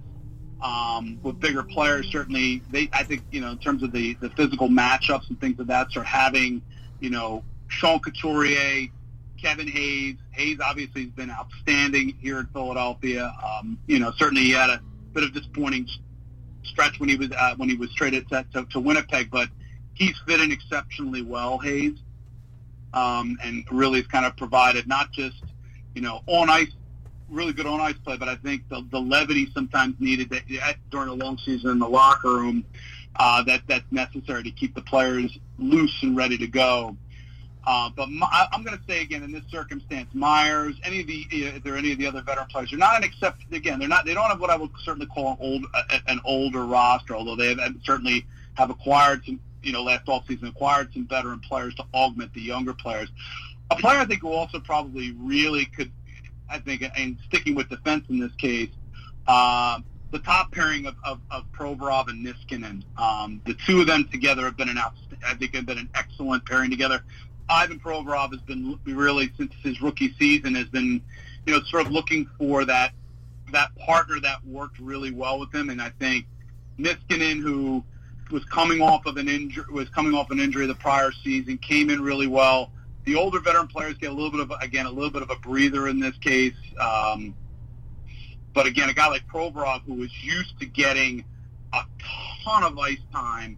Um, 0.59 1.19
with 1.21 1.39
bigger 1.39 1.61
players, 1.61 2.07
certainly, 2.11 2.63
they 2.71 2.89
I 2.91 3.03
think 3.03 3.21
you 3.31 3.41
know 3.41 3.51
in 3.51 3.59
terms 3.59 3.83
of 3.83 3.91
the 3.91 4.15
the 4.15 4.29
physical 4.31 4.69
matchups 4.69 5.29
and 5.29 5.39
things 5.39 5.59
of 5.59 5.67
that 5.67 5.91
sort, 5.91 6.07
having 6.07 6.63
you 6.99 7.11
know 7.11 7.43
Sean 7.67 7.99
Couturier, 7.99 8.87
Kevin 9.41 9.67
Hayes. 9.67 10.15
Hayes 10.31 10.59
obviously 10.59 11.03
has 11.03 11.11
been 11.11 11.31
outstanding 11.31 12.17
here 12.19 12.39
in 12.39 12.47
Philadelphia. 12.47 13.33
Um, 13.43 13.77
you 13.87 13.99
know, 13.99 14.11
certainly 14.17 14.43
he 14.43 14.51
had 14.51 14.69
a 14.69 14.81
bit 15.13 15.23
of 15.23 15.33
disappointing 15.33 15.87
stretch 16.63 16.99
when 16.99 17.09
he 17.09 17.15
was 17.15 17.31
uh, 17.31 17.55
when 17.55 17.69
he 17.69 17.75
was 17.75 17.93
traded 17.93 18.27
to, 18.29 18.45
to, 18.53 18.65
to 18.65 18.79
Winnipeg, 18.79 19.29
but 19.31 19.49
he's 19.93 20.15
fit 20.27 20.39
in 20.39 20.51
exceptionally 20.51 21.21
well, 21.21 21.57
Hayes, 21.59 21.97
um, 22.93 23.37
and 23.43 23.65
really 23.71 23.99
has 23.99 24.07
kind 24.07 24.25
of 24.25 24.35
provided 24.37 24.87
not 24.87 25.11
just 25.11 25.41
you 25.95 26.01
know 26.01 26.21
on 26.27 26.49
ice, 26.49 26.71
really 27.29 27.53
good 27.53 27.65
on 27.65 27.79
ice 27.79 27.97
play, 28.03 28.17
but 28.17 28.29
I 28.29 28.35
think 28.35 28.67
the, 28.69 28.85
the 28.91 28.99
levity 28.99 29.49
sometimes 29.53 29.95
needed 29.99 30.29
that, 30.29 30.75
during 30.89 31.09
a 31.09 31.13
long 31.13 31.37
season 31.39 31.71
in 31.71 31.79
the 31.79 31.89
locker 31.89 32.29
room 32.29 32.65
uh, 33.15 33.43
that 33.43 33.61
that's 33.67 33.91
necessary 33.91 34.43
to 34.43 34.51
keep 34.51 34.75
the 34.75 34.81
players 34.81 35.37
loose 35.57 35.97
and 36.03 36.15
ready 36.15 36.37
to 36.37 36.47
go. 36.47 36.95
Uh, 37.67 37.89
but 37.89 38.09
my, 38.09 38.47
I'm 38.53 38.63
going 38.63 38.77
to 38.77 38.83
say 38.87 39.01
again 39.01 39.23
in 39.23 39.33
this 39.33 39.43
circumstance, 39.51 40.07
Myers, 40.13 40.79
any 40.85 41.01
of 41.01 41.07
the 41.07 41.25
if 41.29 41.63
there 41.63 41.73
are 41.73 41.77
any 41.77 41.91
of 41.91 41.97
the 41.97 42.07
other 42.07 42.21
veteran 42.21 42.47
players, 42.47 42.69
they're 42.69 42.79
not 42.79 42.95
an 42.95 43.03
except 43.03 43.43
again 43.51 43.77
they're 43.77 43.89
not 43.89 44.05
they 44.05 44.13
don't 44.13 44.29
have 44.29 44.39
what 44.39 44.49
I 44.49 44.55
would 44.55 44.69
certainly 44.85 45.05
call 45.05 45.33
an 45.33 45.37
old 45.41 45.65
an 46.07 46.21
older 46.23 46.65
roster, 46.65 47.13
although 47.13 47.35
they 47.35 47.55
have, 47.55 47.75
certainly 47.83 48.25
have 48.53 48.69
acquired 48.69 49.25
some 49.25 49.41
you 49.63 49.73
know 49.73 49.83
last 49.83 50.05
offseason 50.05 50.47
acquired 50.47 50.93
some 50.93 51.07
veteran 51.07 51.41
players 51.41 51.75
to 51.75 51.83
augment 51.93 52.33
the 52.33 52.39
younger 52.39 52.73
players. 52.73 53.09
A 53.69 53.75
player 53.75 53.97
I 53.97 54.05
think 54.05 54.21
who 54.21 54.31
also 54.31 54.61
probably 54.61 55.11
really 55.19 55.65
could, 55.65 55.91
I 56.49 56.59
think, 56.59 56.89
and 56.97 57.17
sticking 57.25 57.53
with 57.53 57.67
defense 57.67 58.05
in 58.07 58.17
this 58.17 58.31
case, 58.35 58.69
uh, 59.27 59.81
the 60.11 60.19
top 60.19 60.53
pairing 60.53 60.85
of, 60.85 60.95
of, 61.03 61.19
of 61.29 61.43
Provorov 61.51 62.07
and 62.07 62.25
Niskanen. 62.25 62.83
Um, 62.97 63.41
the 63.45 63.55
two 63.65 63.81
of 63.81 63.87
them 63.87 64.07
together 64.09 64.45
have 64.45 64.55
been 64.55 64.69
an 64.69 64.77
I 64.77 65.33
think 65.33 65.55
have 65.55 65.65
been 65.65 65.77
an 65.77 65.89
excellent 65.95 66.45
pairing 66.45 66.69
together. 66.69 67.03
Ivan 67.49 67.79
Provorov 67.79 68.31
has 68.31 68.41
been 68.41 68.77
really 68.85 69.31
since 69.37 69.53
his 69.63 69.81
rookie 69.81 70.13
season 70.19 70.55
has 70.55 70.67
been, 70.67 71.01
you 71.45 71.53
know, 71.53 71.61
sort 71.63 71.85
of 71.85 71.91
looking 71.91 72.29
for 72.37 72.65
that 72.65 72.91
that 73.53 73.75
partner 73.77 74.19
that 74.19 74.45
worked 74.45 74.79
really 74.79 75.11
well 75.11 75.39
with 75.39 75.53
him, 75.53 75.69
and 75.69 75.81
I 75.81 75.89
think 75.99 76.25
Niskanen, 76.77 77.41
who 77.41 77.83
was 78.31 78.43
coming 78.45 78.81
off 78.81 79.05
of 79.05 79.17
an 79.17 79.29
injury, 79.29 79.65
was 79.71 79.87
coming 79.89 80.13
off 80.13 80.31
an 80.31 80.39
injury 80.39 80.65
the 80.65 80.75
prior 80.75 81.11
season, 81.23 81.57
came 81.57 81.89
in 81.89 82.01
really 82.01 82.27
well. 82.27 82.71
The 83.05 83.15
older 83.15 83.39
veteran 83.39 83.67
players 83.67 83.97
get 83.97 84.11
a 84.11 84.13
little 84.13 84.31
bit 84.31 84.41
of 84.41 84.51
again 84.61 84.85
a 84.85 84.91
little 84.91 85.09
bit 85.09 85.21
of 85.21 85.29
a 85.29 85.37
breather 85.37 85.87
in 85.87 85.99
this 85.99 86.17
case. 86.17 86.55
Um, 86.79 87.33
but 88.53 88.65
again, 88.65 88.89
a 88.89 88.93
guy 88.93 89.07
like 89.07 89.25
Provorov, 89.27 89.83
who 89.83 89.93
was 89.93 90.11
used 90.23 90.59
to 90.59 90.65
getting 90.65 91.23
a 91.73 91.81
ton 92.43 92.63
of 92.63 92.77
ice 92.77 92.97
time, 93.13 93.57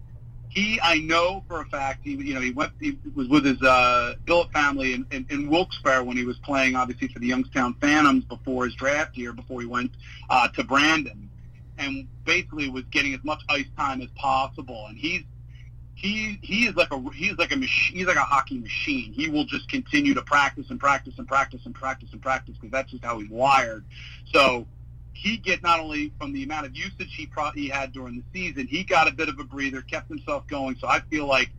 he 0.50 0.80
I 0.82 1.00
know 1.00 1.44
for 1.48 1.62
a 1.62 1.66
fact 1.66 2.02
he 2.04 2.12
you 2.12 2.34
know 2.34 2.42
he 2.42 2.52
went 2.52 2.74
he 2.80 2.98
was 3.16 3.28
with 3.28 3.46
his 3.46 3.62
uh, 3.62 4.16
billet 4.26 4.52
family 4.52 4.94
in, 4.94 5.06
in, 5.12 5.26
in 5.30 5.50
Wilkes-Barre 5.50 6.04
when 6.04 6.18
he 6.18 6.26
was 6.26 6.38
playing 6.40 6.76
obviously 6.76 7.08
for 7.08 7.20
the 7.20 7.28
Youngstown 7.28 7.76
Phantoms 7.76 8.26
before 8.26 8.66
his 8.66 8.74
draft 8.76 9.16
year 9.16 9.32
before 9.32 9.62
he 9.62 9.68
went 9.68 9.92
uh, 10.30 10.48
to 10.50 10.64
Brandon, 10.64 11.30
and 11.78 12.08
basically 12.26 12.68
was 12.70 12.84
getting 12.92 13.14
as 13.14 13.24
much 13.24 13.42
ice 13.48 13.68
time 13.78 14.02
as 14.02 14.10
possible. 14.16 14.88
And 14.90 14.98
he's 14.98 15.24
he 15.94 16.40
he 16.42 16.66
is 16.66 16.76
like 16.76 16.92
a 16.92 17.00
he's 17.14 17.38
like 17.38 17.52
a 17.52 17.58
machine 17.58 17.98
he's 17.98 18.08
like 18.08 18.18
a 18.18 18.22
hockey 18.22 18.58
machine. 18.58 19.14
He 19.14 19.30
will 19.30 19.46
just 19.46 19.70
continue 19.70 20.16
to 20.16 20.24
practice 20.24 20.72
and 20.72 20.80
practice 20.80 21.14
and 21.20 21.28
practice 21.28 21.62
and 21.66 21.76
practice 21.76 22.10
and 22.12 22.22
practice 22.22 22.56
because 22.56 22.72
that's 22.72 22.90
just 22.90 23.04
how 23.04 23.20
he's 23.20 23.30
wired. 23.30 23.86
So 24.34 24.66
he 25.20 25.36
get 25.36 25.62
not 25.62 25.82
only 25.82 26.14
from 26.18 26.32
the 26.32 26.44
amount 26.44 26.66
of 26.66 26.76
usage 26.76 27.14
he 27.14 27.26
pro- 27.26 27.52
he 27.52 27.68
had 27.68 27.92
during 27.92 28.16
the 28.16 28.24
season, 28.34 28.68
he 28.68 28.84
got 28.84 29.08
a 29.08 29.12
bit 29.12 29.28
of 29.28 29.38
a 29.38 29.44
breather, 29.44 29.82
kept 29.82 30.08
himself 30.08 30.48
going. 30.48 30.78
So 30.80 30.88
I 30.88 31.02
feel 31.02 31.26
like 31.26 31.50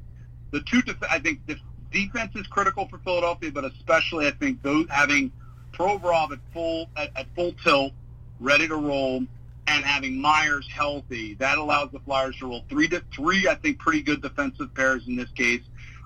the 0.51 0.61
two, 0.63 0.81
def- 0.81 1.03
I 1.11 1.19
think 1.19 1.47
the 1.47 1.59
defense 1.91 2.33
is 2.37 2.47
critical 2.47 2.89
for 2.89 2.99
Philadelphia, 2.99 3.51
but 3.53 3.67
especially 3.67 4.27
I 4.27 4.31
think 4.31 4.63
those 4.63 4.87
having 4.89 5.31
Provorov 5.75 6.33
at 6.33 6.39
full 6.55 6.89
at, 6.97 7.11
at 7.15 7.27
full 7.35 7.53
tilt, 7.63 7.93
ready 8.41 8.67
to 8.67 8.77
roll, 8.77 9.27
and 9.67 9.85
having 9.85 10.19
Myers 10.19 10.67
healthy, 10.73 11.35
that 11.35 11.59
allows 11.59 11.91
the 11.93 12.01
Flyers 12.01 12.39
to 12.39 12.47
roll 12.47 12.65
three 12.71 12.89
to 12.89 13.03
three. 13.15 13.47
I 13.47 13.57
think 13.57 13.79
pretty 13.79 14.01
good 14.01 14.23
defensive 14.23 14.75
pairs 14.75 15.07
in 15.07 15.17
this 15.17 15.31
case. 15.33 15.63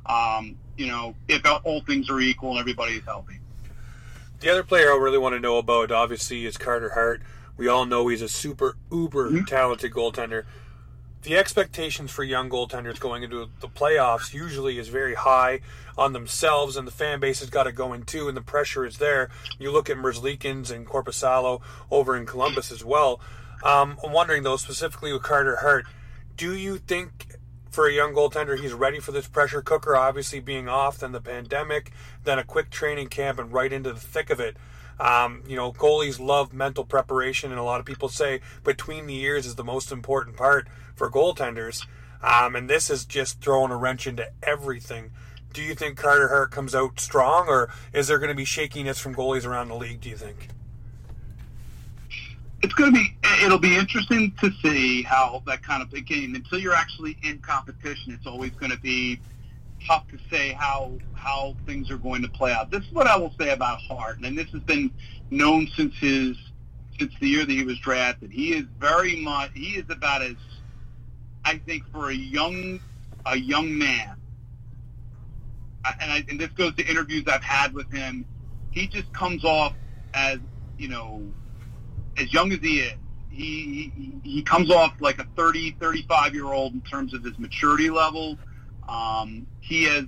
Um, 0.06 0.56
you 0.76 0.88
know, 0.88 1.14
if 1.28 1.42
all 1.64 1.82
things 1.82 2.10
are 2.10 2.18
equal 2.18 2.50
and 2.50 2.58
everybody 2.58 2.94
is 2.94 3.04
healthy. 3.04 3.38
The 4.40 4.50
other 4.50 4.64
player 4.64 4.92
I 4.92 4.96
really 4.96 5.18
want 5.18 5.34
to 5.36 5.40
know 5.40 5.56
about, 5.56 5.92
obviously, 5.92 6.44
is 6.44 6.58
Carter 6.58 6.90
Hart. 6.90 7.22
We 7.56 7.68
all 7.68 7.86
know 7.86 8.08
he's 8.08 8.22
a 8.22 8.28
super 8.28 8.76
uber 8.90 9.30
mm-hmm. 9.30 9.44
talented 9.44 9.92
goaltender. 9.92 10.44
The 11.22 11.38
expectations 11.38 12.10
for 12.10 12.22
young 12.22 12.50
goaltenders 12.50 13.00
going 13.00 13.22
into 13.22 13.48
the 13.60 13.68
playoffs 13.68 14.34
usually 14.34 14.78
is 14.78 14.88
very 14.88 15.14
high 15.14 15.60
on 15.96 16.12
themselves, 16.12 16.76
and 16.76 16.86
the 16.86 16.92
fan 16.92 17.18
base 17.18 17.40
has 17.40 17.48
got 17.48 17.62
to 17.62 17.72
go 17.72 17.94
in 17.94 18.02
too, 18.02 18.28
and 18.28 18.36
the 18.36 18.42
pressure 18.42 18.84
is 18.84 18.98
there. 18.98 19.30
You 19.58 19.70
look 19.70 19.88
at 19.88 19.96
Merzlikins 19.96 20.70
and 20.70 20.86
Korpisalo 20.86 21.62
over 21.90 22.14
in 22.14 22.26
Columbus 22.26 22.70
as 22.70 22.84
well. 22.84 23.20
Um, 23.62 23.96
I'm 24.04 24.12
wondering 24.12 24.42
though, 24.42 24.58
specifically 24.58 25.14
with 25.14 25.22
Carter 25.22 25.56
Hart, 25.56 25.86
do 26.36 26.54
you 26.54 26.76
think 26.76 27.36
for 27.70 27.88
a 27.88 27.92
young 27.92 28.12
goaltender 28.12 28.60
he's 28.60 28.74
ready 28.74 29.00
for 29.00 29.12
this 29.12 29.26
pressure 29.26 29.62
cooker? 29.62 29.96
Obviously, 29.96 30.40
being 30.40 30.68
off, 30.68 30.98
then 30.98 31.12
the 31.12 31.22
pandemic, 31.22 31.92
then 32.24 32.38
a 32.38 32.44
quick 32.44 32.68
training 32.68 33.08
camp, 33.08 33.38
and 33.38 33.50
right 33.50 33.72
into 33.72 33.94
the 33.94 34.00
thick 34.00 34.28
of 34.28 34.40
it. 34.40 34.58
Um, 35.00 35.42
you 35.46 35.56
know, 35.56 35.72
goalies 35.72 36.20
love 36.20 36.52
mental 36.52 36.84
preparation, 36.84 37.50
and 37.50 37.58
a 37.58 37.64
lot 37.64 37.80
of 37.80 37.86
people 37.86 38.08
say 38.08 38.40
between 38.62 39.06
the 39.06 39.14
years 39.14 39.46
is 39.46 39.56
the 39.56 39.64
most 39.64 39.90
important 39.90 40.36
part 40.36 40.68
for 40.94 41.10
goaltenders. 41.10 41.86
Um, 42.22 42.56
and 42.56 42.70
this 42.70 42.90
is 42.90 43.04
just 43.04 43.40
throwing 43.40 43.70
a 43.70 43.76
wrench 43.76 44.06
into 44.06 44.30
everything. 44.42 45.10
Do 45.52 45.62
you 45.62 45.74
think 45.74 45.96
Carter 45.96 46.28
Hart 46.28 46.50
comes 46.50 46.74
out 46.74 46.98
strong, 46.98 47.48
or 47.48 47.70
is 47.92 48.08
there 48.08 48.18
going 48.18 48.30
to 48.30 48.34
be 48.34 48.44
shakiness 48.44 48.98
from 48.98 49.14
goalies 49.14 49.46
around 49.46 49.68
the 49.68 49.76
league? 49.76 50.00
Do 50.00 50.08
you 50.08 50.16
think? 50.16 50.48
It's 52.62 52.74
going 52.74 52.94
to 52.94 52.98
be. 52.98 53.16
It'll 53.44 53.58
be 53.58 53.76
interesting 53.76 54.32
to 54.40 54.50
see 54.62 55.02
how 55.02 55.42
that 55.46 55.62
kind 55.62 55.82
of 55.82 55.92
game. 56.06 56.34
Until 56.34 56.58
you're 56.58 56.74
actually 56.74 57.18
in 57.22 57.38
competition, 57.38 58.12
it's 58.12 58.26
always 58.26 58.52
going 58.52 58.72
to 58.72 58.78
be 58.78 59.20
tough 59.86 60.06
to 60.08 60.18
say 60.30 60.52
how 60.52 60.92
how 61.14 61.56
things 61.66 61.90
are 61.90 61.98
going 61.98 62.22
to 62.22 62.28
play 62.28 62.52
out. 62.52 62.70
This 62.70 62.84
is 62.84 62.92
what 62.92 63.06
I 63.06 63.16
will 63.16 63.34
say 63.38 63.50
about 63.50 63.78
Hart, 63.88 64.18
and 64.20 64.36
this 64.36 64.48
has 64.52 64.62
been 64.62 64.90
known 65.30 65.68
since 65.76 65.94
his 65.98 66.36
since 66.98 67.12
the 67.20 67.28
year 67.28 67.44
that 67.44 67.52
he 67.52 67.64
was 67.64 67.78
drafted. 67.80 68.30
He 68.30 68.52
is 68.52 68.64
very 68.78 69.16
much 69.22 69.50
he 69.54 69.76
is 69.76 69.84
about 69.90 70.22
as 70.22 70.36
I 71.44 71.58
think 71.58 71.84
for 71.92 72.10
a 72.10 72.14
young 72.14 72.80
a 73.26 73.36
young 73.36 73.76
man, 73.76 74.16
and, 76.00 76.12
I, 76.12 76.24
and 76.28 76.38
this 76.38 76.50
goes 76.50 76.74
to 76.76 76.86
interviews 76.86 77.24
I've 77.26 77.42
had 77.42 77.72
with 77.74 77.90
him. 77.90 78.26
He 78.70 78.86
just 78.88 79.12
comes 79.12 79.44
off 79.44 79.74
as 80.14 80.38
you 80.78 80.88
know 80.88 81.22
as 82.18 82.32
young 82.32 82.52
as 82.52 82.60
he 82.60 82.80
is. 82.80 82.94
He, 83.30 83.92
he, 83.96 84.20
he 84.22 84.42
comes 84.42 84.70
off 84.70 84.94
like 85.00 85.18
a 85.18 85.26
30, 85.36 85.76
35 85.80 86.34
year 86.34 86.46
old 86.46 86.72
in 86.74 86.80
terms 86.82 87.14
of 87.14 87.24
his 87.24 87.36
maturity 87.38 87.90
level 87.90 88.38
um, 88.88 89.46
he 89.60 89.84
has 89.84 90.04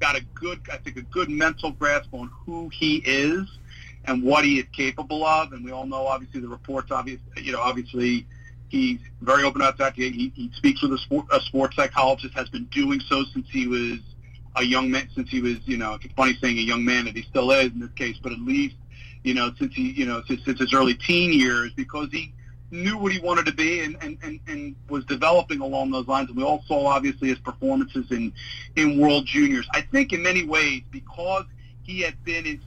got 0.00 0.16
a 0.16 0.22
good, 0.34 0.60
I 0.72 0.76
think, 0.76 0.96
a 0.96 1.02
good 1.02 1.28
mental 1.28 1.72
grasp 1.72 2.12
on 2.12 2.30
who 2.44 2.68
he 2.68 2.96
is 3.04 3.46
and 4.04 4.22
what 4.22 4.44
he 4.44 4.58
is 4.58 4.66
capable 4.72 5.24
of. 5.24 5.52
And 5.52 5.64
we 5.64 5.72
all 5.72 5.86
know, 5.86 6.06
obviously, 6.06 6.40
the 6.40 6.48
reports, 6.48 6.90
obviously, 6.90 7.24
you 7.42 7.52
know, 7.52 7.60
obviously, 7.60 8.26
he's 8.68 9.00
very 9.22 9.44
open 9.44 9.60
about 9.60 9.78
that. 9.78 9.94
He, 9.94 10.32
he 10.34 10.50
speaks 10.54 10.82
with 10.82 10.92
a, 10.92 10.98
sport, 10.98 11.26
a 11.32 11.40
sports 11.40 11.76
psychologist, 11.76 12.34
has 12.34 12.48
been 12.48 12.64
doing 12.66 13.00
so 13.00 13.24
since 13.32 13.46
he 13.50 13.66
was 13.66 13.98
a 14.56 14.62
young 14.62 14.90
man, 14.90 15.08
since 15.14 15.28
he 15.30 15.40
was, 15.40 15.56
you 15.66 15.76
know, 15.76 15.98
it's 16.02 16.14
funny 16.14 16.36
saying 16.40 16.58
a 16.58 16.62
young 16.62 16.84
man 16.84 17.04
that 17.04 17.16
he 17.16 17.22
still 17.22 17.50
is 17.50 17.72
in 17.72 17.80
this 17.80 17.92
case, 17.92 18.16
but 18.22 18.32
at 18.32 18.40
least, 18.40 18.76
you 19.24 19.34
know, 19.34 19.52
since 19.58 19.74
he, 19.74 19.90
you 19.92 20.06
know, 20.06 20.22
since, 20.26 20.44
since 20.44 20.58
his 20.58 20.72
early 20.74 20.94
teen 20.94 21.32
years, 21.32 21.72
because 21.74 22.08
he 22.10 22.32
knew 22.70 22.98
what 22.98 23.12
he 23.12 23.18
wanted 23.20 23.46
to 23.46 23.52
be 23.52 23.80
and, 23.80 23.96
and, 24.02 24.18
and, 24.22 24.40
and 24.46 24.76
was 24.88 25.04
developing 25.04 25.60
along 25.60 25.90
those 25.90 26.06
lines. 26.06 26.28
And 26.28 26.36
we 26.36 26.44
all 26.44 26.62
saw, 26.66 26.86
obviously, 26.86 27.28
his 27.28 27.38
performances 27.38 28.10
in, 28.10 28.32
in 28.76 28.98
World 28.98 29.26
Juniors. 29.26 29.66
I 29.72 29.80
think 29.80 30.12
in 30.12 30.22
many 30.22 30.44
ways, 30.44 30.82
because 30.90 31.44
he 31.82 32.00
had 32.00 32.22
been 32.24 32.46
in, 32.46 32.60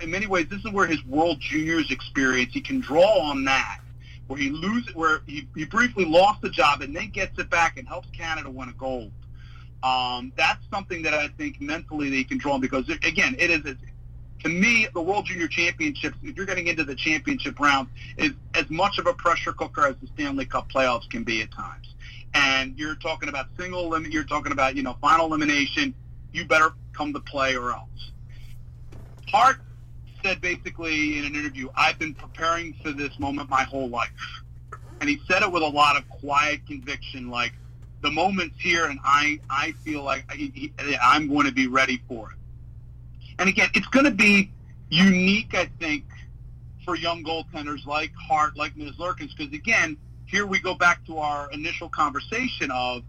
in 0.00 0.10
many 0.10 0.26
ways, 0.26 0.46
this 0.48 0.64
is 0.64 0.70
where 0.70 0.86
his 0.86 1.04
World 1.04 1.40
Juniors 1.40 1.90
experience, 1.90 2.52
he 2.52 2.60
can 2.60 2.80
draw 2.80 3.18
on 3.30 3.44
that, 3.44 3.80
where 4.28 4.38
he 4.38 4.50
loses, 4.50 4.94
where 4.94 5.20
he, 5.26 5.48
he 5.56 5.64
briefly 5.64 6.04
lost 6.04 6.40
the 6.42 6.50
job 6.50 6.80
and 6.80 6.94
then 6.94 7.10
gets 7.10 7.38
it 7.38 7.50
back 7.50 7.76
and 7.78 7.88
helps 7.88 8.08
Canada 8.10 8.48
win 8.48 8.68
a 8.68 8.72
gold. 8.72 9.10
Um, 9.82 10.32
that's 10.36 10.64
something 10.70 11.02
that 11.02 11.14
I 11.14 11.28
think 11.28 11.60
mentally 11.60 12.10
they 12.10 12.24
can 12.24 12.38
draw 12.38 12.54
on 12.54 12.60
because, 12.60 12.88
again, 12.88 13.36
it 13.38 13.50
is 13.50 13.76
to 14.42 14.48
me, 14.48 14.86
the 14.94 15.00
World 15.00 15.26
Junior 15.26 15.48
Championships, 15.48 16.16
if 16.22 16.36
you're 16.36 16.46
getting 16.46 16.68
into 16.68 16.84
the 16.84 16.94
championship 16.94 17.58
round, 17.58 17.88
is 18.16 18.32
as 18.54 18.68
much 18.70 18.98
of 18.98 19.06
a 19.06 19.14
pressure 19.14 19.52
cooker 19.52 19.86
as 19.86 19.96
the 20.00 20.06
Stanley 20.14 20.46
Cup 20.46 20.70
playoffs 20.70 21.08
can 21.10 21.24
be 21.24 21.42
at 21.42 21.50
times. 21.50 21.94
And 22.34 22.78
you're 22.78 22.94
talking 22.94 23.28
about 23.28 23.46
single 23.58 23.88
limit, 23.88 24.12
you're 24.12 24.24
talking 24.24 24.52
about, 24.52 24.76
you 24.76 24.82
know, 24.82 24.96
final 25.00 25.26
elimination. 25.26 25.94
You 26.32 26.44
better 26.44 26.72
come 26.92 27.12
to 27.14 27.20
play 27.20 27.56
or 27.56 27.72
else. 27.72 28.12
Hart 29.28 29.56
said 30.22 30.40
basically 30.40 31.18
in 31.18 31.24
an 31.24 31.34
interview, 31.34 31.68
I've 31.74 31.98
been 31.98 32.14
preparing 32.14 32.74
for 32.82 32.92
this 32.92 33.18
moment 33.18 33.48
my 33.48 33.62
whole 33.62 33.88
life. 33.88 34.10
And 35.00 35.08
he 35.08 35.20
said 35.28 35.42
it 35.42 35.50
with 35.50 35.62
a 35.62 35.68
lot 35.68 35.96
of 35.96 36.08
quiet 36.08 36.66
conviction, 36.66 37.30
like, 37.30 37.52
the 38.00 38.10
moment's 38.10 38.60
here 38.60 38.86
and 38.86 39.00
I, 39.02 39.40
I 39.50 39.72
feel 39.84 40.02
like 40.02 40.24
I, 40.28 40.52
I'm 41.02 41.28
going 41.28 41.46
to 41.46 41.52
be 41.52 41.66
ready 41.66 42.00
for 42.06 42.30
it. 42.30 42.38
And 43.38 43.48
again, 43.48 43.68
it's 43.74 43.86
going 43.88 44.04
to 44.04 44.10
be 44.10 44.50
unique, 44.90 45.54
I 45.54 45.66
think, 45.78 46.04
for 46.84 46.96
young 46.96 47.22
goaltenders 47.22 47.86
like 47.86 48.12
Hart, 48.14 48.56
like 48.56 48.74
Merzlikins, 48.74 49.36
because 49.36 49.52
again, 49.52 49.96
here 50.26 50.46
we 50.46 50.60
go 50.60 50.74
back 50.74 51.04
to 51.06 51.18
our 51.18 51.50
initial 51.52 51.88
conversation 51.88 52.70
of 52.70 53.02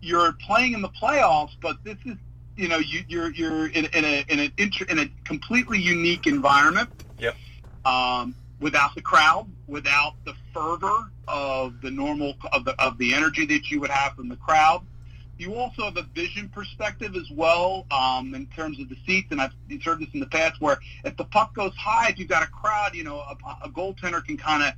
you're 0.00 0.32
playing 0.32 0.72
in 0.74 0.82
the 0.82 0.88
playoffs, 0.88 1.52
but 1.60 1.76
this 1.84 1.96
is 2.04 2.16
you 2.56 2.68
know 2.68 2.78
you, 2.78 3.04
you're 3.08 3.32
you're 3.32 3.66
in, 3.68 3.86
in 3.86 4.04
a 4.04 4.24
in 4.28 4.38
an 4.40 4.52
a 4.58 4.90
in 4.90 4.98
a 4.98 5.06
completely 5.24 5.78
unique 5.78 6.26
environment. 6.26 6.88
Yep. 7.18 7.36
Um, 7.84 8.34
without 8.60 8.94
the 8.94 9.02
crowd, 9.02 9.46
without 9.66 10.14
the 10.24 10.34
fervor 10.54 11.10
of 11.28 11.80
the 11.82 11.90
normal 11.90 12.34
of 12.52 12.64
the 12.64 12.80
of 12.82 12.98
the 12.98 13.14
energy 13.14 13.46
that 13.46 13.70
you 13.70 13.80
would 13.80 13.90
have 13.90 14.14
from 14.14 14.28
the 14.28 14.36
crowd. 14.36 14.82
You 15.38 15.54
also 15.54 15.84
have 15.84 15.96
a 15.96 16.02
vision 16.14 16.48
perspective 16.48 17.14
as 17.14 17.30
well 17.30 17.86
um, 17.90 18.34
in 18.34 18.46
terms 18.46 18.80
of 18.80 18.88
the 18.88 18.96
seats, 19.06 19.28
and 19.30 19.40
I've 19.40 19.52
heard 19.84 20.00
this 20.00 20.08
in 20.14 20.20
the 20.20 20.26
past 20.26 20.60
where 20.60 20.78
if 21.04 21.16
the 21.16 21.24
puck 21.24 21.54
goes 21.54 21.74
high, 21.76 22.08
if 22.08 22.18
you've 22.18 22.28
got 22.28 22.42
a 22.42 22.46
crowd, 22.46 22.94
you 22.94 23.04
know, 23.04 23.18
a, 23.18 23.36
a 23.64 23.68
goaltender 23.68 24.24
can 24.24 24.36
kind 24.36 24.62
of 24.62 24.72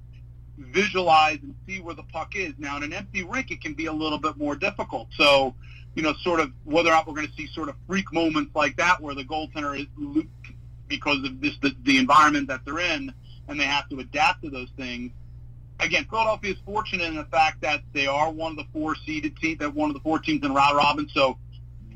visualize 0.59 1.39
and 1.43 1.55
see 1.67 1.81
where 1.81 1.95
the 1.95 2.03
puck 2.03 2.35
is. 2.35 2.55
Now, 2.59 2.77
in 2.77 2.83
an 2.83 2.93
empty 2.93 3.23
rink, 3.23 3.51
it 3.51 3.61
can 3.61 3.75
be 3.75 3.87
a 3.87 3.93
little 3.93 4.19
bit 4.19 4.37
more 4.37 4.57
difficult. 4.57 5.09
So, 5.17 5.55
you 5.95 6.03
know, 6.03 6.15
sort 6.23 6.41
of 6.41 6.51
whether 6.65 6.89
or 6.89 6.93
not 6.93 7.07
we're 7.07 7.15
going 7.15 7.29
to 7.29 7.35
see 7.35 7.47
sort 7.47 7.69
of 7.69 7.77
freak 7.87 8.13
moments 8.13 8.55
like 8.55 8.77
that 8.77 9.01
where 9.01 9.15
the 9.15 9.25
goaltender 9.25 9.79
is 9.79 9.87
looped 9.97 10.29
because 10.89 11.23
of 11.25 11.41
this 11.41 11.57
the, 11.63 11.75
the 11.85 11.99
environment 11.99 12.49
that 12.49 12.65
they're 12.65 12.81
in, 12.81 13.13
and 13.47 13.61
they 13.61 13.65
have 13.65 13.89
to 13.91 14.01
adapt 14.01 14.43
to 14.43 14.51
those 14.51 14.71
things 14.77 15.13
again, 15.81 16.07
Philadelphia 16.09 16.53
is 16.53 16.59
fortunate 16.65 17.05
in 17.05 17.17
the 17.17 17.25
fact 17.25 17.61
that 17.63 17.83
they 17.93 18.07
are 18.07 18.31
one 18.31 18.53
of 18.53 18.57
the 18.57 18.67
four 18.73 18.95
seeded 19.07 19.37
teams, 19.37 19.59
that 19.59 19.75
one 19.75 19.91
of 19.91 19.95
the 19.95 20.01
four 20.01 20.19
teams 20.19 20.45
in 20.45 20.53
round 20.55 20.77
robin, 20.77 21.09
so 21.13 21.39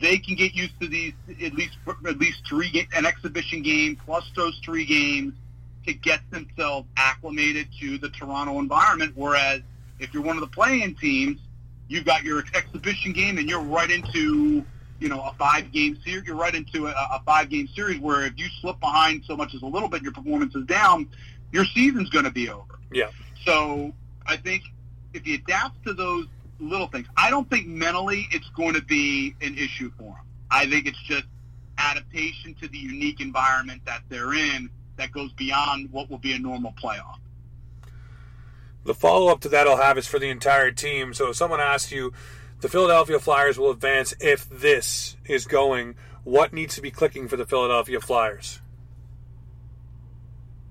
they 0.01 0.19
can 0.19 0.35
get 0.35 0.55
used 0.55 0.79
to 0.81 0.89
these 0.89 1.13
at 1.29 1.55
least 1.55 1.77
at 2.07 2.19
least 2.19 2.43
three 2.47 2.87
an 2.95 3.07
exhibition 3.07 3.63
game 3.63 3.97
plus 4.05 4.29
those 4.35 4.59
three 4.65 4.85
games 4.85 5.33
to 5.87 5.95
get 5.95 6.21
themselves 6.31 6.87
acclimated 6.97 7.69
to 7.81 7.99
the 7.99 8.09
Toronto 8.11 8.59
environment. 8.59 9.13
Whereas 9.15 9.63
if 9.99 10.13
you're 10.13 10.23
one 10.23 10.37
of 10.37 10.41
the 10.41 10.49
playing 10.49 10.97
teams, 10.97 11.41
you've 11.89 12.05
got 12.05 12.23
your 12.25 12.45
exhibition 12.55 13.13
game 13.13 13.39
and 13.39 13.49
you're 13.49 13.63
right 13.63 13.91
into 13.91 14.65
you 14.99 15.09
know 15.09 15.21
a 15.21 15.35
five 15.39 15.73
game 15.73 15.99
series. 16.05 16.27
You're 16.27 16.37
right 16.37 16.55
into 16.55 16.87
a, 16.87 16.91
a 16.91 17.23
five 17.25 17.49
game 17.49 17.69
series 17.69 18.01
where 18.01 18.25
if 18.25 18.35
you 18.37 18.47
slip 18.61 18.81
behind 18.81 19.25
so 19.27 19.37
much 19.37 19.55
as 19.55 19.63
a 19.63 19.67
little 19.67 19.89
bit, 19.89 20.03
your 20.03 20.13
performance 20.13 20.55
is 20.55 20.67
down. 20.67 21.09
Your 21.53 21.65
season's 21.65 22.09
going 22.11 22.25
to 22.25 22.31
be 22.31 22.49
over. 22.49 22.79
Yeah. 22.93 23.09
So 23.45 23.93
I 24.27 24.37
think 24.37 24.63
if 25.15 25.25
he 25.25 25.35
adapts 25.35 25.79
to 25.85 25.95
those 25.95 26.27
little 26.61 26.87
things, 26.87 27.07
I 27.17 27.31
don't 27.31 27.49
think 27.51 27.67
mentally 27.67 28.29
it's 28.31 28.49
going 28.51 28.75
to 28.75 28.83
be 28.83 29.35
an 29.41 29.57
issue 29.57 29.91
for 29.99 30.15
him. 30.17 30.25
I 30.51 30.69
think 30.69 30.87
it's 30.87 31.03
just 31.03 31.25
adaptation 31.79 32.55
to 32.61 32.69
the 32.69 32.79
unique 32.79 33.21
environment 33.21 33.83
that 33.87 34.03
they're 34.09 34.35
in 34.35 34.71
that 34.97 35.11
goes 35.11 35.33
beyond 35.33 35.91
what 35.91 36.11
will 36.11 36.19
be 36.19 36.33
a 36.35 36.39
normal 36.39 36.75
playoff. 36.83 37.17
The 38.85 38.95
follow 38.95 39.31
up 39.31 39.41
to 39.41 39.49
that 39.49 39.67
I'll 39.67 39.77
have 39.77 39.97
is 39.97 40.07
for 40.07 40.19
the 40.19 40.29
entire 40.29 40.71
team. 40.71 41.15
So 41.15 41.31
if 41.31 41.37
someone 41.37 41.61
asks 41.61 41.93
you, 41.93 42.13
the 42.61 42.69
Philadelphia 42.69 43.19
Flyers 43.19 43.59
will 43.59 43.71
advance 43.71 44.15
if 44.21 44.49
this 44.49 45.17
is 45.25 45.47
going, 45.47 45.97
what 46.25 46.53
needs 46.53 46.75
to 46.77 46.81
be 46.81 46.91
clicking 46.91 47.29
for 47.29 47.37
the 47.37 47.47
Philadelphia 47.47 48.01
Flyers? 48.01 48.61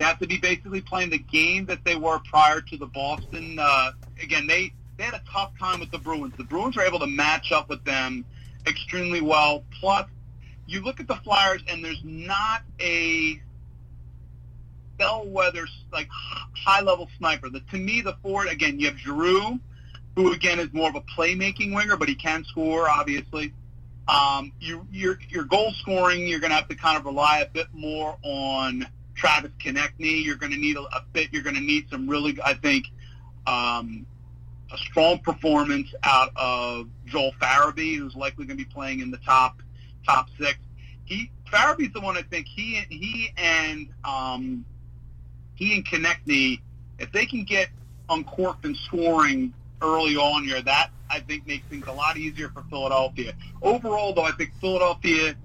They 0.01 0.07
have 0.07 0.17
to 0.17 0.25
be 0.25 0.39
basically 0.39 0.81
playing 0.81 1.11
the 1.11 1.19
game 1.19 1.67
that 1.67 1.83
they 1.83 1.95
were 1.95 2.17
prior 2.27 2.59
to 2.59 2.75
the 2.75 2.87
Boston. 2.87 3.59
Uh, 3.59 3.91
again, 4.19 4.47
they 4.47 4.73
they 4.97 5.03
had 5.03 5.13
a 5.13 5.21
tough 5.31 5.51
time 5.59 5.79
with 5.79 5.91
the 5.91 5.99
Bruins. 5.99 6.33
The 6.37 6.43
Bruins 6.43 6.75
were 6.75 6.81
able 6.81 6.97
to 7.01 7.05
match 7.05 7.51
up 7.51 7.69
with 7.69 7.83
them 7.83 8.25
extremely 8.65 9.21
well. 9.21 9.63
Plus, 9.79 10.07
you 10.65 10.81
look 10.81 10.99
at 10.99 11.07
the 11.07 11.17
Flyers, 11.17 11.61
and 11.67 11.85
there's 11.85 12.01
not 12.03 12.63
a 12.79 13.39
bellwether 14.97 15.67
like 15.93 16.09
high 16.09 16.81
level 16.81 17.07
sniper. 17.19 17.51
The, 17.51 17.59
to 17.59 17.77
me, 17.77 18.01
the 18.01 18.13
forward 18.23 18.47
again, 18.47 18.79
you 18.79 18.87
have 18.87 18.97
Giroux, 18.97 19.59
who 20.15 20.33
again 20.33 20.59
is 20.59 20.73
more 20.73 20.89
of 20.89 20.95
a 20.95 21.01
playmaking 21.01 21.75
winger, 21.75 21.95
but 21.95 22.09
he 22.09 22.15
can 22.15 22.43
score 22.45 22.89
obviously. 22.89 23.53
Um, 24.07 24.51
you, 24.59 24.87
your 24.91 25.19
your 25.29 25.43
goal 25.43 25.71
scoring, 25.73 26.25
you're 26.25 26.39
going 26.39 26.49
to 26.49 26.55
have 26.55 26.69
to 26.69 26.75
kind 26.75 26.97
of 26.97 27.05
rely 27.05 27.41
a 27.41 27.45
bit 27.47 27.67
more 27.71 28.17
on 28.23 28.87
Travis 29.21 29.51
Konecny. 29.59 30.25
You're 30.25 30.35
going 30.35 30.51
to 30.51 30.57
need 30.57 30.75
a, 30.77 30.81
a 30.81 31.05
bit. 31.13 31.29
You're 31.31 31.43
going 31.43 31.55
to 31.55 31.61
need 31.61 31.87
some 31.91 32.09
really, 32.09 32.37
I 32.43 32.55
think, 32.55 32.87
um, 33.45 34.07
a 34.73 34.77
strong 34.77 35.19
performance 35.19 35.93
out 36.03 36.31
of 36.35 36.89
Joel 37.05 37.31
Farabee, 37.39 37.97
who's 37.97 38.15
likely 38.15 38.45
going 38.45 38.57
to 38.57 38.65
be 38.65 38.69
playing 38.69 38.99
in 38.99 39.11
the 39.11 39.19
top 39.19 39.61
top 40.07 40.27
six. 40.39 40.57
He 41.05 41.29
Farabee's 41.51 41.93
the 41.93 42.01
one 42.01 42.17
I 42.17 42.23
think 42.23 42.47
he 42.47 42.83
he 42.89 43.31
and 43.37 43.89
um, 44.03 44.65
he 45.53 45.75
and 45.75 45.85
Konecny, 45.85 46.59
if 46.97 47.11
they 47.11 47.27
can 47.27 47.43
get 47.43 47.69
uncorked 48.09 48.65
and 48.65 48.75
scoring 48.75 49.53
early 49.83 50.15
on 50.15 50.45
here, 50.45 50.61
that 50.63 50.89
I 51.11 51.19
think 51.19 51.45
makes 51.45 51.67
things 51.67 51.85
a 51.85 51.91
lot 51.91 52.17
easier 52.17 52.49
for 52.49 52.63
Philadelphia. 52.71 53.33
Overall, 53.61 54.13
though, 54.13 54.23
I 54.23 54.31
think 54.31 54.51
Philadelphia 54.59 55.35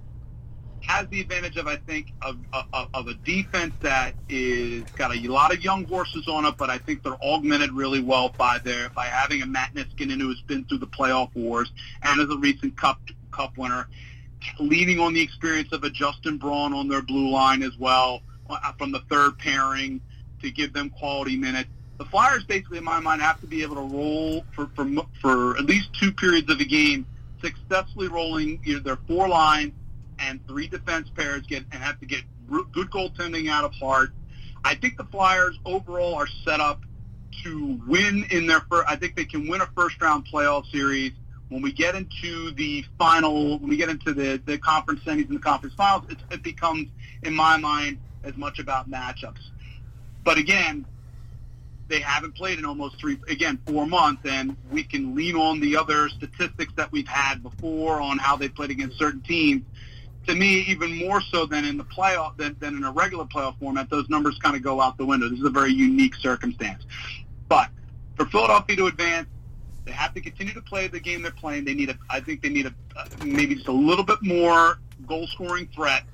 has 0.86 1.08
the 1.08 1.20
advantage 1.20 1.56
of, 1.56 1.66
I 1.66 1.76
think, 1.76 2.12
of, 2.22 2.38
of, 2.52 2.88
of 2.94 3.08
a 3.08 3.14
defense 3.14 3.74
that 3.80 4.14
is 4.28 4.84
got 4.92 5.14
a 5.14 5.20
lot 5.28 5.52
of 5.52 5.62
young 5.62 5.84
horses 5.84 6.28
on 6.28 6.44
it, 6.44 6.56
but 6.56 6.70
I 6.70 6.78
think 6.78 7.02
they're 7.02 7.22
augmented 7.22 7.72
really 7.72 8.00
well 8.00 8.28
by 8.30 8.58
their 8.58 8.88
by 8.90 9.06
having 9.06 9.42
a 9.42 9.46
Matt 9.46 9.74
Niskanen 9.74 10.20
who 10.20 10.28
has 10.28 10.40
been 10.42 10.64
through 10.64 10.78
the 10.78 10.86
playoff 10.86 11.34
wars 11.34 11.70
and 12.02 12.20
is 12.20 12.30
a 12.30 12.38
recent 12.38 12.76
cup 12.76 13.00
cup 13.32 13.58
winner, 13.58 13.88
leaning 14.60 15.00
on 15.00 15.12
the 15.12 15.20
experience 15.20 15.72
of 15.72 15.82
a 15.82 15.90
Justin 15.90 16.38
Braun 16.38 16.72
on 16.72 16.88
their 16.88 17.02
blue 17.02 17.30
line 17.30 17.62
as 17.62 17.76
well 17.78 18.22
uh, 18.48 18.72
from 18.78 18.92
the 18.92 19.00
third 19.10 19.38
pairing 19.38 20.00
to 20.40 20.50
give 20.50 20.72
them 20.72 20.90
quality 20.90 21.36
minutes. 21.36 21.68
The 21.98 22.04
Flyers, 22.04 22.44
basically, 22.44 22.78
in 22.78 22.84
my 22.84 23.00
mind, 23.00 23.22
have 23.22 23.40
to 23.40 23.46
be 23.46 23.62
able 23.62 23.76
to 23.76 23.96
roll 23.96 24.44
for 24.52 24.70
for, 24.76 24.86
for 25.20 25.58
at 25.58 25.64
least 25.64 25.88
two 25.98 26.12
periods 26.12 26.50
of 26.50 26.60
a 26.60 26.64
game, 26.64 27.06
successfully 27.42 28.06
rolling 28.06 28.60
know, 28.66 28.78
their 28.78 28.98
four 29.08 29.28
lines 29.28 29.72
and 30.18 30.46
three 30.46 30.66
defense 30.66 31.08
pairs 31.14 31.42
get 31.46 31.64
and 31.72 31.82
have 31.82 31.98
to 32.00 32.06
get 32.06 32.22
good 32.72 32.90
goaltending 32.90 33.50
out 33.50 33.64
of 33.64 33.72
Hart. 33.74 34.10
I 34.64 34.74
think 34.74 34.96
the 34.96 35.04
Flyers 35.04 35.58
overall 35.64 36.14
are 36.14 36.28
set 36.44 36.60
up 36.60 36.80
to 37.44 37.80
win 37.86 38.26
in 38.30 38.46
their 38.46 38.60
first. 38.60 38.88
I 38.88 38.96
think 38.96 39.16
they 39.16 39.24
can 39.24 39.48
win 39.48 39.60
a 39.60 39.66
first 39.76 40.00
round 40.00 40.26
playoff 40.26 40.70
series. 40.70 41.12
When 41.48 41.62
we 41.62 41.72
get 41.72 41.94
into 41.94 42.50
the 42.52 42.84
final, 42.98 43.58
when 43.58 43.68
we 43.68 43.76
get 43.76 43.88
into 43.88 44.12
the, 44.12 44.42
the 44.46 44.58
conference 44.58 45.00
semis 45.04 45.28
and 45.28 45.36
the 45.36 45.42
conference 45.42 45.74
finals, 45.76 46.04
it, 46.10 46.18
it 46.30 46.42
becomes, 46.42 46.88
in 47.22 47.34
my 47.34 47.56
mind, 47.56 47.98
as 48.24 48.36
much 48.36 48.58
about 48.58 48.90
matchups. 48.90 49.50
But 50.24 50.38
again, 50.38 50.84
they 51.86 52.00
haven't 52.00 52.34
played 52.34 52.58
in 52.58 52.64
almost 52.64 52.98
three, 52.98 53.18
again, 53.28 53.60
four 53.64 53.86
months, 53.86 54.22
and 54.28 54.56
we 54.72 54.82
can 54.82 55.14
lean 55.14 55.36
on 55.36 55.60
the 55.60 55.76
other 55.76 56.08
statistics 56.08 56.72
that 56.74 56.90
we've 56.90 57.06
had 57.06 57.44
before 57.44 58.00
on 58.00 58.18
how 58.18 58.36
they 58.36 58.48
played 58.48 58.70
against 58.70 58.98
certain 58.98 59.20
teams 59.20 59.62
to 60.26 60.34
me, 60.34 60.60
even 60.62 60.96
more 60.96 61.20
so 61.20 61.46
than 61.46 61.64
in 61.64 61.76
the 61.76 61.84
playoff 61.84 62.36
than, 62.36 62.56
than 62.60 62.76
in 62.76 62.84
a 62.84 62.92
regular 62.92 63.24
playoff 63.24 63.58
format, 63.58 63.90
those 63.90 64.08
numbers 64.08 64.38
kind 64.38 64.56
of 64.56 64.62
go 64.62 64.80
out 64.80 64.96
the 64.98 65.06
window. 65.06 65.28
This 65.28 65.38
is 65.38 65.44
a 65.44 65.50
very 65.50 65.72
unique 65.72 66.14
circumstance. 66.16 66.84
But 67.48 67.70
for 68.16 68.26
Philadelphia 68.26 68.76
to 68.76 68.86
advance, 68.86 69.28
they 69.84 69.92
have 69.92 70.14
to 70.14 70.20
continue 70.20 70.52
to 70.54 70.62
play 70.62 70.88
the 70.88 70.98
game 70.98 71.22
they're 71.22 71.30
playing. 71.30 71.64
They 71.64 71.74
need 71.74 71.90
a, 71.90 71.98
I 72.10 72.20
think 72.20 72.42
they 72.42 72.48
need 72.48 72.66
a 72.66 72.74
maybe 73.24 73.54
just 73.54 73.68
a 73.68 73.72
little 73.72 74.04
bit 74.04 74.20
more 74.22 74.78
goal 75.06 75.26
scoring 75.28 75.68
threat. 75.74 76.04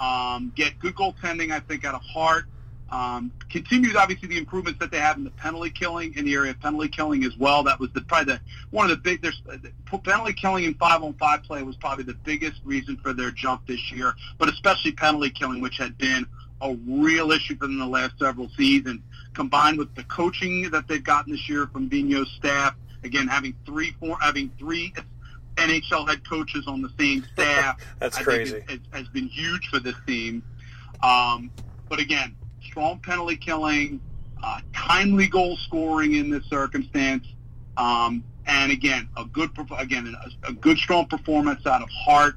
Um, 0.00 0.52
get 0.56 0.78
good 0.78 0.94
goaltending, 0.94 1.52
I 1.52 1.60
think, 1.60 1.84
out 1.84 1.94
of 1.94 2.02
Hart. 2.02 2.46
Um, 2.88 3.32
continues 3.50 3.96
obviously 3.96 4.28
the 4.28 4.38
improvements 4.38 4.78
that 4.78 4.92
they 4.92 4.98
have 4.98 5.16
in 5.16 5.24
the 5.24 5.30
penalty 5.30 5.70
killing 5.70 6.14
in 6.16 6.24
the 6.24 6.34
area 6.34 6.52
of 6.52 6.60
penalty 6.60 6.88
killing 6.88 7.24
as 7.24 7.36
well. 7.36 7.64
That 7.64 7.80
was 7.80 7.90
the 7.92 8.00
probably 8.02 8.34
the 8.34 8.40
one 8.70 8.88
of 8.88 8.90
the 8.90 8.96
big. 9.02 9.22
There's 9.22 9.42
uh, 9.50 9.98
penalty 9.98 10.32
killing 10.34 10.64
in 10.64 10.74
five 10.74 11.02
on 11.02 11.14
five 11.14 11.42
play 11.42 11.64
was 11.64 11.76
probably 11.76 12.04
the 12.04 12.14
biggest 12.14 12.60
reason 12.64 12.96
for 12.98 13.12
their 13.12 13.32
jump 13.32 13.66
this 13.66 13.90
year, 13.90 14.14
but 14.38 14.48
especially 14.48 14.92
penalty 14.92 15.30
killing, 15.30 15.60
which 15.60 15.78
had 15.78 15.98
been 15.98 16.26
a 16.60 16.76
real 16.86 17.32
issue 17.32 17.56
for 17.56 17.66
them 17.66 17.78
the 17.78 17.86
last 17.86 18.18
several 18.20 18.48
seasons. 18.56 19.00
Combined 19.34 19.78
with 19.78 19.92
the 19.96 20.04
coaching 20.04 20.70
that 20.70 20.86
they've 20.86 21.02
gotten 21.02 21.32
this 21.32 21.48
year 21.48 21.66
from 21.66 21.88
Vigneault's 21.88 22.30
staff, 22.32 22.76
again 23.02 23.26
having 23.26 23.52
three 23.66 23.96
four 23.98 24.16
having 24.20 24.48
three 24.60 24.94
NHL 25.56 26.08
head 26.08 26.28
coaches 26.28 26.66
on 26.68 26.82
the 26.82 26.90
same 26.98 27.24
staff. 27.32 27.80
That's 27.98 28.16
I 28.18 28.22
crazy. 28.22 28.64
It, 28.68 28.80
has 28.92 29.08
been 29.08 29.26
huge 29.26 29.66
for 29.68 29.80
this 29.80 29.96
team. 30.06 30.44
Um, 31.02 31.50
but 31.88 31.98
again, 31.98 32.34
strong 32.76 32.98
penalty 32.98 33.36
killing, 33.36 33.98
uh, 34.42 34.60
timely 34.74 35.26
goal 35.26 35.56
scoring 35.56 36.14
in 36.14 36.28
this 36.28 36.44
circumstance, 36.44 37.26
um, 37.78 38.22
and 38.44 38.70
again 38.70 39.08
a 39.16 39.24
good 39.24 39.50
again 39.78 40.14
a, 40.44 40.48
a, 40.50 40.52
good 40.52 40.76
strong 40.76 41.06
performance 41.06 41.64
out 41.64 41.80
of 41.80 41.88
Hart, 41.88 42.34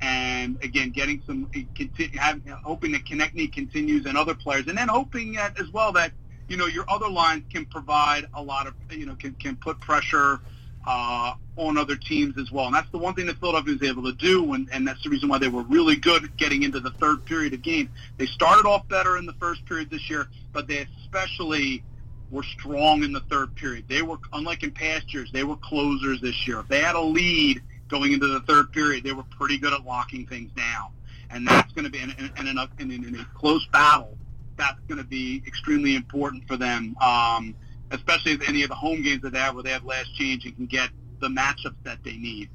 and 0.00 0.56
again 0.64 0.88
getting 0.92 1.22
some 1.26 1.44
continue, 1.74 2.18
hoping 2.64 2.92
that 2.92 3.04
Konecny 3.04 3.52
continues 3.52 4.06
and 4.06 4.16
other 4.16 4.34
players, 4.34 4.66
and 4.66 4.78
then 4.78 4.88
hoping 4.88 5.32
that 5.32 5.60
as 5.60 5.68
well 5.68 5.92
that 5.92 6.10
you 6.48 6.56
know 6.56 6.66
your 6.66 6.86
other 6.88 7.10
lines 7.10 7.44
can 7.52 7.66
provide 7.66 8.26
a 8.32 8.42
lot 8.42 8.66
of 8.66 8.72
you 8.90 9.04
know 9.04 9.14
can 9.16 9.34
can 9.34 9.56
put 9.56 9.78
pressure 9.78 10.40
uh, 10.86 11.34
on 11.56 11.76
other 11.76 11.96
teams 11.96 12.38
as 12.38 12.52
well. 12.52 12.66
And 12.66 12.74
that's 12.74 12.90
the 12.90 12.98
one 12.98 13.14
thing 13.14 13.26
that 13.26 13.38
Philadelphia 13.38 13.76
was 13.80 13.88
able 13.88 14.02
to 14.04 14.12
do, 14.12 14.52
and, 14.54 14.68
and 14.72 14.86
that's 14.86 15.02
the 15.02 15.10
reason 15.10 15.28
why 15.28 15.38
they 15.38 15.48
were 15.48 15.62
really 15.62 15.96
good 15.96 16.36
getting 16.36 16.62
into 16.62 16.80
the 16.80 16.90
third 16.92 17.24
period 17.24 17.54
of 17.54 17.62
game. 17.62 17.90
They 18.18 18.26
started 18.26 18.68
off 18.68 18.86
better 18.88 19.16
in 19.16 19.26
the 19.26 19.32
first 19.34 19.64
period 19.66 19.90
this 19.90 20.08
year, 20.08 20.28
but 20.52 20.68
they 20.68 20.86
especially 21.02 21.82
were 22.30 22.42
strong 22.42 23.02
in 23.02 23.12
the 23.12 23.20
third 23.20 23.54
period. 23.54 23.84
They 23.88 24.02
were, 24.02 24.18
unlike 24.32 24.62
in 24.62 24.70
past 24.70 25.12
years, 25.14 25.30
they 25.32 25.44
were 25.44 25.56
closers 25.56 26.20
this 26.20 26.46
year. 26.46 26.60
If 26.60 26.68
they 26.68 26.80
had 26.80 26.94
a 26.94 27.00
lead 27.00 27.62
going 27.88 28.12
into 28.12 28.26
the 28.26 28.40
third 28.40 28.72
period, 28.72 29.04
they 29.04 29.12
were 29.12 29.24
pretty 29.24 29.58
good 29.58 29.72
at 29.72 29.84
locking 29.84 30.26
things 30.26 30.50
down. 30.52 30.90
And 31.30 31.46
that's 31.46 31.72
going 31.72 31.84
to 31.84 31.90
be, 31.90 32.00
in, 32.00 32.10
in, 32.10 32.46
in, 32.46 32.58
a, 32.58 32.68
in, 32.78 33.18
a 33.18 33.38
close 33.38 33.66
battle, 33.68 34.16
that's 34.56 34.80
going 34.88 34.98
to 34.98 35.06
be 35.06 35.42
extremely 35.46 35.96
important 35.96 36.46
for 36.46 36.56
them. 36.56 36.96
Um, 37.00 37.54
especially 37.90 38.32
if 38.32 38.48
any 38.48 38.62
of 38.62 38.68
the 38.68 38.74
home 38.74 39.02
games 39.02 39.22
that 39.22 39.32
they 39.32 39.38
have 39.38 39.54
where 39.54 39.62
they 39.62 39.70
have 39.70 39.84
last 39.84 40.14
change 40.14 40.44
and 40.44 40.56
can 40.56 40.66
get 40.66 40.90
the 41.20 41.28
matchups 41.28 41.76
that 41.84 42.02
they 42.04 42.16
need. 42.16 42.50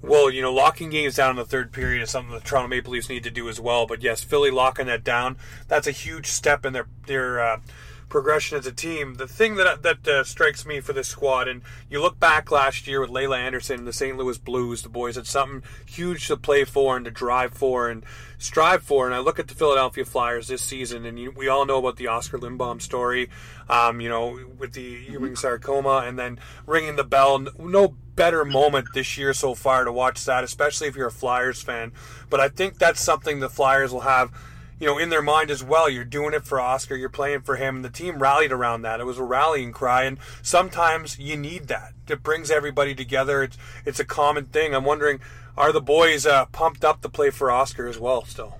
Well, 0.00 0.30
you 0.30 0.42
know, 0.42 0.52
locking 0.52 0.90
games 0.90 1.16
down 1.16 1.30
in 1.30 1.36
the 1.36 1.44
third 1.44 1.72
period 1.72 2.02
is 2.02 2.10
something 2.10 2.32
the 2.32 2.40
Toronto 2.40 2.68
Maple 2.68 2.92
Leafs 2.92 3.08
need 3.08 3.24
to 3.24 3.30
do 3.30 3.48
as 3.48 3.58
well. 3.58 3.84
But 3.84 4.00
yes, 4.02 4.22
Philly 4.22 4.50
locking 4.50 4.86
that 4.86 5.02
down, 5.02 5.36
that's 5.66 5.88
a 5.88 5.92
huge 5.92 6.26
step 6.26 6.64
in 6.64 6.72
their 6.72 6.86
their 7.06 7.40
uh, 7.40 7.60
progression 8.08 8.58
as 8.58 8.66
a 8.66 8.72
team. 8.72 9.14
The 9.14 9.26
thing 9.26 9.56
that 9.56 9.82
that 9.82 10.08
uh, 10.08 10.24
strikes 10.24 10.64
me 10.64 10.80
for 10.80 10.92
this 10.92 11.08
squad, 11.08 11.48
and 11.48 11.62
you 11.88 12.00
look 12.00 12.18
back 12.18 12.50
last 12.50 12.86
year 12.86 13.00
with 13.00 13.10
Laila 13.10 13.38
Anderson 13.38 13.80
and 13.80 13.86
the 13.86 13.92
St. 13.92 14.16
Louis 14.16 14.38
Blues, 14.38 14.82
the 14.82 14.88
boys 14.88 15.16
had 15.16 15.26
something 15.26 15.62
huge 15.86 16.26
to 16.28 16.36
play 16.36 16.64
for 16.64 16.96
and 16.96 17.04
to 17.04 17.10
drive 17.10 17.52
for 17.52 17.88
and 17.88 18.04
strive 18.38 18.82
for. 18.82 19.06
And 19.06 19.14
I 19.14 19.18
look 19.18 19.38
at 19.38 19.48
the 19.48 19.54
Philadelphia 19.54 20.04
Flyers 20.04 20.48
this 20.48 20.62
season, 20.62 21.04
and 21.04 21.18
you, 21.18 21.30
we 21.30 21.48
all 21.48 21.66
know 21.66 21.78
about 21.78 21.96
the 21.96 22.06
Oscar 22.06 22.38
Lindblom 22.38 22.80
story, 22.80 23.28
um, 23.68 24.00
you 24.00 24.08
know, 24.08 24.38
with 24.58 24.72
the 24.72 25.04
Ewing 25.08 25.36
sarcoma, 25.36 26.04
and 26.06 26.18
then 26.18 26.38
ringing 26.66 26.96
the 26.96 27.04
bell. 27.04 27.46
No 27.58 27.96
better 28.14 28.44
moment 28.44 28.88
this 28.94 29.16
year 29.16 29.32
so 29.32 29.54
far 29.54 29.84
to 29.84 29.92
watch 29.92 30.24
that, 30.24 30.42
especially 30.42 30.88
if 30.88 30.96
you're 30.96 31.08
a 31.08 31.12
Flyers 31.12 31.62
fan. 31.62 31.92
But 32.30 32.40
I 32.40 32.48
think 32.48 32.78
that's 32.78 33.00
something 33.00 33.40
the 33.40 33.48
Flyers 33.48 33.92
will 33.92 34.00
have 34.00 34.32
you 34.80 34.86
know, 34.86 34.98
in 34.98 35.08
their 35.08 35.22
mind 35.22 35.50
as 35.50 35.62
well. 35.62 35.88
You're 35.88 36.04
doing 36.04 36.34
it 36.34 36.44
for 36.44 36.60
Oscar, 36.60 36.96
you're 36.96 37.08
playing 37.08 37.42
for 37.42 37.56
him. 37.56 37.76
And 37.76 37.84
the 37.84 37.90
team 37.90 38.18
rallied 38.18 38.52
around 38.52 38.82
that. 38.82 39.00
It 39.00 39.04
was 39.04 39.18
a 39.18 39.24
rallying 39.24 39.72
cry, 39.72 40.04
and 40.04 40.18
sometimes 40.42 41.18
you 41.18 41.36
need 41.36 41.68
that. 41.68 41.92
It 42.08 42.22
brings 42.22 42.50
everybody 42.50 42.94
together. 42.94 43.42
It's 43.42 43.58
it's 43.84 44.00
a 44.00 44.04
common 44.04 44.46
thing. 44.46 44.74
I'm 44.74 44.84
wondering, 44.84 45.20
are 45.56 45.72
the 45.72 45.80
boys 45.80 46.26
uh, 46.26 46.46
pumped 46.46 46.84
up 46.84 47.02
to 47.02 47.08
play 47.08 47.30
for 47.30 47.50
Oscar 47.50 47.86
as 47.86 47.98
well? 47.98 48.24
Still. 48.24 48.58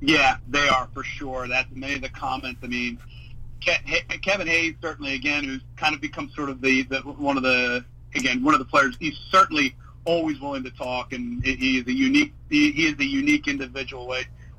Yeah, 0.00 0.36
they 0.48 0.68
are 0.68 0.88
for 0.92 1.04
sure. 1.04 1.48
That's 1.48 1.70
many 1.72 1.94
of 1.94 2.02
the 2.02 2.08
comments. 2.08 2.60
I 2.62 2.66
mean, 2.66 2.98
Kevin 3.60 4.46
Hayes 4.46 4.74
certainly 4.82 5.14
again, 5.14 5.44
who's 5.44 5.62
kind 5.76 5.94
of 5.94 6.00
become 6.00 6.30
sort 6.34 6.50
of 6.50 6.60
the, 6.60 6.82
the 6.82 7.00
one 7.00 7.36
of 7.36 7.42
the 7.42 7.84
again 8.14 8.42
one 8.42 8.54
of 8.54 8.58
the 8.58 8.66
players. 8.66 8.96
He's 8.98 9.16
certainly 9.30 9.76
always 10.04 10.40
willing 10.40 10.64
to 10.64 10.70
talk, 10.70 11.12
and 11.12 11.44
he 11.44 11.78
is 11.78 11.86
a 11.86 11.92
unique 11.92 12.34
he, 12.50 12.88
is 12.88 12.98
a 12.98 13.04
unique 13.04 13.48
individual. 13.48 14.12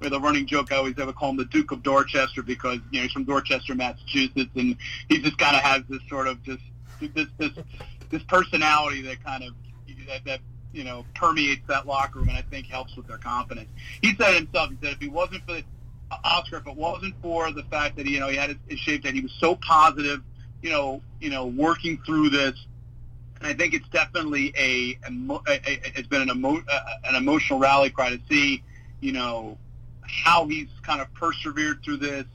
With 0.04 0.14
a 0.14 0.20
running 0.20 0.46
joke 0.46 0.72
I 0.72 0.76
always 0.76 1.00
ever 1.00 1.14
call 1.14 1.32
him 1.32 1.38
the 1.38 1.46
Duke 1.46 1.72
of 1.72 1.82
Dorchester 1.82 2.44
because 2.44 2.80
you 2.92 3.00
know 3.00 3.04
he's 3.04 3.12
from 3.12 3.24
Dorchester, 3.24 3.74
Massachusetts, 3.74 4.52
and 4.56 4.76
he 5.10 5.22
just 5.22 5.38
kind 5.38 5.56
of 5.56 5.62
has 5.62 5.84
this 5.90 6.02
sort 6.10 6.28
of 6.28 6.44
just 6.44 6.64
this 7.00 7.28
this 7.38 7.52
this 8.10 8.24
personality 8.24 9.02
that 9.04 9.24
kind 9.24 9.44
of 9.44 9.54
that, 10.08 10.26
that 10.26 10.40
you 10.74 10.84
know 10.84 11.06
permeates 11.16 11.66
that 11.68 11.88
locker 11.88 12.20
room, 12.20 12.30
and 12.30 12.38
I 12.38 12.42
think 12.42 12.68
helps 12.68 12.96
with 12.96 13.08
their 13.08 13.18
confidence. 13.18 13.70
He 14.02 14.16
said 14.16 14.36
himself, 14.36 14.72
he 14.72 14.78
said 14.82 14.94
if 14.94 15.00
he 15.00 15.08
wasn't 15.08 15.46
for 15.46 15.54
the, 15.54 15.64
uh, 16.12 16.18
Oscar, 16.24 16.58
if 16.58 16.68
it 16.68 16.76
wasn't 16.76 17.16
for 17.22 17.52
the 17.52 17.64
fact 17.64 17.96
that 17.98 18.06
you 18.06 18.20
know 18.20 18.28
he 18.28 18.36
had 18.36 18.50
his, 18.50 18.58
his 18.68 18.80
shape 18.80 19.04
that 19.04 19.14
he 19.14 19.22
was 19.22 19.34
so 19.40 19.56
positive, 19.56 20.22
you 20.62 20.70
know, 20.70 21.02
you 21.22 21.30
know, 21.30 21.46
working 21.46 22.02
through 22.06 22.30
this. 22.30 22.54
And 23.40 23.48
I 23.48 23.54
think 23.54 23.74
it's 23.74 23.88
definitely 23.90 24.54
a, 24.58 24.98
a, 25.06 25.40
a 25.48 25.62
it's 25.98 26.08
been 26.08 26.22
an, 26.22 26.30
emo, 26.30 26.64
uh, 26.70 26.80
an 27.04 27.16
emotional 27.16 27.60
rally 27.60 27.90
cry 27.90 28.10
to 28.10 28.20
see, 28.30 28.64
you 29.02 29.12
know, 29.12 29.58
how 30.08 30.48
he's 30.48 30.70
kind 30.82 31.02
of 31.02 31.14
persevered 31.14 31.84
through 31.84 31.98
this, 31.98 32.26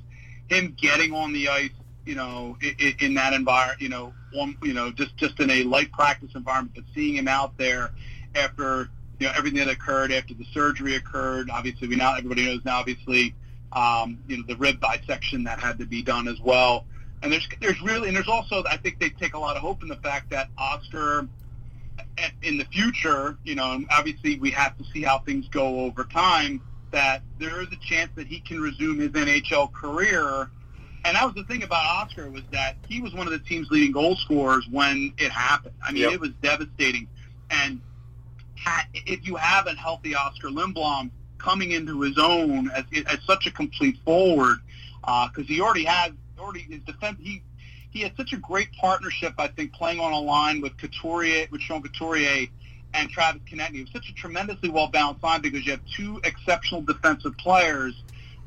him 0.48 0.76
getting 0.80 1.12
on 1.12 1.32
the 1.32 1.48
ice, 1.48 1.70
you 2.04 2.14
know, 2.14 2.56
in, 2.60 2.94
in 3.00 3.14
that 3.14 3.32
environment, 3.32 3.80
you 3.80 3.88
know, 3.88 4.12
one, 4.32 4.56
you 4.62 4.74
know, 4.74 4.90
just 4.90 5.16
just 5.16 5.38
in 5.40 5.50
a 5.50 5.62
light 5.64 5.92
practice 5.92 6.30
environment, 6.34 6.74
but 6.74 6.84
seeing 6.94 7.16
him 7.16 7.28
out 7.28 7.56
there 7.58 7.90
after 8.34 8.88
you 9.18 9.26
know 9.26 9.32
everything 9.36 9.58
that 9.58 9.68
occurred 9.68 10.12
after 10.12 10.34
the 10.34 10.44
surgery 10.52 10.96
occurred. 10.96 11.50
Obviously, 11.50 11.88
we 11.88 11.96
now 11.96 12.14
everybody 12.14 12.46
knows 12.46 12.64
now. 12.64 12.78
Obviously, 12.78 13.34
um, 13.72 14.18
you 14.26 14.38
know, 14.38 14.44
the 14.46 14.56
rib 14.56 14.80
dissection 14.80 15.44
that 15.44 15.58
had 15.58 15.78
to 15.78 15.86
be 15.86 16.02
done 16.02 16.28
as 16.28 16.40
well. 16.40 16.84
And 17.22 17.32
there's 17.32 17.48
there's 17.60 17.80
really 17.82 18.08
and 18.08 18.16
there's 18.16 18.28
also 18.28 18.62
I 18.70 18.76
think 18.76 18.98
they 18.98 19.10
take 19.10 19.34
a 19.34 19.38
lot 19.38 19.56
of 19.56 19.62
hope 19.62 19.82
in 19.82 19.88
the 19.88 19.96
fact 19.96 20.30
that 20.30 20.48
Oscar 20.56 21.28
in 22.42 22.58
the 22.58 22.64
future, 22.66 23.36
you 23.44 23.54
know, 23.54 23.84
obviously 23.90 24.38
we 24.38 24.50
have 24.50 24.76
to 24.78 24.84
see 24.92 25.02
how 25.02 25.18
things 25.20 25.48
go 25.48 25.80
over 25.80 26.04
time 26.04 26.60
that 26.90 27.22
there 27.38 27.60
is 27.60 27.68
a 27.68 27.76
chance 27.76 28.10
that 28.16 28.26
he 28.26 28.40
can 28.40 28.60
resume 28.60 28.98
his 28.98 29.10
NHL 29.10 29.72
career. 29.72 30.50
And 31.04 31.16
that 31.16 31.24
was 31.24 31.34
the 31.34 31.44
thing 31.44 31.62
about 31.62 31.84
Oscar 31.84 32.30
was 32.30 32.42
that 32.52 32.76
he 32.88 33.00
was 33.00 33.14
one 33.14 33.26
of 33.26 33.32
the 33.32 33.38
team's 33.38 33.70
leading 33.70 33.92
goal 33.92 34.16
scorers 34.16 34.66
when 34.70 35.12
it 35.18 35.30
happened. 35.30 35.74
I 35.82 35.92
mean, 35.92 36.02
yep. 36.02 36.12
it 36.12 36.20
was 36.20 36.30
devastating. 36.42 37.08
And 37.50 37.80
if 38.94 39.26
you 39.26 39.36
have 39.36 39.66
a 39.66 39.74
healthy 39.74 40.14
Oscar 40.14 40.48
Lindblom 40.48 41.10
coming 41.38 41.72
into 41.72 42.00
his 42.00 42.18
own 42.18 42.70
as, 42.70 42.84
as 43.06 43.18
such 43.26 43.46
a 43.46 43.50
complete 43.50 43.96
forward, 44.04 44.58
because 45.00 45.30
uh, 45.38 45.42
he 45.46 45.60
already 45.60 45.84
has 45.84 46.12
already 46.38 46.60
his 46.60 46.80
defense. 46.82 47.18
He 47.20 47.42
he 47.90 48.00
had 48.00 48.12
such 48.16 48.32
a 48.32 48.36
great 48.36 48.70
partnership. 48.72 49.34
I 49.38 49.48
think 49.48 49.72
playing 49.72 50.00
on 50.00 50.12
a 50.12 50.20
line 50.20 50.60
with 50.60 50.76
Couturier, 50.76 51.48
with 51.50 51.62
Sean 51.62 51.82
Couturier, 51.82 52.48
and 52.94 53.10
Travis 53.10 53.42
Konecny. 53.50 53.76
It 53.76 53.82
was 53.82 53.92
such 53.92 54.08
a 54.08 54.14
tremendously 54.14 54.68
well 54.68 54.88
balanced 54.88 55.22
line 55.22 55.40
because 55.40 55.64
you 55.64 55.72
have 55.72 55.80
two 55.96 56.20
exceptional 56.24 56.82
defensive 56.82 57.36
players 57.38 57.94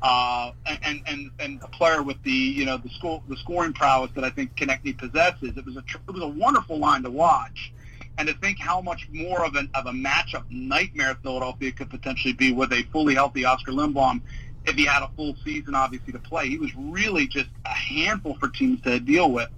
uh, 0.02 0.50
and, 0.66 1.00
and 1.06 1.30
and 1.38 1.62
a 1.62 1.68
player 1.68 2.02
with 2.02 2.20
the 2.24 2.30
you 2.30 2.64
know 2.64 2.76
the 2.76 2.88
score 2.90 3.22
the 3.28 3.36
scoring 3.36 3.72
prowess 3.72 4.10
that 4.14 4.24
I 4.24 4.30
think 4.30 4.54
Konecny 4.56 4.96
possesses. 4.96 5.56
It 5.56 5.64
was 5.64 5.76
a 5.76 5.80
it 5.80 6.10
was 6.10 6.22
a 6.22 6.28
wonderful 6.28 6.78
line 6.78 7.04
to 7.04 7.10
watch, 7.10 7.72
and 8.18 8.26
to 8.26 8.34
think 8.34 8.58
how 8.58 8.80
much 8.80 9.08
more 9.12 9.44
of 9.44 9.54
an 9.54 9.70
of 9.74 9.86
a 9.86 9.92
matchup 9.92 10.44
nightmare 10.50 11.16
Philadelphia 11.22 11.70
could 11.70 11.88
potentially 11.88 12.34
be 12.34 12.52
with 12.52 12.72
a 12.72 12.82
fully 12.92 13.14
healthy 13.14 13.44
Oscar 13.44 13.70
Lindblom 13.70 14.22
if 14.64 14.74
he 14.74 14.84
had 14.84 15.02
a 15.02 15.10
full 15.16 15.36
season 15.44 15.76
obviously 15.76 16.12
to 16.12 16.18
play. 16.18 16.48
He 16.48 16.58
was 16.58 16.74
really 16.76 17.28
just 17.28 17.48
a 17.64 17.68
handful 17.68 18.36
for 18.38 18.48
teams 18.48 18.80
to 18.82 18.98
deal 18.98 19.30
with, 19.30 19.50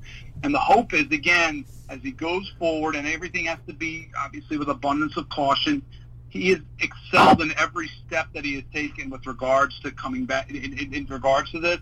and 0.42 0.52
the 0.52 0.60
hope 0.60 0.92
is 0.92 1.10
again 1.10 1.64
as 1.88 2.00
he 2.02 2.12
goes 2.12 2.50
forward, 2.58 2.96
and 2.96 3.06
everything 3.06 3.46
has 3.46 3.58
to 3.66 3.74
be 3.74 4.08
obviously 4.18 4.56
with 4.56 4.68
abundance 4.68 5.16
of 5.16 5.28
caution. 5.28 5.82
He 6.28 6.50
has 6.50 6.58
excelled 6.80 7.40
in 7.42 7.52
every 7.58 7.88
step 8.06 8.28
that 8.34 8.44
he 8.44 8.54
has 8.54 8.64
taken 8.72 9.10
with 9.10 9.26
regards 9.26 9.78
to 9.80 9.92
coming 9.92 10.24
back 10.24 10.50
in, 10.50 10.56
in, 10.56 10.94
in 10.94 11.06
regards 11.06 11.52
to 11.52 11.60
this. 11.60 11.78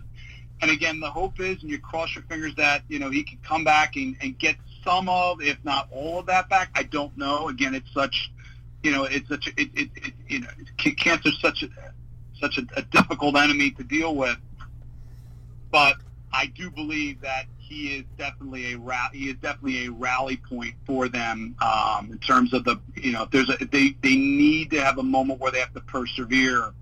And 0.61 0.69
again, 0.69 0.99
the 0.99 1.09
hope 1.09 1.39
is, 1.39 1.61
and 1.61 1.71
you 1.71 1.79
cross 1.79 2.13
your 2.13 2.23
fingers 2.25 2.53
that 2.55 2.83
you 2.87 2.99
know 2.99 3.09
he 3.09 3.23
can 3.23 3.39
come 3.43 3.63
back 3.63 3.95
and, 3.95 4.15
and 4.21 4.37
get 4.37 4.55
some 4.83 5.09
of, 5.09 5.41
if 5.41 5.57
not 5.63 5.87
all 5.91 6.19
of 6.19 6.27
that 6.27 6.49
back. 6.49 6.69
I 6.75 6.83
don't 6.83 7.17
know. 7.17 7.47
Again, 7.47 7.73
it's 7.73 7.91
such, 7.93 8.31
you 8.83 8.91
know, 8.91 9.05
it's 9.05 9.27
such, 9.27 9.47
it, 9.57 9.69
it, 9.73 9.89
it 9.95 10.13
you 10.27 10.41
know, 10.41 10.47
cancer's 10.97 11.39
such 11.41 11.63
a 11.63 11.69
such 12.39 12.57
a, 12.57 12.65
a 12.77 12.81
difficult 12.83 13.35
enemy 13.37 13.71
to 13.71 13.83
deal 13.83 14.15
with. 14.15 14.37
But 15.71 15.95
I 16.31 16.47
do 16.47 16.69
believe 16.69 17.21
that 17.21 17.45
he 17.73 17.95
is 17.95 18.05
definitely 18.17 18.73
a 18.73 18.77
ra- 18.77 19.09
he 19.11 19.29
is 19.29 19.35
definitely 19.41 19.87
a 19.87 19.91
rally 19.91 20.37
point 20.37 20.75
for 20.85 21.09
them 21.09 21.55
um, 21.59 22.11
in 22.11 22.19
terms 22.19 22.53
of 22.53 22.63
the 22.63 22.79
you 22.95 23.11
know 23.11 23.23
if 23.23 23.31
there's 23.31 23.49
a 23.49 23.57
they 23.71 23.95
they 24.03 24.15
need 24.15 24.69
to 24.71 24.81
have 24.81 24.99
a 24.99 25.03
moment 25.03 25.39
where 25.39 25.51
they 25.51 25.59
have 25.59 25.73
to 25.73 25.81
persevere. 25.81 26.73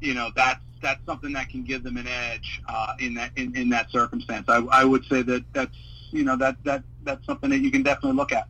You 0.00 0.14
know 0.14 0.30
that's 0.34 0.60
that's 0.82 1.00
something 1.06 1.32
that 1.32 1.48
can 1.48 1.64
give 1.64 1.82
them 1.82 1.96
an 1.96 2.08
edge 2.08 2.60
uh, 2.68 2.94
in 2.98 3.14
that 3.14 3.30
in, 3.36 3.56
in 3.56 3.68
that 3.70 3.90
circumstance. 3.90 4.46
I, 4.48 4.58
I 4.70 4.84
would 4.84 5.04
say 5.06 5.22
that 5.22 5.44
that's 5.52 5.76
you 6.10 6.24
know 6.24 6.36
that 6.36 6.56
that 6.64 6.82
that's 7.04 7.24
something 7.24 7.50
that 7.50 7.60
you 7.60 7.70
can 7.70 7.82
definitely 7.82 8.16
look 8.16 8.32
at. 8.32 8.48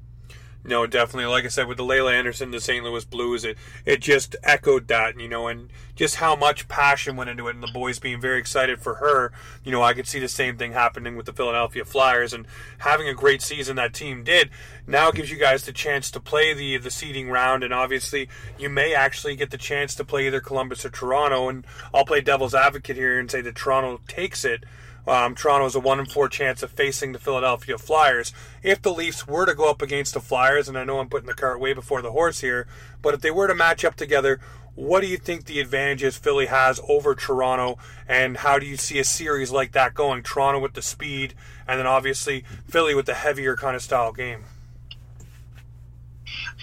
No, 0.66 0.86
definitely. 0.86 1.26
Like 1.26 1.44
I 1.44 1.48
said, 1.48 1.68
with 1.68 1.76
the 1.76 1.84
Laila 1.84 2.12
Anderson, 2.14 2.50
the 2.50 2.60
St. 2.60 2.82
Louis 2.82 3.04
Blues, 3.04 3.44
it 3.44 3.58
it 3.84 4.00
just 4.00 4.34
echoed 4.42 4.88
that, 4.88 5.20
you 5.20 5.28
know, 5.28 5.46
and 5.46 5.68
just 5.94 6.16
how 6.16 6.34
much 6.34 6.68
passion 6.68 7.16
went 7.16 7.28
into 7.28 7.48
it, 7.48 7.54
and 7.54 7.62
the 7.62 7.70
boys 7.72 7.98
being 7.98 8.18
very 8.18 8.38
excited 8.38 8.80
for 8.80 8.94
her. 8.94 9.30
You 9.62 9.72
know, 9.72 9.82
I 9.82 9.92
could 9.92 10.08
see 10.08 10.18
the 10.18 10.28
same 10.28 10.56
thing 10.56 10.72
happening 10.72 11.16
with 11.16 11.26
the 11.26 11.34
Philadelphia 11.34 11.84
Flyers, 11.84 12.32
and 12.32 12.46
having 12.78 13.08
a 13.08 13.14
great 13.14 13.42
season 13.42 13.76
that 13.76 13.92
team 13.92 14.24
did. 14.24 14.48
Now 14.86 15.10
gives 15.10 15.30
you 15.30 15.38
guys 15.38 15.64
the 15.64 15.72
chance 15.72 16.10
to 16.12 16.20
play 16.20 16.54
the 16.54 16.78
the 16.78 16.90
seeding 16.90 17.28
round, 17.28 17.62
and 17.62 17.74
obviously 17.74 18.30
you 18.58 18.70
may 18.70 18.94
actually 18.94 19.36
get 19.36 19.50
the 19.50 19.58
chance 19.58 19.94
to 19.96 20.04
play 20.04 20.26
either 20.26 20.40
Columbus 20.40 20.86
or 20.86 20.90
Toronto. 20.90 21.50
And 21.50 21.66
I'll 21.92 22.06
play 22.06 22.22
devil's 22.22 22.54
advocate 22.54 22.96
here 22.96 23.18
and 23.18 23.30
say 23.30 23.42
that 23.42 23.54
Toronto 23.54 24.00
takes 24.08 24.46
it 24.46 24.64
um, 25.06 25.34
Toronto 25.34 25.64
has 25.64 25.74
a 25.74 25.80
one 25.80 26.00
in 26.00 26.06
four 26.06 26.28
chance 26.28 26.62
of 26.62 26.70
facing 26.70 27.12
the 27.12 27.18
Philadelphia 27.18 27.78
Flyers. 27.78 28.32
If 28.62 28.80
the 28.82 28.92
Leafs 28.92 29.26
were 29.26 29.46
to 29.46 29.54
go 29.54 29.68
up 29.68 29.82
against 29.82 30.14
the 30.14 30.20
Flyers, 30.20 30.68
and 30.68 30.78
I 30.78 30.84
know 30.84 30.98
I'm 30.98 31.08
putting 31.08 31.26
the 31.26 31.34
cart 31.34 31.60
way 31.60 31.72
before 31.72 32.02
the 32.02 32.12
horse 32.12 32.40
here, 32.40 32.66
but 33.02 33.14
if 33.14 33.20
they 33.20 33.30
were 33.30 33.46
to 33.46 33.54
match 33.54 33.84
up 33.84 33.96
together, 33.96 34.40
what 34.74 35.02
do 35.02 35.06
you 35.06 35.18
think 35.18 35.44
the 35.44 35.60
advantages 35.60 36.16
Philly 36.16 36.46
has 36.46 36.80
over 36.88 37.14
Toronto, 37.14 37.78
and 38.08 38.38
how 38.38 38.58
do 38.58 38.66
you 38.66 38.76
see 38.76 38.98
a 38.98 39.04
series 39.04 39.50
like 39.50 39.72
that 39.72 39.94
going? 39.94 40.22
Toronto 40.22 40.58
with 40.58 40.74
the 40.74 40.82
speed, 40.82 41.34
and 41.68 41.78
then 41.78 41.86
obviously 41.86 42.44
Philly 42.68 42.94
with 42.94 43.06
the 43.06 43.14
heavier 43.14 43.56
kind 43.56 43.76
of 43.76 43.82
style 43.82 44.12
game. 44.12 44.44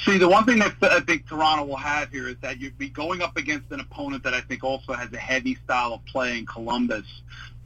See, 0.03 0.17
the 0.17 0.27
one 0.27 0.45
thing 0.45 0.59
that 0.59 0.75
I 0.81 0.99
think 1.01 1.27
Toronto 1.27 1.63
will 1.63 1.77
have 1.77 2.11
here 2.11 2.27
is 2.27 2.35
that 2.41 2.59
you'd 2.59 2.77
be 2.77 2.89
going 2.89 3.21
up 3.21 3.37
against 3.37 3.71
an 3.71 3.79
opponent 3.79 4.23
that 4.23 4.33
I 4.33 4.41
think 4.41 4.63
also 4.63 4.93
has 4.93 5.13
a 5.13 5.17
heavy 5.17 5.55
style 5.63 5.93
of 5.93 6.05
play 6.05 6.39
in 6.39 6.45
Columbus 6.45 7.05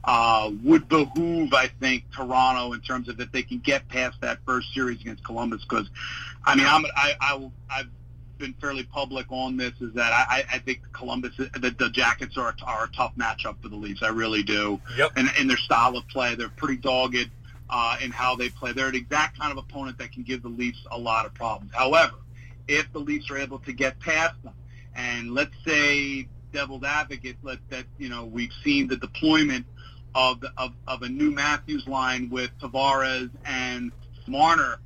uh, 0.06 0.50
would 0.64 0.88
behoove, 0.88 1.52
I 1.52 1.66
think, 1.66 2.04
Toronto 2.14 2.72
in 2.72 2.80
terms 2.80 3.08
of 3.08 3.20
if 3.20 3.30
they 3.32 3.42
can 3.42 3.58
get 3.58 3.86
past 3.88 4.20
that 4.22 4.38
first 4.46 4.72
series 4.72 5.00
against 5.02 5.22
Columbus. 5.24 5.64
Because, 5.64 5.88
I 6.44 6.54
mean, 6.56 6.66
I'm, 6.66 6.86
I, 6.96 7.14
I, 7.20 7.50
I've 7.68 7.90
been 8.38 8.54
fairly 8.54 8.84
public 8.84 9.26
on 9.30 9.56
this. 9.56 9.74
Is 9.80 9.92
that 9.94 10.12
I, 10.12 10.44
I 10.52 10.58
think 10.60 10.80
Columbus, 10.92 11.36
the, 11.36 11.74
the 11.78 11.90
Jackets 11.90 12.38
are, 12.38 12.54
are 12.64 12.84
a 12.84 12.88
tough 12.96 13.12
matchup 13.16 13.60
for 13.60 13.68
the 13.68 13.76
Leafs. 13.76 14.02
I 14.02 14.08
really 14.08 14.42
do. 14.42 14.80
Yep. 14.96 15.10
And 15.16 15.28
in 15.38 15.46
their 15.48 15.56
style 15.56 15.96
of 15.96 16.06
play, 16.08 16.34
they're 16.34 16.48
pretty 16.48 16.76
dogged. 16.76 17.30
uh, 17.68 17.96
in 18.02 18.10
how 18.10 18.36
they 18.36 18.48
play. 18.48 18.72
They're 18.72 18.88
an 18.88 18.94
exact 18.94 19.38
kind 19.38 19.52
of 19.52 19.58
opponent 19.58 19.98
that 19.98 20.12
can 20.12 20.22
give 20.22 20.42
the 20.42 20.48
Leafs 20.48 20.78
a 20.90 20.98
lot 20.98 21.26
of 21.26 21.34
problems. 21.34 21.72
However, 21.74 22.14
if 22.68 22.92
the 22.92 22.98
Leafs 22.98 23.30
are 23.30 23.38
able 23.38 23.58
to 23.60 23.72
get 23.72 23.98
past 24.00 24.40
them, 24.42 24.54
and 24.94 25.34
let's 25.34 25.54
say 25.66 26.28
devil's 26.52 26.84
advocate, 26.84 27.36
let 27.42 27.58
that 27.70 27.84
you 27.98 28.08
know 28.08 28.24
we've 28.24 28.52
seen 28.64 28.88
the 28.88 28.96
deployment 28.96 29.66
of, 30.16 30.42
of, 30.56 30.72
of 30.88 31.02
a 31.02 31.08
new 31.08 31.30
Matthews 31.30 31.86
line 31.86 32.30
with 32.30 32.50
Tavares 32.58 33.30
and 33.44 33.92
Marner. 34.26 34.78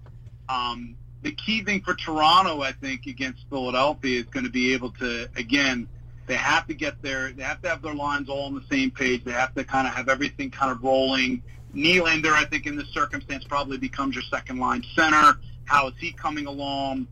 Um, 0.49 0.97
the 1.23 1.31
key 1.31 1.63
thing 1.63 1.83
for 1.83 1.95
Toronto, 1.95 2.63
I 2.63 2.73
think, 2.73 3.07
against 3.07 3.45
Philadelphia 3.49 4.19
is 4.19 4.27
going 4.27 4.45
to 4.45 4.51
be 4.51 4.75
able 4.75 4.91
to, 4.93 5.29
again, 5.37 5.89
they 6.27 6.35
have 6.35 6.67
to 6.67 6.75
get 6.75 7.01
there. 7.01 7.31
They 7.31 7.45
have 7.45 7.63
to 7.63 7.69
have 7.69 7.81
their 7.81 7.95
lines 7.95 8.29
all 8.29 8.47
on 8.47 8.57
the 8.57 8.65
same 8.69 8.91
page. 8.91 9.23
They 9.23 9.31
have 9.31 9.55
to 9.55 9.63
kind 9.63 9.87
of 9.87 9.95
have 9.95 10.09
everything 10.09 10.51
kind 10.51 10.73
of 10.73 10.83
rolling. 10.83 11.43
Nylander, 11.75 12.33
I 12.33 12.45
think, 12.47 12.67
in 12.67 12.75
this 12.75 12.89
circumstance, 12.89 13.45
probably 13.45 13.79
becomes 13.79 14.17
your 14.17 14.25
second 14.25 14.59
line 14.59 14.85
center. 14.97 15.39
How 15.65 15.89
is 15.89 15.95
he 16.01 16.11
coming 16.11 16.47
along? 16.47 17.07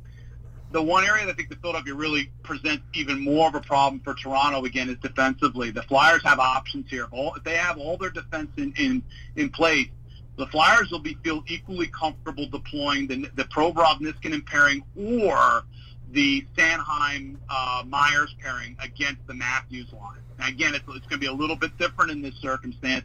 The 0.71 0.83
one 0.83 1.05
area 1.05 1.25
that 1.25 1.33
I 1.33 1.35
think 1.35 1.49
the 1.49 1.57
Philadelphia 1.57 1.95
really 1.95 2.31
presents 2.43 2.85
even 2.93 3.21
more 3.21 3.49
of 3.49 3.55
a 3.55 3.61
problem 3.61 4.01
for 4.01 4.14
Toronto 4.14 4.64
again 4.64 4.91
is 4.91 4.99
defensively. 4.99 5.71
The 5.71 5.83
Flyers 5.85 6.23
have 6.25 6.39
options 6.39 6.91
here. 6.91 7.07
All, 7.11 7.35
if 7.35 7.45
they 7.45 7.57
have 7.57 7.79
all 7.79 7.97
their 7.97 8.11
defense 8.11 8.51
in, 8.59 8.75
in, 8.77 9.03
in 9.37 9.49
place, 9.49 9.89
the 10.37 10.47
Flyers 10.47 10.91
will 10.91 11.01
be 11.01 11.16
feel 11.25 11.43
equally 11.49 11.89
comfortable 11.89 12.47
deploying 12.47 13.07
the, 13.09 13.31
the 13.35 13.45
Provorov 13.45 14.01
Niskanen 14.01 14.45
pairing 14.45 14.85
or 14.95 15.64
the 16.11 16.47
Sanheim 16.57 17.37
uh, 17.49 17.83
Myers 17.87 18.35
pairing 18.41 18.77
against 18.83 19.27
the 19.27 19.35
Matthews 19.35 19.93
line. 19.93 20.21
Now, 20.39 20.49
again, 20.49 20.75
it's, 20.75 20.85
it's 20.89 21.07
going 21.07 21.09
to 21.09 21.19
be 21.19 21.27
a 21.27 21.33
little 21.33 21.57
bit 21.57 21.77
different 21.79 22.11
in 22.11 22.23
this 22.23 22.35
circumstance 22.37 23.05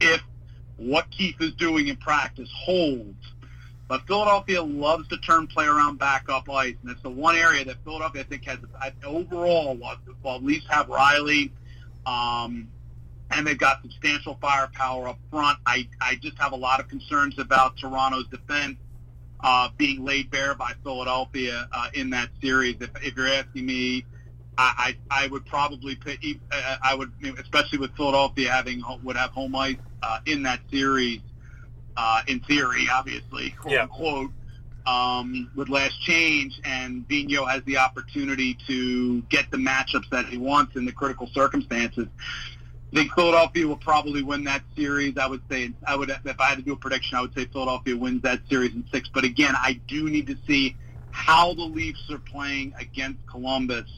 if 0.00 0.20
what 0.76 1.10
Keefe 1.10 1.40
is 1.40 1.54
doing 1.54 1.88
in 1.88 1.96
practice 1.96 2.50
holds. 2.52 3.16
But 3.86 4.06
Philadelphia 4.06 4.62
loves 4.62 5.08
to 5.08 5.18
turn 5.18 5.46
play 5.46 5.66
around 5.66 5.98
backup 5.98 6.48
ice, 6.48 6.74
and 6.82 6.90
it's 6.90 7.02
the 7.02 7.10
one 7.10 7.36
area 7.36 7.64
that 7.66 7.76
Philadelphia 7.84 8.22
I 8.22 8.24
think 8.24 8.44
has 8.46 8.58
overall, 9.04 9.76
while 9.76 10.36
at 10.36 10.42
least 10.42 10.66
have 10.70 10.88
Rielly, 10.88 11.50
um, 12.06 12.68
and 13.30 13.46
they've 13.46 13.58
got 13.58 13.82
substantial 13.82 14.38
firepower 14.40 15.08
up 15.08 15.18
front. 15.30 15.58
I, 15.66 15.88
I 16.00 16.16
just 16.16 16.38
have 16.38 16.52
a 16.52 16.56
lot 16.56 16.80
of 16.80 16.88
concerns 16.88 17.38
about 17.38 17.76
Toronto's 17.76 18.26
defense 18.28 18.76
uh, 19.40 19.68
being 19.76 20.04
laid 20.04 20.30
bare 20.30 20.54
by 20.54 20.72
Philadelphia 20.82 21.68
uh, 21.70 21.88
in 21.92 22.10
that 22.10 22.30
series. 22.40 22.76
If, 22.80 22.90
if 23.02 23.16
you're 23.16 23.28
asking 23.28 23.66
me, 23.66 24.06
I, 24.56 24.94
I, 25.10 25.24
I 25.24 25.26
would 25.26 25.44
probably 25.44 25.96
pick, 25.96 26.24
uh, 26.50 26.76
I 26.82 26.94
would, 26.94 27.12
especially 27.38 27.78
with 27.78 27.94
Philadelphia 27.96 28.50
having 28.50 28.82
would 29.02 29.16
have 29.16 29.30
home 29.30 29.54
ice 29.54 29.76
uh, 30.02 30.20
in 30.26 30.42
that 30.44 30.60
series. 30.70 31.20
Uh, 31.96 32.22
in 32.26 32.40
theory, 32.40 32.88
obviously, 32.92 33.50
quote 33.50 33.72
yeah. 33.72 33.82
unquote, 33.82 34.30
um, 34.86 35.50
with 35.54 35.68
last 35.68 36.00
change, 36.00 36.60
and 36.64 37.08
Vigneault 37.08 37.48
has 37.50 37.62
the 37.64 37.78
opportunity 37.78 38.58
to 38.66 39.22
get 39.22 39.50
the 39.50 39.56
matchups 39.56 40.08
that 40.10 40.26
he 40.26 40.36
wants 40.36 40.76
in 40.76 40.84
the 40.84 40.92
critical 40.92 41.28
circumstances. 41.28 42.06
I 42.92 42.96
think 42.96 43.14
Philadelphia 43.14 43.66
will 43.66 43.76
probably 43.76 44.22
win 44.22 44.44
that 44.44 44.62
series. 44.76 45.16
I 45.18 45.26
would 45.26 45.42
say 45.50 45.72
I 45.86 45.96
would 45.96 46.10
if 46.10 46.40
I 46.40 46.44
had 46.44 46.58
to 46.58 46.62
do 46.62 46.72
a 46.72 46.76
prediction, 46.76 47.16
I 47.16 47.22
would 47.22 47.34
say 47.34 47.46
Philadelphia 47.46 47.96
wins 47.96 48.22
that 48.22 48.40
series 48.48 48.72
in 48.72 48.84
six. 48.92 49.08
But 49.12 49.24
again, 49.24 49.54
I 49.56 49.80
do 49.88 50.08
need 50.08 50.26
to 50.28 50.36
see 50.46 50.76
how 51.10 51.54
the 51.54 51.62
Leafs 51.62 52.10
are 52.10 52.18
playing 52.18 52.74
against 52.78 53.24
Columbus 53.26 53.88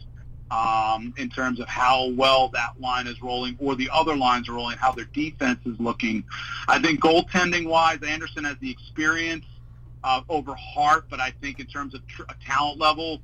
um, 0.50 1.12
in 1.18 1.28
terms 1.28 1.60
of 1.60 1.68
how 1.68 2.10
well 2.10 2.48
that 2.48 2.80
line 2.80 3.06
is 3.06 3.20
rolling 3.20 3.56
or 3.58 3.74
the 3.74 3.88
other 3.92 4.16
lines 4.16 4.48
are 4.48 4.52
rolling, 4.52 4.76
how 4.78 4.92
their 4.92 5.06
defense 5.06 5.58
is 5.66 5.78
looking. 5.80 6.24
I 6.68 6.80
think 6.80 7.00
goaltending 7.00 7.66
wise, 7.68 7.98
Andersen 8.06 8.44
has 8.44 8.56
the 8.58 8.70
experience 8.70 9.44
uh, 10.04 10.22
over 10.28 10.54
Hart, 10.54 11.06
but 11.10 11.20
I 11.20 11.30
think 11.30 11.58
in 11.58 11.66
terms 11.66 11.94
of 11.94 12.06
tr- 12.06 12.22
talent 12.44 12.78
level, 12.78 13.20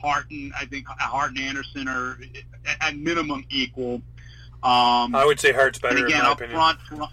Hart 0.00 0.26
and 0.30 0.52
I 0.54 0.66
think 0.66 0.86
Hart 0.88 1.30
and 1.30 1.40
Andersen 1.40 1.88
are 1.88 2.18
at 2.80 2.96
minimum 2.96 3.44
equal. 3.50 4.02
Um, 4.62 5.14
I 5.14 5.24
would 5.24 5.38
say 5.38 5.52
Hart's 5.52 5.78
better. 5.78 6.06
again, 6.06 6.22
up 6.22 6.38
front, 6.38 6.80
front, 6.80 7.12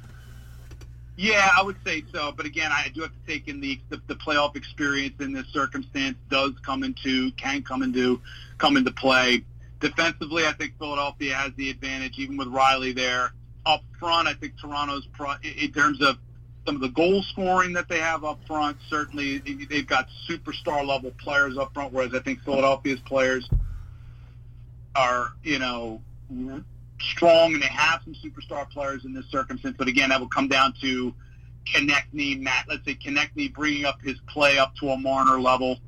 yeah, 1.18 1.49
I 1.55 1.62
would 1.62 1.76
say 1.86 2.03
so. 2.12 2.32
But 2.32 2.45
again, 2.45 2.72
I 2.72 2.89
do 2.93 3.01
have 3.01 3.12
to 3.12 3.32
take 3.32 3.47
in 3.47 3.62
the, 3.62 3.80
the 3.89 4.01
the 4.07 4.16
playoff 4.16 4.55
experience 4.55 5.16
in 5.20 5.34
this 5.34 5.45
circumstance 5.47 6.18
does 6.30 6.53
come 6.64 6.84
into 6.84 7.32
can 7.34 7.62
come 7.62 7.84
into 7.84 8.22
come 8.57 8.76
into 8.76 8.91
play. 8.91 9.43
Defensively, 9.82 10.46
I 10.46 10.54
think 10.54 10.78
Philadelphia 10.78 11.36
has 11.36 11.52
the 11.56 11.70
advantage, 11.70 12.18
even 12.20 12.38
with 12.38 12.48
Rielly 12.48 12.96
there. 12.96 13.34
Up 13.66 13.84
front, 14.00 14.28
I 14.28 14.34
think 14.34 14.54
Toronto's 14.60 15.08
pro, 15.08 15.34
in 15.44 15.72
terms 15.72 16.02
of 16.02 16.18
some 16.66 16.76
of 16.76 16.82
the 16.82 16.90
goal 16.90 17.24
scoring 17.24 17.74
that 17.74 17.90
they 17.90 18.00
have 18.00 18.24
up 18.24 18.40
front. 18.48 18.78
Certainly, 18.90 19.40
they've 19.70 19.88
got 19.88 20.08
superstar 20.30 20.86
level 20.86 21.12
players 21.20 21.58
up 21.58 21.74
front, 21.74 21.92
whereas 21.92 22.14
I 22.14 22.20
think 22.20 22.42
Philadelphia's 22.44 23.00
players 23.02 23.50
are, 24.96 25.34
you 25.44 25.60
know, 25.60 26.02
strong, 27.00 27.54
and 27.54 27.62
they 27.62 27.68
have 27.68 28.02
some 28.04 28.14
superstar 28.14 28.70
players 28.70 29.06
in 29.06 29.14
this 29.14 29.26
circumstance. 29.32 29.76
But 29.78 29.88
again, 29.88 30.10
that 30.10 30.20
will 30.20 30.28
come 30.28 30.48
down 30.48 30.74
to 30.82 31.14
Konecny, 31.66 32.40
Matt. 32.40 32.66
Let's 32.70 32.86
say 32.86 32.96
Konecny 32.96 33.52
bringing 33.54 33.86
up 33.86 34.02
his 34.02 34.20
play 34.28 34.60
up 34.60 34.76
to 34.76 34.90
a 34.90 34.98
Marner 34.98 35.40
level 35.40 35.80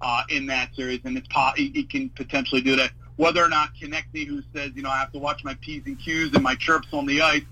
uh, 0.00 0.22
in 0.30 0.46
that 0.46 0.74
series, 0.74 1.00
and 1.04 1.16
it's 1.16 1.28
po- 1.28 1.52
he 1.56 1.84
can 1.84 2.08
potentially 2.10 2.62
do 2.62 2.76
that. 2.76 2.92
Whether 3.16 3.42
or 3.42 3.48
not 3.48 3.70
Konecny, 3.74 4.26
who 4.26 4.42
says, 4.54 4.72
you 4.74 4.82
know, 4.82 4.90
I 4.90 4.98
have 4.98 5.12
to 5.12 5.18
watch 5.18 5.44
my 5.44 5.54
p's 5.60 5.82
and 5.86 5.98
q's 5.98 6.32
and 6.34 6.42
my 6.42 6.54
chirps 6.54 6.88
on 6.92 7.06
the 7.06 7.20
ice, 7.20 7.42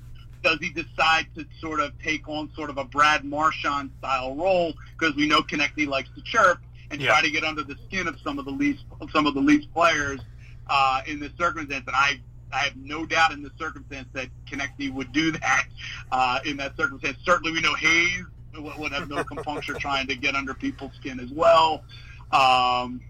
does 0.43 0.59
he 0.59 0.71
decide 0.71 1.27
to 1.37 1.45
sort 1.61 1.81
of 1.81 1.93
take 2.03 2.29
on 2.29 2.51
sort 2.55 2.71
of 2.71 2.79
a 2.79 2.85
Brad 2.85 3.25
Marchand 3.25 3.91
style 3.99 4.35
role? 4.35 4.73
Because 4.99 5.15
we 5.15 5.27
know 5.27 5.43
Konecny 5.43 5.87
likes 5.87 6.09
to 6.15 6.23
chirp 6.23 6.61
and 6.91 7.01
yeah. 7.01 7.09
try 7.09 7.23
to 7.23 7.31
get 7.31 7.45
under 7.45 7.63
the 7.63 7.77
skin 7.87 8.09
of 8.09 8.19
some 8.25 8.39
of 8.39 8.45
the 8.45 8.51
least 8.51 8.85
some 9.13 9.27
of 9.27 9.35
the 9.35 9.41
least 9.41 9.73
players 9.73 10.21
uh, 10.69 11.03
in 11.07 11.21
this 11.21 11.33
circumstance. 11.39 11.85
And 11.87 11.97
I 11.97 12.21
I 12.53 12.59
have 12.61 12.77
no 12.77 13.07
doubt 13.07 13.33
in 13.33 13.43
the 13.43 13.51
circumstance 13.59 14.09
that 14.13 14.29
Konecny 14.51 14.93
would 14.93 15.13
do 15.13 15.33
that 15.33 15.67
uh, 16.11 16.41
in 16.45 16.57
that 16.57 16.77
circumstance. 16.77 17.19
Certainly, 17.25 17.53
we 17.53 17.61
know 17.61 17.75
Hayes 17.75 18.25
would 18.59 18.93
have 18.93 19.09
no 19.09 19.23
compunction 19.23 19.79
trying 19.79 20.07
to 20.09 20.17
get 20.17 20.35
under 20.35 20.55
people's 20.55 20.93
skin 20.95 21.21
as 21.21 21.31
well. 21.31 21.85
Um, 22.33 23.01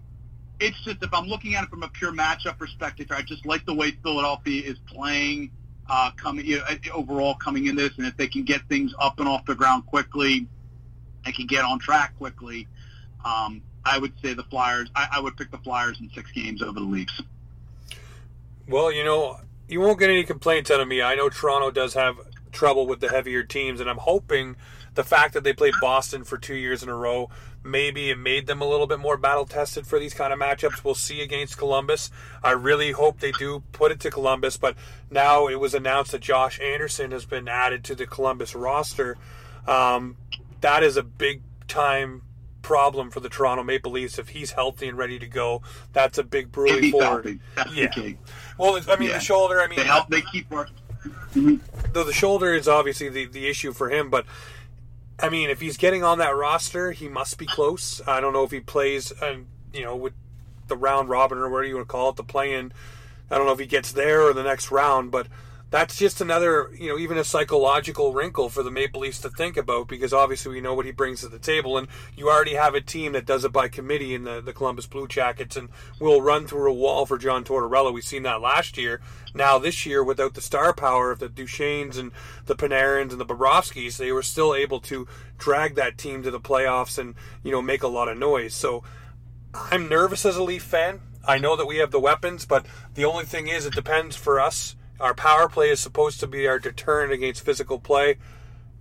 it's 0.61 0.79
just 0.83 1.01
if 1.01 1.13
I'm 1.13 1.25
looking 1.25 1.55
at 1.55 1.63
it 1.63 1.69
from 1.69 1.83
a 1.83 1.89
pure 1.89 2.11
matchup 2.11 2.57
perspective, 2.57 3.07
I 3.09 3.21
just 3.23 3.45
like 3.45 3.65
the 3.65 3.73
way 3.73 3.91
Philadelphia 4.03 4.63
is 4.63 4.77
playing 4.87 5.51
uh, 5.89 6.11
coming 6.11 6.45
you 6.45 6.59
know, 6.59 6.65
overall 6.93 7.35
coming 7.35 7.67
in 7.67 7.75
this, 7.75 7.91
and 7.97 8.05
if 8.05 8.15
they 8.15 8.27
can 8.27 8.43
get 8.43 8.61
things 8.69 8.93
up 8.99 9.19
and 9.19 9.27
off 9.27 9.45
the 9.45 9.55
ground 9.55 9.85
quickly, 9.87 10.47
they 11.25 11.31
can 11.31 11.47
get 11.47 11.65
on 11.65 11.79
track 11.79 12.15
quickly. 12.17 12.67
Um, 13.25 13.61
I 13.83 13.97
would 13.97 14.13
say 14.21 14.33
the 14.33 14.43
Flyers. 14.43 14.89
I, 14.95 15.07
I 15.13 15.19
would 15.19 15.35
pick 15.35 15.51
the 15.51 15.57
Flyers 15.57 15.99
in 15.99 16.09
six 16.13 16.31
games 16.31 16.61
over 16.61 16.79
the 16.79 16.85
Leafs. 16.85 17.21
Well, 18.67 18.91
you 18.91 19.03
know, 19.03 19.39
you 19.67 19.81
won't 19.81 19.99
get 19.99 20.09
any 20.09 20.23
complaints 20.23 20.69
out 20.69 20.79
of 20.79 20.87
me. 20.87 21.01
I 21.01 21.15
know 21.15 21.29
Toronto 21.29 21.71
does 21.71 21.95
have 21.95 22.17
trouble 22.51 22.85
with 22.85 22.99
the 22.99 23.09
heavier 23.09 23.43
teams, 23.43 23.79
and 23.79 23.89
I'm 23.89 23.97
hoping 23.97 24.55
the 24.93 25.03
fact 25.03 25.33
that 25.33 25.43
they 25.43 25.53
played 25.53 25.73
Boston 25.81 26.23
for 26.23 26.37
two 26.37 26.55
years 26.55 26.83
in 26.83 26.89
a 26.89 26.95
row, 26.95 27.29
maybe 27.63 28.09
it 28.09 28.17
made 28.17 28.47
them 28.47 28.61
a 28.61 28.67
little 28.67 28.87
bit 28.87 28.99
more 28.99 29.17
battle 29.17 29.45
tested 29.45 29.85
for 29.85 29.99
these 29.99 30.13
kind 30.13 30.33
of 30.33 30.39
matchups. 30.39 30.83
We'll 30.83 30.95
see 30.95 31.21
against 31.21 31.57
Columbus. 31.57 32.09
I 32.43 32.51
really 32.51 32.91
hope 32.91 33.19
they 33.19 33.31
do 33.31 33.63
put 33.71 33.91
it 33.91 33.99
to 34.01 34.11
Columbus, 34.11 34.57
but 34.57 34.75
now 35.09 35.47
it 35.47 35.59
was 35.59 35.73
announced 35.73 36.11
that 36.11 36.21
Josh 36.21 36.59
Anderson 36.59 37.11
has 37.11 37.25
been 37.25 37.47
added 37.47 37.83
to 37.85 37.95
the 37.95 38.07
Columbus 38.07 38.55
roster. 38.55 39.17
Um, 39.67 40.17
that 40.61 40.83
is 40.83 40.97
a 40.97 41.03
big 41.03 41.41
time 41.67 42.23
problem 42.61 43.09
for 43.09 43.19
the 43.19 43.29
Toronto 43.29 43.63
Maple 43.63 43.91
Leafs 43.91 44.19
if 44.19 44.29
he's 44.29 44.51
healthy 44.51 44.87
and 44.87 44.97
ready 44.97 45.19
to 45.19 45.27
go. 45.27 45.61
That's 45.93 46.17
a 46.17 46.23
big 46.23 46.51
brewery 46.51 46.91
forward. 46.91 47.39
yeah. 47.73 47.93
Well, 48.57 48.79
I 48.87 48.95
mean 48.97 49.09
yeah. 49.09 49.15
the 49.15 49.19
shoulder. 49.19 49.61
I 49.61 49.67
mean 49.67 49.79
they 49.79 49.85
help. 49.85 50.09
They 50.09 50.21
keep 50.21 50.49
working. 50.49 50.75
Though 51.93 52.03
the 52.03 52.13
shoulder 52.13 52.53
is 52.53 52.67
obviously 52.67 53.09
the, 53.09 53.25
the 53.25 53.47
issue 53.47 53.73
for 53.73 53.89
him, 53.89 54.09
but 54.09 54.25
I 55.21 55.29
mean 55.29 55.49
if 55.49 55.61
he's 55.61 55.77
getting 55.77 56.03
on 56.03 56.17
that 56.17 56.35
roster, 56.35 56.91
he 56.91 57.07
must 57.07 57.37
be 57.37 57.45
close. 57.45 58.01
I 58.07 58.19
don't 58.19 58.33
know 58.33 58.43
if 58.43 58.51
he 58.51 58.59
plays, 58.59 59.11
uh, 59.21 59.37
you 59.73 59.83
know, 59.83 59.95
with 59.95 60.13
the 60.67 60.75
round 60.75 61.09
robin 61.09 61.37
or 61.37 61.49
whatever 61.49 61.67
you 61.67 61.75
want 61.75 61.87
to 61.87 61.91
call 61.91 62.09
it, 62.09 62.15
the 62.15 62.23
play-in. 62.23 62.73
I 63.29 63.37
don't 63.37 63.45
know 63.45 63.53
if 63.53 63.59
he 63.59 63.65
gets 63.65 63.91
there 63.91 64.23
or 64.23 64.33
the 64.33 64.43
next 64.43 64.71
round, 64.71 65.11
but 65.11 65.27
that's 65.71 65.97
just 65.97 66.19
another, 66.19 66.69
you 66.77 66.89
know, 66.89 66.97
even 66.97 67.17
a 67.17 67.23
psychological 67.23 68.11
wrinkle 68.11 68.49
for 68.49 68.61
the 68.61 68.69
Maple 68.69 68.99
Leafs 68.99 69.21
to 69.21 69.29
think 69.29 69.55
about 69.55 69.87
because 69.87 70.11
obviously 70.11 70.51
we 70.51 70.59
know 70.59 70.73
what 70.73 70.85
he 70.85 70.91
brings 70.91 71.21
to 71.21 71.29
the 71.29 71.39
table. 71.39 71.77
And 71.77 71.87
you 72.15 72.29
already 72.29 72.55
have 72.55 72.75
a 72.75 72.81
team 72.81 73.13
that 73.13 73.25
does 73.25 73.45
it 73.45 73.53
by 73.53 73.69
committee 73.69 74.13
in 74.13 74.25
the, 74.25 74.41
the 74.41 74.51
Columbus 74.51 74.85
Blue 74.85 75.07
Jackets 75.07 75.55
and 75.55 75.69
will 75.97 76.21
run 76.21 76.45
through 76.45 76.69
a 76.69 76.73
wall 76.73 77.05
for 77.05 77.17
John 77.17 77.45
Tortorella. 77.45 77.93
We've 77.93 78.03
seen 78.03 78.23
that 78.23 78.41
last 78.41 78.77
year. 78.77 78.99
Now, 79.33 79.57
this 79.59 79.85
year, 79.85 80.03
without 80.03 80.33
the 80.33 80.41
star 80.41 80.73
power 80.73 81.09
of 81.09 81.19
the 81.19 81.29
Duchenes 81.29 81.97
and 81.97 82.11
the 82.47 82.55
Panarins 82.55 83.11
and 83.11 83.21
the 83.21 83.25
Bobrovskis, 83.25 83.95
they 83.95 84.11
were 84.11 84.23
still 84.23 84.53
able 84.53 84.81
to 84.81 85.07
drag 85.37 85.75
that 85.75 85.97
team 85.97 86.21
to 86.23 86.31
the 86.31 86.39
playoffs 86.39 86.97
and, 86.97 87.15
you 87.43 87.51
know, 87.51 87.61
make 87.61 87.81
a 87.81 87.87
lot 87.87 88.09
of 88.09 88.17
noise. 88.17 88.53
So 88.53 88.83
I'm 89.53 89.87
nervous 89.87 90.25
as 90.25 90.35
a 90.35 90.43
Leaf 90.43 90.63
fan. 90.63 90.99
I 91.25 91.37
know 91.37 91.55
that 91.55 91.67
we 91.67 91.77
have 91.77 91.91
the 91.91 91.99
weapons, 91.99 92.45
but 92.45 92.65
the 92.95 93.05
only 93.05 93.23
thing 93.23 93.47
is, 93.47 93.65
it 93.65 93.73
depends 93.73 94.17
for 94.17 94.37
us 94.37 94.75
our 95.01 95.13
power 95.13 95.49
play 95.49 95.69
is 95.69 95.79
supposed 95.79 96.19
to 96.19 96.27
be 96.27 96.47
our 96.47 96.59
deterrent 96.59 97.11
against 97.11 97.43
physical 97.43 97.79
play. 97.79 98.17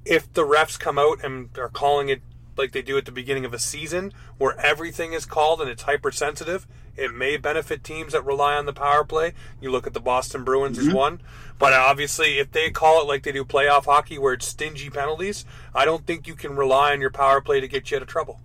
if 0.05 0.33
the 0.33 0.47
refs 0.47 0.79
come 0.79 0.99
out 0.99 1.23
and 1.23 1.51
are 1.59 1.68
calling 1.68 2.09
it 2.09 2.23
like 2.57 2.73
they 2.73 2.83
do 2.83 2.97
at 2.97 3.05
the 3.05 3.12
beginning 3.12 3.45
of 3.45 3.53
a 3.53 3.59
season, 3.59 4.12
where 4.39 4.59
everything 4.59 5.12
is 5.12 5.27
called 5.27 5.61
and 5.61 5.68
it's 5.71 5.83
hypersensitive, 5.83 6.66
it 6.97 7.14
may 7.14 7.37
benefit 7.37 7.83
teams 7.83 8.12
that 8.12 8.25
rely 8.25 8.55
on 8.55 8.66
the 8.66 8.73
power 8.73 9.05
play. 9.05 9.33
You 9.61 9.71
look 9.71 9.87
at 9.87 9.95
the 9.95 10.01
Boston 10.01 10.45
Bruins 10.45 10.79
mm-hmm. 10.79 10.89
as 10.89 10.95
one, 10.95 11.21
but 11.59 11.73
obviously, 11.73 12.39
if 12.39 12.53
they 12.53 12.71
call 12.71 13.01
it 13.01 13.07
like 13.07 13.23
they 13.23 13.33
do 13.33 13.45
playoff 13.45 13.85
hockey, 13.85 14.18
where 14.18 14.35
it's 14.35 14.47
stingy 14.47 14.91
penalties, 14.91 15.45
I 15.75 15.85
don't 15.85 16.07
think 16.07 16.27
you 16.27 16.35
can 16.35 16.57
rely 16.57 16.93
on 16.93 17.01
your 17.01 17.11
power 17.11 17.41
play 17.41 17.61
to 17.61 17.68
get 17.68 17.91
you 17.91 17.97
out 17.97 18.03
of 18.03 18.09
trouble. 18.09 18.41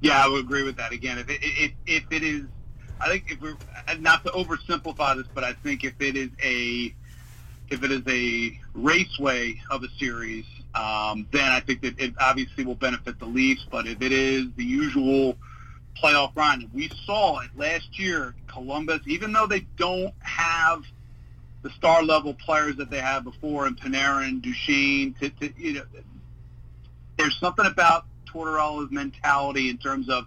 Yeah, 0.00 0.24
I 0.24 0.28
would 0.28 0.44
agree 0.44 0.62
with 0.62 0.76
that. 0.76 0.92
Again, 0.92 1.18
if 1.18 1.28
it, 1.28 1.40
if, 1.42 1.72
if 1.86 2.04
it 2.10 2.22
is, 2.22 2.46
I 3.00 3.08
think 3.08 3.30
if 3.30 3.40
we're 3.40 3.56
not 3.98 4.24
to 4.24 4.30
oversimplify 4.30 5.16
this, 5.16 5.26
but 5.34 5.44
I 5.44 5.54
think 5.54 5.84
if 5.84 5.94
it 6.00 6.16
is 6.16 6.30
a 6.42 6.94
if 7.70 7.84
it 7.84 7.92
is 7.92 8.02
a 8.08 8.58
raceway 8.74 9.60
of 9.70 9.84
a 9.84 9.88
series, 9.98 10.44
um, 10.74 11.26
then 11.30 11.50
I 11.50 11.60
think 11.60 11.82
that 11.82 11.98
it 12.00 12.14
obviously 12.18 12.64
will 12.64 12.74
benefit 12.74 13.18
the 13.18 13.26
Leafs. 13.26 13.64
But 13.70 13.86
if 13.86 14.02
it 14.02 14.12
is 14.12 14.46
the 14.56 14.64
usual 14.64 15.36
playoff 16.02 16.34
run, 16.36 16.68
we 16.74 16.90
saw 17.06 17.40
it 17.40 17.50
last 17.56 17.98
year. 17.98 18.34
Columbus, 18.48 19.00
even 19.06 19.32
though 19.32 19.46
they 19.46 19.66
don't 19.76 20.14
have 20.20 20.82
the 21.62 21.70
star 21.70 22.02
level 22.02 22.34
players 22.34 22.76
that 22.76 22.90
they 22.90 23.00
had 23.00 23.24
before, 23.24 23.66
and 23.66 23.80
Panarin, 23.80 24.42
Duchene, 24.42 25.14
to, 25.20 25.30
to, 25.30 25.52
you 25.56 25.74
know, 25.74 25.82
there's 27.18 27.38
something 27.38 27.66
about 27.66 28.06
Tortorella's 28.26 28.90
mentality 28.90 29.68
in 29.68 29.78
terms 29.78 30.08
of 30.08 30.26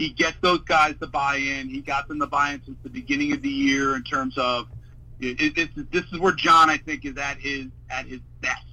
he 0.00 0.08
gets 0.08 0.38
those 0.40 0.60
guys 0.60 0.94
to 0.98 1.06
buy 1.06 1.36
in. 1.36 1.68
He 1.68 1.82
got 1.82 2.08
them 2.08 2.20
to 2.20 2.26
buy 2.26 2.52
in 2.52 2.62
since 2.64 2.78
the 2.82 2.88
beginning 2.88 3.34
of 3.34 3.42
the 3.42 3.50
year 3.50 3.94
in 3.96 4.02
terms 4.02 4.32
of 4.38 4.66
it, 5.20 5.58
it, 5.58 5.92
this 5.92 6.04
is 6.10 6.18
where 6.18 6.32
John 6.32 6.70
I 6.70 6.78
think 6.78 7.04
is 7.04 7.18
at 7.18 7.36
his 7.38 7.66
at 7.90 8.06
his 8.06 8.20
best 8.40 8.64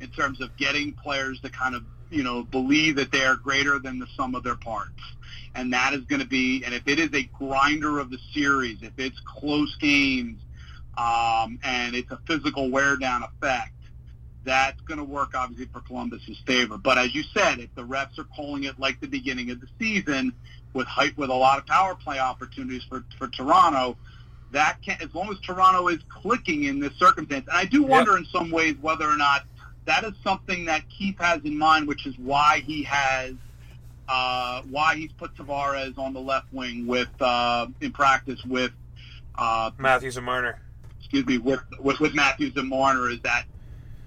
in 0.00 0.08
terms 0.08 0.40
of 0.40 0.56
getting 0.56 0.94
players 0.94 1.38
to 1.40 1.50
kind 1.50 1.74
of 1.74 1.84
you 2.08 2.22
know 2.22 2.44
believe 2.44 2.96
that 2.96 3.12
they 3.12 3.22
are 3.22 3.36
greater 3.36 3.78
than 3.80 3.98
the 3.98 4.06
sum 4.16 4.34
of 4.34 4.44
their 4.44 4.56
parts, 4.56 5.02
and 5.54 5.74
that 5.74 5.92
is 5.92 6.06
going 6.06 6.22
to 6.22 6.26
be 6.26 6.64
and 6.64 6.72
if 6.72 6.88
it 6.88 6.98
is 6.98 7.10
a 7.12 7.24
grinder 7.24 7.98
of 7.98 8.08
the 8.08 8.18
series, 8.32 8.78
if 8.80 8.94
it's 8.96 9.20
close 9.26 9.76
games, 9.76 10.40
um, 10.96 11.58
and 11.64 11.94
it's 11.94 12.10
a 12.10 12.18
physical 12.26 12.70
wear 12.70 12.96
down 12.96 13.22
effect, 13.24 13.74
that's 14.42 14.80
going 14.80 14.98
to 14.98 15.04
work 15.04 15.34
obviously 15.34 15.66
for 15.66 15.80
Columbus's 15.80 16.38
favor. 16.46 16.78
But 16.78 16.96
as 16.96 17.14
you 17.14 17.24
said, 17.34 17.58
if 17.58 17.74
the 17.74 17.82
refs 17.82 18.18
are 18.18 18.26
calling 18.34 18.64
it 18.64 18.80
like 18.80 19.00
the 19.02 19.06
beginning 19.06 19.50
of 19.50 19.60
the 19.60 19.68
season 19.78 20.32
with 20.74 20.86
height 20.86 21.16
with 21.16 21.30
a 21.30 21.34
lot 21.34 21.58
of 21.58 21.66
power 21.66 21.94
play 21.94 22.18
opportunities 22.18 22.82
for 22.88 23.04
for 23.18 23.28
Toronto, 23.28 23.96
that 24.52 24.78
can 24.82 24.96
as 25.00 25.14
long 25.14 25.30
as 25.30 25.38
Toronto 25.40 25.88
is 25.88 25.98
clicking 26.08 26.64
in 26.64 26.80
this 26.80 26.94
circumstance. 26.94 27.46
And 27.48 27.56
I 27.56 27.64
do 27.64 27.82
wonder 27.82 28.12
yep. 28.12 28.20
in 28.20 28.26
some 28.26 28.50
ways 28.50 28.76
whether 28.80 29.08
or 29.08 29.16
not 29.16 29.44
that 29.84 30.04
is 30.04 30.12
something 30.22 30.66
that 30.66 30.82
Keefe 30.88 31.18
has 31.18 31.42
in 31.44 31.58
mind, 31.58 31.88
which 31.88 32.06
is 32.06 32.16
why 32.18 32.62
he 32.64 32.82
has 32.84 33.34
uh, 34.08 34.62
why 34.70 34.96
he's 34.96 35.12
put 35.12 35.34
Tavares 35.34 35.98
on 35.98 36.12
the 36.12 36.20
left 36.20 36.52
wing 36.52 36.86
with 36.86 37.08
uh, 37.20 37.66
in 37.80 37.92
practice 37.92 38.42
with 38.44 38.72
uh, 39.36 39.70
Matthews 39.78 40.16
and 40.16 40.26
Marner. 40.26 40.60
Excuse 40.98 41.26
me, 41.26 41.38
with, 41.38 41.60
with 41.80 42.00
with 42.00 42.14
Matthews 42.14 42.52
and 42.56 42.68
Marner 42.68 43.10
is 43.10 43.20
that 43.20 43.44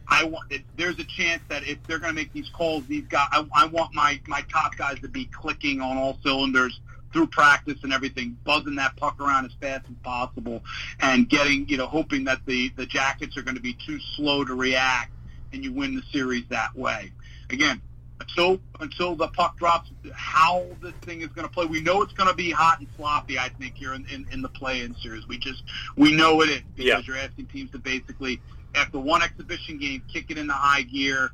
I 0.07 0.23
want. 0.25 0.53
There's 0.77 0.99
a 0.99 1.03
chance 1.03 1.41
that 1.49 1.67
if 1.67 1.81
they're 1.83 1.99
going 1.99 2.13
to 2.13 2.15
make 2.15 2.33
these 2.33 2.49
calls, 2.49 2.85
these 2.87 3.05
guys, 3.05 3.27
I, 3.31 3.45
I 3.53 3.65
want 3.67 3.93
my 3.93 4.19
my 4.27 4.41
top 4.51 4.77
guys 4.77 4.99
to 5.01 5.07
be 5.07 5.25
clicking 5.25 5.81
on 5.81 5.97
all 5.97 6.17
cylinders 6.23 6.79
through 7.11 7.27
practice 7.27 7.77
and 7.83 7.93
everything, 7.93 8.37
buzzing 8.43 8.75
that 8.75 8.95
puck 8.97 9.19
around 9.21 9.45
as 9.45 9.53
fast 9.61 9.85
as 9.89 9.95
possible, 10.03 10.63
and 10.99 11.29
getting 11.29 11.67
you 11.67 11.77
know 11.77 11.87
hoping 11.87 12.25
that 12.25 12.45
the 12.45 12.69
the 12.75 12.85
Jackets 12.85 13.37
are 13.37 13.41
going 13.41 13.55
to 13.55 13.61
be 13.61 13.73
too 13.85 13.99
slow 14.15 14.43
to 14.43 14.53
react, 14.53 15.11
and 15.53 15.63
you 15.63 15.71
win 15.71 15.95
the 15.95 16.03
series 16.11 16.43
that 16.49 16.75
way. 16.75 17.11
Again, 17.49 17.81
until 18.19 18.59
until 18.79 19.15
the 19.15 19.27
puck 19.29 19.57
drops, 19.57 19.89
how 20.13 20.65
this 20.81 20.93
thing 21.01 21.21
is 21.21 21.27
going 21.27 21.47
to 21.47 21.53
play. 21.53 21.65
We 21.65 21.81
know 21.81 22.01
it's 22.01 22.13
going 22.13 22.29
to 22.29 22.35
be 22.35 22.51
hot 22.51 22.79
and 22.79 22.87
sloppy. 22.95 23.37
I 23.37 23.49
think 23.49 23.75
here 23.75 23.93
in, 23.93 24.05
in, 24.07 24.25
in 24.31 24.41
the 24.41 24.49
play-in 24.49 24.95
series, 24.95 25.27
we 25.27 25.37
just 25.37 25.63
we 25.95 26.13
know 26.13 26.41
it 26.41 26.49
is 26.49 26.61
because 26.75 26.85
yeah. 26.85 27.01
you're 27.05 27.17
asking 27.17 27.47
teams 27.47 27.71
to 27.71 27.79
basically 27.79 28.41
after 28.75 28.99
one 28.99 29.21
exhibition 29.21 29.77
game, 29.77 30.03
kick 30.11 30.29
it 30.29 30.37
into 30.37 30.53
high 30.53 30.83
gear, 30.83 31.31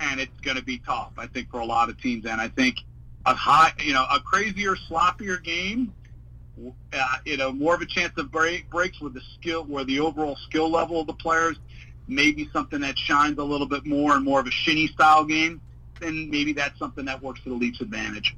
and 0.00 0.20
it's 0.20 0.40
going 0.40 0.56
to 0.56 0.62
be 0.62 0.78
tough. 0.78 1.12
I 1.18 1.26
think 1.26 1.50
for 1.50 1.60
a 1.60 1.64
lot 1.64 1.88
of 1.88 2.00
teams, 2.00 2.26
and 2.26 2.40
I 2.40 2.48
think 2.48 2.78
a 3.26 3.34
high, 3.34 3.72
you 3.78 3.92
know, 3.92 4.06
a 4.10 4.20
crazier, 4.20 4.76
sloppier 4.76 5.42
game, 5.42 5.92
uh, 6.92 7.16
you 7.24 7.36
know, 7.36 7.52
more 7.52 7.74
of 7.74 7.80
a 7.80 7.86
chance 7.86 8.12
of 8.16 8.30
break, 8.30 8.70
breaks 8.70 9.00
with 9.00 9.14
the 9.14 9.22
skill, 9.38 9.64
where 9.64 9.84
the 9.84 10.00
overall 10.00 10.36
skill 10.36 10.70
level 10.70 11.00
of 11.00 11.06
the 11.06 11.14
players, 11.14 11.56
maybe 12.06 12.48
something 12.52 12.80
that 12.80 12.98
shines 12.98 13.38
a 13.38 13.42
little 13.42 13.66
bit 13.66 13.86
more 13.86 14.14
and 14.14 14.24
more 14.24 14.40
of 14.40 14.46
a 14.46 14.50
shinny 14.50 14.86
style 14.88 15.24
game, 15.24 15.60
then 16.00 16.30
maybe 16.30 16.52
that's 16.52 16.78
something 16.78 17.04
that 17.06 17.22
works 17.22 17.40
to 17.42 17.48
the 17.48 17.54
Leafs' 17.54 17.80
advantage. 17.80 18.36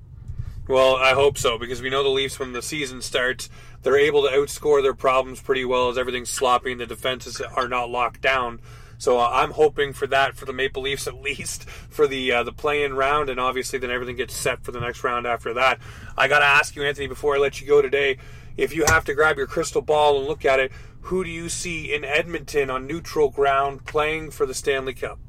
Well, 0.69 0.97
I 0.97 1.13
hope 1.15 1.39
so 1.39 1.59
because 1.59 1.81
we 1.81 1.91
know 1.91 2.03
the 2.03 2.09
Leafs 2.09 2.41
when 2.41 2.53
the 2.53 2.61
season 2.61 3.01
starts, 3.01 3.49
they're 3.83 3.97
able 3.97 4.23
to 4.23 4.31
outscore 4.31 4.83
their 4.83 4.95
problems 4.95 5.41
pretty 5.41 5.65
well 5.65 5.91
as 5.91 5.97
everything's 5.97 6.29
sloppy 6.29 6.73
and 6.73 6.81
the 6.81 6.87
defenses 6.87 7.41
are 7.41 7.69
not 7.69 7.89
locked 7.89 8.21
down. 8.21 8.61
So 8.99 9.21
uh, 9.21 9.31
I'm 9.33 9.53
hoping 9.53 9.93
for 9.93 10.09
that 10.09 10.35
for 10.35 10.45
the 10.45 10.53
Maple 10.53 10.83
Leafs 10.83 11.07
at 11.07 11.23
least 11.23 11.69
for 11.69 12.09
the 12.09 12.33
uh, 12.33 12.43
the 12.43 12.53
play-in 12.53 12.95
round, 12.95 13.31
and 13.31 13.39
obviously 13.39 13.79
then 13.79 13.93
everything 13.93 14.17
gets 14.17 14.35
set 14.35 14.65
for 14.65 14.73
the 14.73 14.81
next 14.81 15.05
round 15.05 15.25
after 15.25 15.55
that. 15.55 15.79
I 16.19 16.27
got 16.27 16.41
to 16.41 16.47
ask 16.47 16.75
you, 16.75 16.83
Anthony, 16.83 17.07
before 17.07 17.37
I 17.37 17.39
let 17.39 17.61
you 17.61 17.67
go 17.69 17.81
today, 17.81 18.19
if 18.57 18.75
you 18.75 18.87
have 18.87 19.05
to 19.05 19.15
grab 19.15 19.37
your 19.37 19.47
crystal 19.47 19.83
ball 19.83 20.19
and 20.19 20.27
look 20.27 20.45
at 20.45 20.59
it, 20.59 20.73
who 21.03 21.23
do 21.23 21.31
you 21.31 21.49
see 21.49 21.95
in 21.95 22.05
Edmonton 22.05 22.71
on 22.71 22.89
neutral 22.89 23.31
ground 23.31 23.85
playing 23.85 24.33
for 24.33 24.47
the 24.47 24.55
Stanley 24.55 24.95
Cup? 24.95 25.21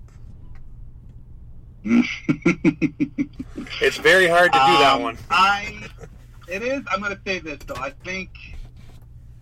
it's 3.81 3.97
very 3.97 4.27
hard 4.27 4.51
to 4.51 4.59
do 4.59 4.65
um, 4.65 4.79
that 4.79 5.01
one. 5.01 5.17
I 5.29 5.87
it 6.47 6.61
is. 6.63 6.83
I'm 6.89 7.01
going 7.01 7.15
to 7.15 7.21
say 7.25 7.39
this 7.39 7.59
though. 7.65 7.75
I 7.75 7.91
think 8.03 8.29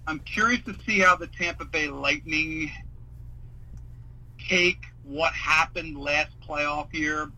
I'm 0.08 0.20
curious 0.20 0.64
to 0.66 0.76
see 0.86 1.00
how 1.00 1.16
the 1.16 1.28
Tampa 1.28 1.66
Bay 1.66 1.88
Lightning 1.88 2.72
take 4.48 4.84
what 5.04 5.34
happened 5.34 5.98
last 5.98 6.32
playoff 6.48 6.94
year, 6.94 7.32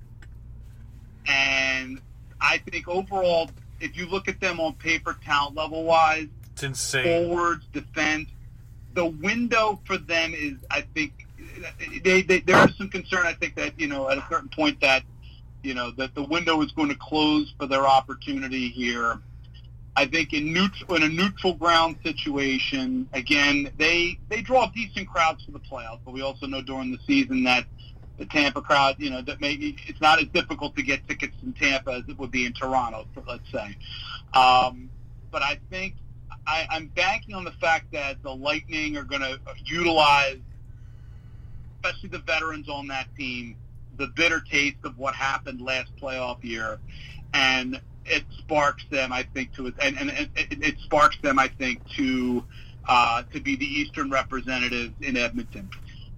and 1.25 2.01
I 2.41 2.57
think 2.69 2.87
overall, 2.87 3.49
if 3.79 3.95
you 3.97 4.07
look 4.07 4.27
at 4.27 4.41
them 4.41 4.59
on 4.59 4.73
paper, 4.73 5.17
talent 5.23 5.55
level 5.55 5.83
wise, 5.83 6.27
it's 6.51 6.63
insane. 6.63 7.27
Forwards, 7.27 7.65
defense, 7.71 8.29
the 8.93 9.05
window 9.05 9.79
for 9.85 9.97
them 9.97 10.33
is, 10.33 10.55
I 10.71 10.81
think, 10.81 11.26
they, 12.03 12.21
they, 12.21 12.39
there 12.41 12.67
is 12.67 12.75
some 12.77 12.89
concern. 12.89 13.25
I 13.25 13.33
think 13.33 13.55
that 13.55 13.79
you 13.79 13.87
know 13.87 14.09
at 14.09 14.17
a 14.17 14.25
certain 14.29 14.49
point 14.49 14.81
that 14.81 15.03
you 15.63 15.73
know 15.73 15.91
that 15.91 16.15
the 16.15 16.23
window 16.23 16.61
is 16.61 16.71
going 16.71 16.89
to 16.89 16.95
close 16.95 17.53
for 17.59 17.67
their 17.67 17.85
opportunity 17.85 18.69
here. 18.69 19.19
I 19.95 20.05
think 20.05 20.33
in 20.33 20.53
neutral 20.53 20.95
in 20.95 21.03
a 21.03 21.09
neutral 21.09 21.55
ground 21.55 21.97
situation, 22.03 23.07
again 23.13 23.71
they 23.77 24.19
they 24.29 24.41
draw 24.41 24.67
decent 24.67 25.07
crowds 25.07 25.43
for 25.43 25.51
the 25.51 25.59
playoffs, 25.59 25.99
but 26.05 26.13
we 26.13 26.21
also 26.21 26.45
know 26.45 26.61
during 26.61 26.91
the 26.91 26.99
season 27.07 27.43
that 27.43 27.65
the 28.17 28.25
Tampa 28.25 28.61
crowd, 28.61 28.95
you 28.97 29.09
know, 29.09 29.21
that 29.21 29.41
maybe 29.41 29.77
it's 29.87 30.01
not 30.01 30.19
as 30.19 30.27
difficult 30.29 30.75
to 30.75 30.83
get 30.83 31.07
tickets 31.07 31.35
in 31.43 31.53
Tampa 31.53 31.91
as 31.91 32.03
it 32.07 32.17
would 32.17 32.31
be 32.31 32.45
in 32.45 32.53
Toronto, 32.53 33.05
let's 33.27 33.49
say. 33.51 33.77
Um, 34.33 34.89
but 35.31 35.43
I 35.43 35.59
think 35.69 35.93
I, 36.47 36.65
I'm 36.69 36.87
banking 36.87 37.35
on 37.35 37.43
the 37.43 37.51
fact 37.51 37.91
that 37.91 38.21
the 38.23 38.33
Lightning 38.33 38.97
are 38.97 39.03
going 39.03 39.21
to 39.21 39.39
utilize 39.65 40.39
especially 41.87 42.09
the 42.09 42.19
veterans 42.19 42.69
on 42.69 42.87
that 42.87 43.07
team, 43.15 43.55
the 43.97 44.07
bitter 44.07 44.41
taste 44.41 44.77
of 44.83 44.97
what 44.97 45.15
happened 45.15 45.61
last 45.61 45.95
playoff 46.01 46.43
year, 46.43 46.79
and 47.33 47.79
it 48.05 48.23
sparks 48.37 48.85
them, 48.89 49.11
I 49.11 49.23
think, 49.23 49.53
to 49.55 49.73
and, 49.81 49.97
and 49.97 50.09
it, 50.09 50.29
it 50.35 50.79
sparks 50.79 51.17
them, 51.21 51.39
I 51.39 51.47
think, 51.47 51.81
to 51.97 52.43
uh, 52.87 53.23
to 53.33 53.41
be 53.41 53.55
the 53.55 53.65
Eastern 53.65 54.09
representatives 54.09 54.93
in 55.01 55.17
Edmonton. 55.17 55.69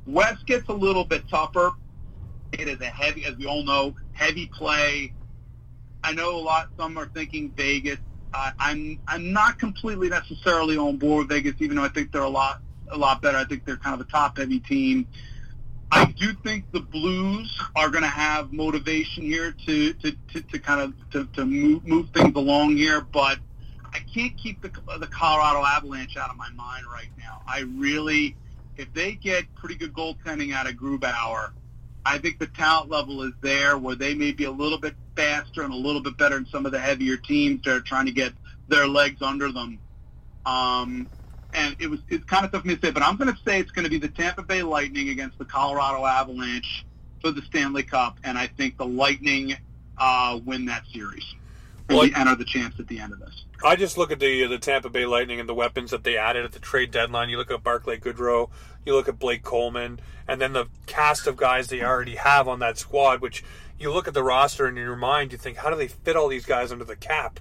West 0.05 0.45
gets 0.45 0.67
a 0.69 0.73
little 0.73 1.05
bit 1.05 1.27
tougher. 1.29 1.71
It 2.51 2.67
is 2.67 2.81
a 2.81 2.85
heavy, 2.85 3.25
as 3.25 3.35
we 3.37 3.45
all 3.45 3.63
know, 3.63 3.95
heavy 4.13 4.47
play. 4.47 5.13
I 6.03 6.13
know 6.13 6.37
a 6.37 6.41
lot. 6.41 6.69
Some 6.77 6.97
are 6.97 7.07
thinking 7.07 7.51
Vegas. 7.55 7.97
Uh, 8.33 8.51
I'm 8.59 8.99
I'm 9.07 9.33
not 9.33 9.57
completely 9.57 10.09
necessarily 10.09 10.77
on 10.77 10.97
board 10.97 11.27
with 11.27 11.29
Vegas, 11.29 11.55
even 11.59 11.77
though 11.77 11.83
I 11.83 11.89
think 11.89 12.11
they're 12.11 12.21
a 12.21 12.29
lot 12.29 12.61
a 12.91 12.97
lot 12.97 13.21
better. 13.21 13.37
I 13.37 13.45
think 13.45 13.65
they're 13.65 13.77
kind 13.77 13.99
of 13.99 14.05
a 14.05 14.09
top 14.09 14.37
heavy 14.37 14.59
team. 14.59 15.07
I 15.91 16.05
do 16.05 16.33
think 16.33 16.71
the 16.71 16.81
Blues 16.81 17.59
are 17.75 17.89
going 17.89 18.03
to 18.03 18.09
have 18.09 18.53
motivation 18.53 19.23
here 19.23 19.51
to, 19.65 19.93
to, 19.93 20.11
to, 20.33 20.41
to 20.41 20.59
kind 20.59 20.81
of 20.81 21.09
to, 21.11 21.25
to 21.35 21.45
move, 21.45 21.85
move 21.85 22.09
things 22.11 22.35
along 22.35 22.77
here, 22.77 23.01
but 23.01 23.39
I 23.91 23.99
can't 24.13 24.37
keep 24.37 24.61
the, 24.61 24.71
the 24.99 25.07
Colorado 25.07 25.65
Avalanche 25.65 26.15
out 26.17 26.29
of 26.29 26.37
my 26.37 26.49
mind 26.51 26.85
right 26.91 27.09
now. 27.17 27.41
I 27.47 27.61
really, 27.61 28.35
if 28.77 28.93
they 28.93 29.13
get 29.13 29.53
pretty 29.55 29.75
good 29.75 29.93
goaltending 29.93 30.53
out 30.53 30.69
of 30.69 30.75
Grubauer, 30.75 31.51
I 32.05 32.17
think 32.19 32.39
the 32.39 32.47
talent 32.47 32.89
level 32.89 33.23
is 33.23 33.33
there 33.41 33.77
where 33.77 33.95
they 33.95 34.13
may 34.13 34.31
be 34.31 34.45
a 34.45 34.51
little 34.51 34.77
bit 34.77 34.95
faster 35.15 35.63
and 35.63 35.73
a 35.73 35.77
little 35.77 36.01
bit 36.01 36.17
better 36.17 36.35
than 36.35 36.45
some 36.47 36.65
of 36.65 36.71
the 36.71 36.79
heavier 36.79 37.17
teams 37.17 37.63
that 37.63 37.75
are 37.75 37.81
trying 37.81 38.05
to 38.05 38.11
get 38.11 38.33
their 38.67 38.87
legs 38.87 39.21
under 39.21 39.51
them. 39.51 39.79
Um, 40.45 41.07
and 41.53 41.75
it 41.79 41.89
was 41.89 41.99
it's 42.09 42.23
kind 42.25 42.45
of 42.45 42.51
tough 42.51 42.61
for 42.61 42.67
me 42.67 42.75
to 42.75 42.85
say, 42.85 42.91
but 42.91 43.03
I'm 43.03 43.17
going 43.17 43.33
to 43.33 43.39
say 43.45 43.59
it's 43.59 43.71
going 43.71 43.85
to 43.85 43.89
be 43.89 43.97
the 43.97 44.09
Tampa 44.09 44.43
Bay 44.43 44.63
Lightning 44.63 45.09
against 45.09 45.37
the 45.37 45.45
Colorado 45.45 46.05
Avalanche 46.05 46.85
for 47.21 47.31
the 47.31 47.41
Stanley 47.43 47.83
Cup, 47.83 48.19
and 48.23 48.37
I 48.37 48.47
think 48.47 48.77
the 48.77 48.85
Lightning 48.85 49.55
uh, 49.97 50.39
win 50.45 50.65
that 50.65 50.83
series 50.93 51.25
well, 51.89 52.03
and 52.03 52.15
enter 52.15 52.35
the 52.35 52.45
champs 52.45 52.79
at 52.79 52.87
the 52.87 52.99
end 52.99 53.13
of 53.13 53.19
this. 53.19 53.45
I 53.63 53.75
just 53.75 53.97
look 53.97 54.11
at 54.11 54.19
the 54.19 54.45
the 54.47 54.57
Tampa 54.57 54.89
Bay 54.89 55.05
Lightning 55.05 55.39
and 55.39 55.49
the 55.49 55.53
weapons 55.53 55.91
that 55.91 56.03
they 56.03 56.17
added 56.17 56.45
at 56.45 56.51
the 56.51 56.59
trade 56.59 56.91
deadline. 56.91 57.29
You 57.29 57.37
look 57.37 57.51
at 57.51 57.63
Barclay 57.63 57.99
Goodrow, 57.99 58.49
you 58.85 58.93
look 58.93 59.07
at 59.09 59.19
Blake 59.19 59.43
Coleman, 59.43 59.99
and 60.27 60.39
then 60.39 60.53
the 60.53 60.67
cast 60.85 61.27
of 61.27 61.35
guys 61.35 61.67
they 61.67 61.81
already 61.81 62.15
have 62.15 62.47
on 62.47 62.59
that 62.59 62.77
squad. 62.77 63.21
Which 63.21 63.43
you 63.79 63.91
look 63.91 64.07
at 64.07 64.13
the 64.13 64.23
roster 64.23 64.65
and 64.65 64.77
in 64.77 64.83
your 64.83 64.95
mind, 64.95 65.31
you 65.31 65.37
think, 65.37 65.57
how 65.57 65.69
do 65.69 65.75
they 65.75 65.87
fit 65.87 66.15
all 66.15 66.27
these 66.27 66.45
guys 66.45 66.71
under 66.71 66.85
the 66.85 66.95
cap? 66.95 67.39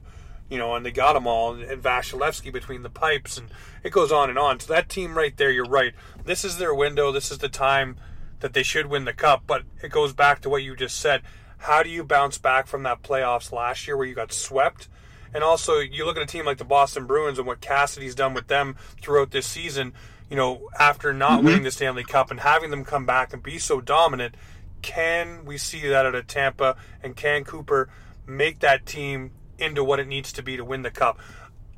You 0.48 0.58
know, 0.58 0.74
and 0.74 0.84
they 0.84 0.90
got 0.90 1.12
them 1.12 1.26
all, 1.26 1.52
and 1.52 1.82
Vasilevskiy 1.82 2.52
between 2.52 2.82
the 2.82 2.88
pipes, 2.88 3.36
and 3.36 3.50
it 3.84 3.92
goes 3.92 4.10
on 4.10 4.30
and 4.30 4.38
on. 4.38 4.60
So 4.60 4.72
that 4.72 4.88
team 4.88 5.16
right 5.16 5.36
there, 5.36 5.50
you're 5.50 5.68
right. 5.68 5.92
This 6.24 6.44
is 6.44 6.56
their 6.56 6.74
window. 6.74 7.12
This 7.12 7.30
is 7.30 7.38
the 7.38 7.50
time 7.50 7.96
that 8.40 8.54
they 8.54 8.62
should 8.62 8.86
win 8.86 9.04
the 9.04 9.12
cup. 9.12 9.42
But 9.46 9.64
it 9.82 9.90
goes 9.90 10.12
back 10.12 10.40
to 10.42 10.48
what 10.48 10.62
you 10.62 10.74
just 10.74 10.98
said. 10.98 11.22
How 11.58 11.82
do 11.82 11.90
you 11.90 12.04
bounce 12.04 12.38
back 12.38 12.66
from 12.66 12.84
that 12.84 13.02
playoffs 13.02 13.52
last 13.52 13.86
year 13.86 13.96
where 13.96 14.06
you 14.06 14.14
got 14.14 14.32
swept? 14.32 14.88
And 15.34 15.44
also, 15.44 15.78
you 15.78 16.06
look 16.06 16.16
at 16.16 16.22
a 16.22 16.26
team 16.26 16.46
like 16.46 16.58
the 16.58 16.64
Boston 16.64 17.06
Bruins 17.06 17.38
and 17.38 17.46
what 17.46 17.60
Cassidy's 17.60 18.14
done 18.14 18.32
with 18.32 18.46
them 18.46 18.76
throughout 19.02 19.30
this 19.30 19.46
season. 19.46 19.92
You 20.30 20.36
know, 20.36 20.68
after 20.78 21.12
not 21.12 21.38
mm-hmm. 21.38 21.46
winning 21.46 21.62
the 21.64 21.70
Stanley 21.70 22.04
Cup 22.04 22.30
and 22.30 22.40
having 22.40 22.70
them 22.70 22.84
come 22.84 23.06
back 23.06 23.32
and 23.32 23.42
be 23.42 23.58
so 23.58 23.80
dominant, 23.80 24.34
can 24.82 25.44
we 25.44 25.58
see 25.58 25.86
that 25.88 26.06
out 26.06 26.14
of 26.14 26.26
Tampa? 26.26 26.76
And 27.02 27.16
can 27.16 27.44
Cooper 27.44 27.88
make 28.26 28.60
that 28.60 28.86
team 28.86 29.32
into 29.58 29.84
what 29.84 30.00
it 30.00 30.08
needs 30.08 30.32
to 30.32 30.42
be 30.42 30.56
to 30.56 30.64
win 30.64 30.82
the 30.82 30.90
cup? 30.90 31.18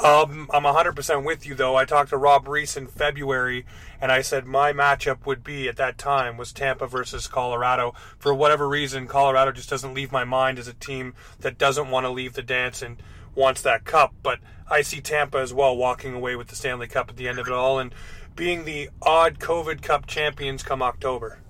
Um, 0.03 0.49
I'm 0.51 0.63
100% 0.63 1.27
with 1.27 1.45
you, 1.45 1.55
though. 1.55 1.77
I 1.77 1.85
talked 1.85 2.09
to 2.09 2.17
Rob 2.17 2.49
Reese 2.49 2.75
in 2.75 2.87
February, 2.87 3.67
and 4.01 4.11
I 4.11 4.23
said 4.23 4.47
my 4.47 4.73
matchup 4.73 5.27
would 5.27 5.45
be 5.45 5.69
at 5.69 5.77
that 5.77 5.99
time 5.99 6.39
was 6.39 6.53
Tampa 6.53 6.87
versus 6.87 7.29
Colorado. 7.29 7.95
For 8.19 8.33
whatever 8.33 8.67
reason, 8.67 9.07
Colorado 9.07 9.53
just 9.53 9.69
doesn't 9.69 9.93
leave 9.93 10.11
my 10.11 10.25
mind 10.25 10.59
as 10.59 10.69
a 10.69 10.73
team 10.73 11.13
that 11.41 11.59
doesn't 11.59 11.91
want 11.91 12.05
to 12.05 12.11
leave 12.11 12.33
the 12.33 12.43
dance 12.43 12.81
and 12.81 12.97
wants 13.35 13.61
that 13.61 13.85
cup. 13.85 14.15
But 14.23 14.39
I 14.71 14.81
see 14.81 15.03
Tampa 15.03 15.37
as 15.37 15.53
well 15.53 15.77
walking 15.77 16.15
away 16.15 16.35
with 16.35 16.49
the 16.49 16.57
Stanley 16.57 16.87
Cup 16.87 17.11
at 17.11 17.19
the 17.19 17.29
end 17.29 17.39
of 17.39 17.47
it 17.47 17.53
all 17.53 17.79
and 17.79 17.95
being 18.35 18.65
the 18.65 18.89
odd 19.03 19.39
COVID 19.39 19.83
Cup 19.83 20.07
champions 20.07 20.63
come 20.63 20.81
October. 20.81 21.41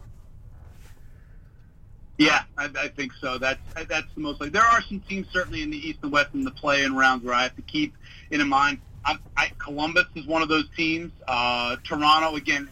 Yeah, 2.21 2.43
I, 2.59 2.69
I 2.79 2.89
think 2.89 3.13
so. 3.19 3.39
That's 3.39 3.59
that's 3.89 4.07
the 4.15 4.21
most 4.21 4.43
like. 4.43 4.53
There 4.53 4.63
are 4.63 4.83
some 4.83 5.01
teams 5.01 5.27
certainly 5.33 5.63
in 5.63 5.71
the 5.71 5.79
East 5.79 6.01
and 6.03 6.13
West 6.13 6.35
in 6.35 6.45
the 6.45 6.51
play-in 6.51 6.95
rounds 6.95 7.25
where 7.25 7.33
I 7.33 7.45
have 7.45 7.57
to 7.57 7.63
keep 7.63 7.95
in 8.31 8.47
mind. 8.47 8.79
I, 9.07 9.19
I, 9.39 9.51
Columbus 9.57 10.05
is 10.15 10.27
one 10.27 10.43
of 10.43 10.51
those 10.51 10.69
teams. 10.77 11.13
Uh, 11.27 11.77
Toronto 11.83 12.37
again. 12.37 12.69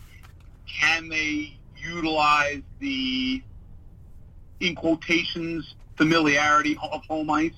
Can 0.67 1.09
they 1.09 1.57
utilize 1.83 2.61
the 2.79 3.43
in 4.61 4.75
quotations 4.75 5.75
familiarity 5.97 6.77
of 6.83 7.03
home 7.07 7.31
ice 7.31 7.53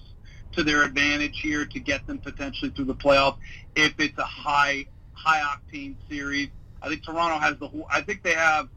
to 0.53 0.63
their 0.63 0.85
advantage 0.85 1.41
here 1.41 1.67
to 1.67 1.81
get 1.81 2.07
them 2.07 2.19
potentially 2.19 2.71
through 2.71 2.85
the 2.85 2.95
playoffs? 2.95 3.39
If 3.75 3.99
it's 3.99 4.17
a 4.17 4.23
high 4.23 4.87
high 5.13 5.43
octane 5.43 5.97
series, 6.09 6.51
I 6.83 6.89
think 6.89 7.05
Toronto 7.05 7.41
has 7.41 7.57
the. 7.59 7.69
I 7.91 8.01
think 8.03 8.23
they 8.23 8.35
have 8.35 8.69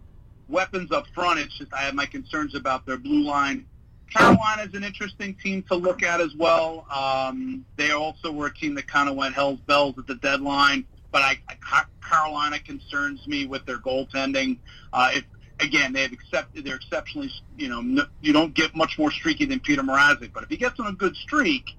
weapons 0.48 0.92
up 0.92 1.06
front. 1.14 1.40
It's 1.40 1.58
just 1.58 1.74
I 1.74 1.82
have 1.82 1.96
my 1.96 2.06
concerns 2.06 2.56
about 2.56 2.86
their 2.86 2.98
blue 2.98 3.24
line. 3.24 3.66
Carolina 4.14 4.64
is 4.64 4.74
an 4.76 4.84
interesting 4.84 5.34
team 5.36 5.64
to 5.64 5.76
look 5.76 6.04
at 6.04 6.22
as 6.22 6.36
well. 6.36 6.86
Um, 6.92 7.66
they 7.78 7.92
also 7.92 8.32
were 8.32 8.48
a 8.48 8.54
team 8.54 8.76
that 8.76 8.88
kind 8.88 9.10
of 9.10 9.16
went 9.16 9.34
hell's 9.34 9.60
bells 9.62 9.98
at 9.98 10.06
the 10.06 10.16
deadline, 10.16 10.86
but 11.12 11.22
I, 11.22 11.40
I 11.50 11.84
Carolina 12.08 12.60
concerns 12.60 13.26
me 13.28 13.48
with 13.48 13.66
their 13.66 13.78
goaltending. 13.78 14.60
Uh, 14.92 15.12
if 15.14 15.24
again, 15.60 15.94
they 15.94 16.04
have 16.04 16.12
accepted 16.12 16.64
they're 16.64 16.76
exceptionally, 16.76 17.32
you 17.58 17.70
know, 17.70 17.82
no, 17.82 18.06
you 18.22 18.34
don't 18.34 18.54
get 18.54 18.76
much 18.76 19.00
more 19.00 19.12
streaky 19.12 19.46
than 19.46 19.60
Peter 19.60 19.82
Mrazek, 19.82 20.32
but 20.34 20.44
if 20.44 20.50
he 20.50 20.58
gets 20.58 20.80
on 20.80 20.88
a 20.88 20.94
good 20.94 21.16
streak, 21.16 21.72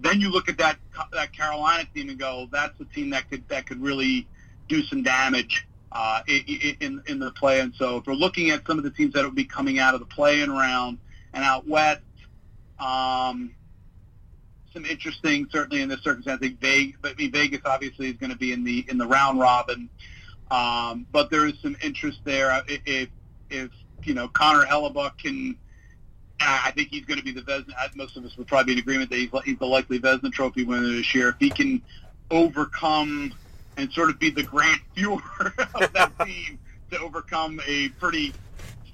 then 0.00 0.20
you 0.20 0.30
look 0.30 0.48
at 0.48 0.56
that 0.58 0.78
that 1.12 1.32
Carolina 1.32 1.86
team 1.94 2.08
and 2.08 2.18
go, 2.18 2.48
that's 2.50 2.78
a 2.80 2.84
team 2.86 3.10
that 3.10 3.28
could 3.28 3.46
that 3.48 3.66
could 3.66 3.82
really 3.82 4.26
do 4.68 4.82
some 4.84 5.02
damage 5.02 5.66
uh, 5.94 6.20
in 6.26 7.02
in 7.06 7.18
the 7.18 7.30
play. 7.32 7.60
And 7.60 7.72
so 7.76 7.98
if 7.98 8.06
we're 8.06 8.14
looking 8.14 8.50
at 8.50 8.66
some 8.66 8.78
of 8.78 8.84
the 8.84 8.90
teams 8.90 9.14
that 9.14 9.24
will 9.24 9.30
be 9.30 9.44
coming 9.44 9.78
out 9.78 9.94
of 9.94 10.00
the 10.00 10.06
play-in 10.06 10.50
round 10.50 10.98
and 11.32 11.44
out 11.44 11.66
west, 11.66 12.02
um, 12.80 13.54
some 14.72 14.84
interesting 14.84 15.46
certainly 15.50 15.82
in 15.82 15.88
this 15.88 16.00
circumstance. 16.02 16.38
I 16.42 16.48
think 16.48 16.60
Vegas, 16.60 16.96
I 17.04 17.14
mean 17.14 17.30
Vegas 17.30 17.60
obviously 17.64 18.08
is 18.08 18.16
going 18.16 18.30
to 18.30 18.36
be 18.36 18.52
in 18.52 18.64
the 18.64 18.84
in 18.88 18.98
the 18.98 19.06
round 19.06 19.38
robin, 19.38 19.88
um, 20.50 21.06
but 21.12 21.30
there 21.30 21.46
is 21.46 21.54
some 21.62 21.76
interest 21.82 22.18
there. 22.24 22.62
If 22.66 23.08
if 23.50 23.70
you 24.02 24.14
know 24.14 24.28
Connor 24.28 24.64
Hellebuyck 24.64 25.18
can. 25.18 25.56
I 26.40 26.72
think 26.72 26.88
he's 26.88 27.04
going 27.04 27.18
to 27.18 27.24
be 27.24 27.30
the 27.30 27.42
Vezina. 27.42 27.74
Most 27.94 28.16
of 28.16 28.24
us 28.24 28.36
would 28.36 28.48
probably 28.48 28.74
be 28.74 28.78
in 28.78 28.78
agreement 28.80 29.08
that 29.10 29.16
he's, 29.16 29.30
he's 29.44 29.58
the 29.58 29.66
likely 29.66 30.00
Vezina 30.00 30.32
Trophy 30.32 30.64
winner 30.64 30.88
this 30.88 31.14
year. 31.14 31.28
If 31.28 31.36
he 31.38 31.48
can 31.48 31.80
overcome 32.30 33.32
and 33.76 33.92
sort 33.92 34.10
of 34.10 34.18
be 34.18 34.30
the 34.30 34.42
Grant 34.42 34.80
Fuhr 34.96 35.20
of 35.74 35.92
that 35.92 36.12
team 36.26 36.58
to 36.90 36.98
overcome 37.00 37.60
a 37.66 37.88
pretty 37.90 38.32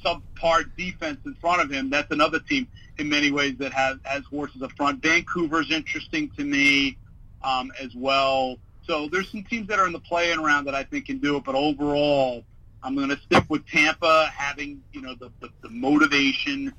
subpar 0.05 0.65
defense 0.77 1.19
in 1.27 1.35
front 1.35 1.61
of 1.63 1.71
him. 1.71 1.91
That's 1.91 2.11
another 2.11 2.41
team 2.41 2.67
in 2.99 3.09
many 3.09 3.31
ways 3.31 3.57
that 3.59 3.73
has 3.73 3.99
has 4.05 4.25
horses 4.25 4.63
up 4.63 4.73
front. 4.73 5.03
Vancouver's 5.03 5.71
interesting 5.71 6.31
to 6.37 6.45
me 6.45 6.97
um, 7.43 7.73
as 7.81 7.95
well. 7.95 8.57
So 8.87 9.09
there's 9.09 9.31
some 9.31 9.45
teams 9.45 9.69
that 9.69 9.79
are 9.79 9.87
in 9.87 9.93
the 9.93 10.01
play-in 10.01 10.41
round 10.41 10.67
that 10.67 10.75
I 10.75 10.85
think 10.85 11.07
can 11.07 11.19
do 11.19 11.37
it, 11.37 11.45
but 11.45 11.55
overall, 11.55 12.45
I'm 12.83 12.97
going 12.97 13.11
to 13.11 13.19
stick 13.19 13.45
with 13.49 13.67
Tampa 13.67 14.31
having 14.35 14.83
you 14.93 15.03
know 15.03 15.15
the 15.15 15.31
the, 15.41 15.51
the 15.63 15.69
motivation 15.69 16.73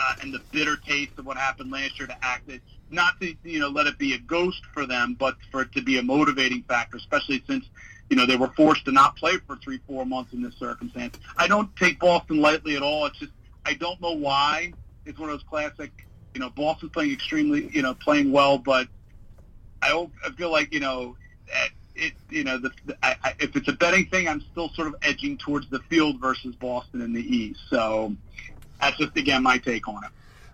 uh, 0.00 0.14
and 0.22 0.32
the 0.32 0.40
bitter 0.50 0.76
taste 0.76 1.12
of 1.18 1.26
what 1.26 1.36
happened 1.36 1.70
last 1.70 1.98
year 1.98 2.06
to 2.06 2.16
act 2.22 2.48
it 2.48 2.62
not 2.90 3.20
to 3.20 3.34
you 3.44 3.60
know 3.60 3.68
let 3.68 3.86
it 3.86 3.98
be 3.98 4.14
a 4.14 4.18
ghost 4.18 4.62
for 4.72 4.86
them, 4.86 5.14
but 5.18 5.36
for 5.50 5.62
it 5.62 5.72
to 5.72 5.82
be 5.82 5.98
a 5.98 6.02
motivating 6.02 6.62
factor, 6.62 6.96
especially 6.96 7.42
since 7.46 7.66
you 8.08 8.16
know 8.16 8.26
they 8.26 8.36
were 8.36 8.50
forced 8.56 8.84
to 8.86 8.92
not 8.92 9.16
play 9.16 9.36
for 9.46 9.56
three 9.56 9.78
four 9.86 10.06
months 10.06 10.32
in 10.32 10.42
this 10.42 10.54
circumstance. 10.56 11.18
I 11.36 11.46
don't 11.46 11.74
take 11.76 12.00
Boston 12.00 12.40
lightly 12.40 12.76
at 12.76 12.82
all. 12.82 13.06
It's 13.06 13.18
just 13.18 13.32
I 13.64 13.74
don't 13.74 14.00
know 14.00 14.12
why. 14.12 14.72
It's 15.04 15.18
one 15.18 15.28
of 15.28 15.34
those 15.34 15.46
classic. 15.48 15.92
You 16.34 16.40
know, 16.40 16.50
Boston's 16.50 16.92
playing 16.92 17.12
extremely, 17.12 17.68
you 17.72 17.82
know, 17.82 17.94
playing 17.94 18.30
well, 18.30 18.56
but 18.56 18.86
I, 19.82 20.06
I 20.24 20.30
feel 20.30 20.50
like 20.50 20.72
you 20.72 20.80
know, 20.80 21.16
it, 21.94 22.12
you 22.28 22.44
know, 22.44 22.58
the, 22.58 22.70
I, 23.02 23.16
I, 23.22 23.34
if 23.40 23.56
it's 23.56 23.68
a 23.68 23.72
betting 23.72 24.06
thing, 24.06 24.28
I'm 24.28 24.40
still 24.52 24.70
sort 24.70 24.88
of 24.88 24.96
edging 25.02 25.38
towards 25.38 25.68
the 25.70 25.80
field 25.80 26.20
versus 26.20 26.54
Boston 26.56 27.02
in 27.02 27.12
the 27.12 27.22
East. 27.22 27.60
So 27.68 28.14
that's 28.80 28.96
just 28.96 29.16
again 29.16 29.42
my 29.42 29.58
take 29.58 29.88
on 29.88 30.04
it. 30.04 30.10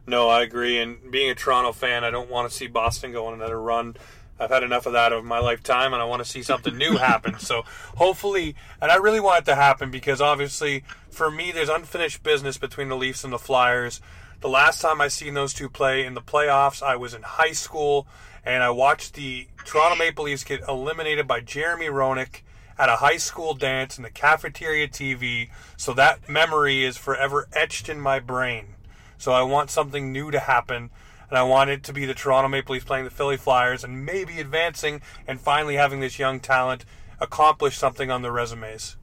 No, 0.07 0.29
I 0.29 0.43
agree. 0.43 0.79
And 0.79 1.11
being 1.11 1.31
a 1.31 1.35
Toronto 1.35 1.73
fan, 1.73 2.05
I 2.05 2.11
don't 2.11 2.31
want 2.31 2.49
to 2.49 2.57
see 2.57 2.69
Boston 2.69 3.13
go 3.13 3.27
on 3.27 3.35
another 3.35 3.61
run. 3.61 3.97
I've 4.39 4.51
had 4.51 4.63
enough 4.63 4.87
of 4.87 4.93
that 4.93 5.13
of 5.13 5.25
my 5.25 5.39
lifetime, 5.39 5.93
and 5.93 6.03
I 6.03 6.05
want 6.05 6.23
to 6.23 6.31
see 6.31 6.43
something 6.43 6.77
new 6.77 6.97
happen. 6.97 7.39
So 7.39 7.63
hopefully, 7.97 8.55
and 8.81 8.91
I 8.91 8.97
really 8.97 9.21
want 9.21 9.43
it 9.43 9.45
to 9.47 9.55
happen 9.55 9.91
because 9.91 10.21
obviously, 10.21 10.85
for 11.11 11.31
me, 11.31 11.53
there's 11.53 11.69
unfinished 11.69 12.23
business 12.23 12.59
between 12.59 12.89
the 12.89 12.97
Leafs 12.97 13.25
and 13.25 13.33
the 13.33 13.39
Flyers. 13.39 14.01
The 14.41 14.49
last 14.49 14.81
time 14.83 15.01
I 15.01 15.09
seen 15.09 15.35
those 15.35 15.55
two 15.55 15.69
play 15.69 16.05
in 16.05 16.15
the 16.15 16.21
playoffs, 16.21 16.83
I 16.83 16.97
was 16.97 17.15
in 17.15 17.23
high 17.23 17.53
school, 17.53 18.07
and 18.45 18.63
I 18.63 18.71
watched 18.71 19.15
the 19.15 19.49
Toronto 19.65 19.97
Maple 19.97 20.25
Leafs 20.27 20.45
get 20.45 20.61
eliminated 20.69 21.27
by 21.27 21.41
Jeremy 21.41 21.87
Roenick 21.87 22.43
at 22.79 22.89
a 22.89 22.97
high 22.97 23.17
school 23.17 23.55
dance 23.55 23.97
in 23.97 24.03
the 24.03 24.11
cafeteria 24.11 24.89
TV. 24.89 25.51
So 25.77 25.93
that 25.95 26.29
memory 26.29 26.85
is 26.85 26.97
forever 26.97 27.49
etched 27.53 27.89
in 27.89 28.01
my 28.01 28.19
brain. 28.19 28.75
So 29.19 29.33
I 29.33 29.43
want 29.43 29.71
something 29.71 30.13
new 30.13 30.31
to 30.31 30.41
happen. 30.41 30.91
And 31.29 31.37
I 31.37 31.43
want 31.43 31.71
it 31.71 31.83
to 31.85 31.93
be 31.93 32.07
the 32.07 32.15
Toronto 32.15 32.49
Maple 32.49 32.75
Leafs 32.75 32.85
playing 32.85 33.05
the 33.05 33.11
Philly 33.11 33.37
Flyers 33.37 33.83
and 33.83 34.07
maybe 34.07 34.41
advancing 34.41 35.01
and 35.27 35.41
finally 35.41 35.75
having 35.75 36.01
this 36.01 36.19
young 36.19 36.39
talent 36.39 36.85
accomplish 37.21 37.77
something 37.77 38.11
on 38.11 38.23
their 38.23 38.31
resumes. 38.31 38.97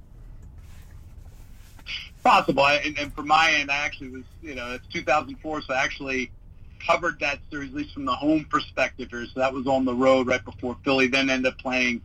Possible. 2.24 2.66
And, 2.66 2.98
and 2.98 3.14
from 3.14 3.28
my 3.28 3.52
end, 3.52 3.70
I 3.70 3.78
actually 3.78 4.10
was, 4.10 4.24
you 4.42 4.56
know, 4.56 4.72
it's 4.72 4.88
2004, 4.94 5.64
so 5.64 5.74
I 5.74 5.84
actually 5.84 6.32
covered 6.80 7.20
that 7.20 7.40
series, 7.50 7.70
at 7.70 7.76
least 7.76 7.94
from 7.94 8.06
the 8.06 8.16
home 8.16 8.46
perspective 8.46 9.10
here. 9.10 9.26
So 9.26 9.42
that 9.42 9.54
was 9.54 9.68
on 9.68 9.84
the 9.84 9.94
road 9.94 10.28
right 10.28 10.44
before 10.44 10.78
Philly, 10.84 11.08
then 11.08 11.30
ended 11.30 11.52
up 11.52 11.58
playing 11.60 12.02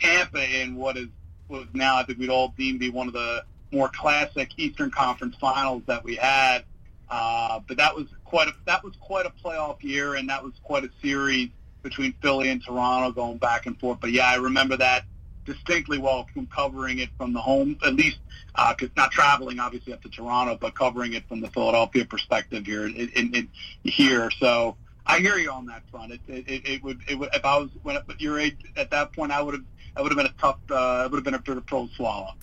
Tampa 0.00 0.42
in 0.42 0.76
what 0.76 0.96
is 0.96 1.08
was 1.48 1.66
now 1.72 1.96
I 1.96 2.04
think 2.04 2.18
we'd 2.18 2.30
all 2.30 2.54
deem 2.56 2.78
be 2.78 2.90
one 2.90 3.08
of 3.08 3.12
the 3.12 3.44
more 3.72 3.88
classic 3.88 4.50
Eastern 4.56 4.90
Conference 4.90 5.36
finals 5.40 5.82
that 5.86 6.04
we 6.04 6.16
had. 6.16 6.64
Uh, 7.08 7.60
but 7.66 7.76
that 7.76 7.94
was 7.94 8.06
quite 8.24 8.48
a 8.48 8.52
that 8.66 8.84
was 8.84 8.94
quite 9.00 9.26
a 9.26 9.30
playoff 9.30 9.82
year, 9.82 10.14
and 10.14 10.28
that 10.28 10.42
was 10.42 10.52
quite 10.62 10.84
a 10.84 10.90
series 11.02 11.50
between 11.82 12.12
Philly 12.22 12.50
and 12.50 12.62
Toronto 12.62 13.10
going 13.10 13.38
back 13.38 13.66
and 13.66 13.78
forth. 13.80 13.98
But 14.00 14.12
yeah, 14.12 14.28
I 14.28 14.36
remember 14.36 14.76
that 14.76 15.04
distinctly 15.44 15.98
well 15.98 16.26
from 16.32 16.46
covering 16.46 16.98
it 16.98 17.08
from 17.16 17.32
the 17.32 17.40
home, 17.40 17.76
at 17.84 17.94
least 17.94 18.18
because 18.54 18.88
uh, 18.88 18.92
not 18.96 19.10
traveling 19.10 19.58
obviously 19.58 19.92
up 19.92 20.02
to 20.02 20.08
Toronto, 20.08 20.56
but 20.60 20.74
covering 20.74 21.14
it 21.14 21.26
from 21.28 21.40
the 21.40 21.48
Philadelphia 21.48 22.04
perspective 22.04 22.66
here 22.66 22.86
in, 22.86 22.94
in, 22.94 23.34
in 23.34 23.48
here. 23.82 24.30
So 24.38 24.76
I 25.06 25.18
hear 25.18 25.36
you 25.38 25.50
on 25.50 25.66
that 25.66 25.82
front. 25.90 26.12
It, 26.12 26.20
it, 26.28 26.68
it 26.68 26.84
would, 26.84 27.00
it 27.08 27.18
would, 27.18 27.30
if 27.34 27.44
I 27.44 27.58
was 27.58 27.70
when 27.82 27.96
at 27.96 28.20
your 28.20 28.38
age 28.38 28.56
at 28.76 28.90
that 28.90 29.12
point, 29.12 29.32
I 29.32 29.42
would 29.42 29.54
have 29.54 29.64
that 29.94 30.02
would 30.02 30.12
have 30.12 30.16
been 30.16 30.26
a 30.26 30.40
tough. 30.40 30.58
Uh, 30.70 31.02
it 31.04 31.10
would 31.10 31.18
have 31.18 31.24
been 31.24 31.34
a 31.34 31.40
bit 31.40 31.56
of 31.56 31.66
pro 31.66 31.88
swallow. 31.88 32.34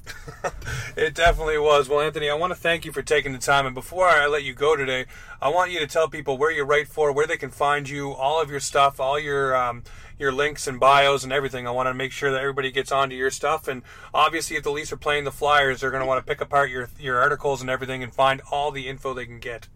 it 0.98 1.16
definitely 1.16 1.58
was. 1.58 1.88
Well, 1.88 2.02
Anthony, 2.02 2.30
I 2.30 2.34
want 2.34 2.52
to 2.52 2.60
thank 2.60 2.86
you 2.86 2.92
for 2.92 3.02
taking 3.02 3.32
the 3.32 3.38
time. 3.38 3.66
And 3.66 3.74
before 3.74 4.08
I 4.08 4.28
let 4.28 4.44
you 4.44 4.54
go 4.54 4.76
today, 4.76 5.06
I 5.42 5.50
want 5.50 5.72
you 5.72 5.80
to 5.80 5.88
tell 5.88 6.10
people 6.10 6.38
where 6.38 6.52
you 6.52 6.64
write 6.64 6.88
for, 6.88 7.12
where 7.12 7.26
they 7.26 7.38
can 7.38 7.50
find 7.50 7.88
you, 7.88 8.12
all 8.12 8.42
of 8.42 8.52
your 8.52 8.60
stuff, 8.60 9.00
all 9.00 9.18
your 9.18 9.56
um, 9.56 9.84
your 10.20 10.32
links 10.32 10.68
and 10.68 10.80
bios 10.80 11.24
and 11.24 11.32
everything. 11.32 11.66
I 11.68 11.72
want 11.72 11.88
to 11.88 11.94
make 11.94 12.12
sure 12.12 12.32
that 12.32 12.42
everybody 12.42 12.72
gets 12.72 12.92
onto 12.92 13.16
your 13.16 13.32
stuff. 13.32 13.68
And 13.68 13.82
obviously, 14.14 14.58
if 14.58 14.64
the 14.64 14.72
Leafs 14.72 14.92
are 14.92 14.98
playing 14.98 15.24
the 15.24 15.32
Flyers, 15.32 15.82
they're 15.82 15.92
going 15.92 16.02
to 16.02 16.08
want 16.08 16.26
to 16.26 16.30
pick 16.30 16.42
apart 16.42 16.70
your 16.70 16.90
your 17.00 17.20
articles 17.20 17.62
and 17.62 17.70
everything 17.70 18.04
and 18.04 18.14
find 18.14 18.42
all 18.52 18.72
the 18.72 18.88
info 18.88 19.14
they 19.14 19.26
can 19.26 19.40
get. 19.40 19.68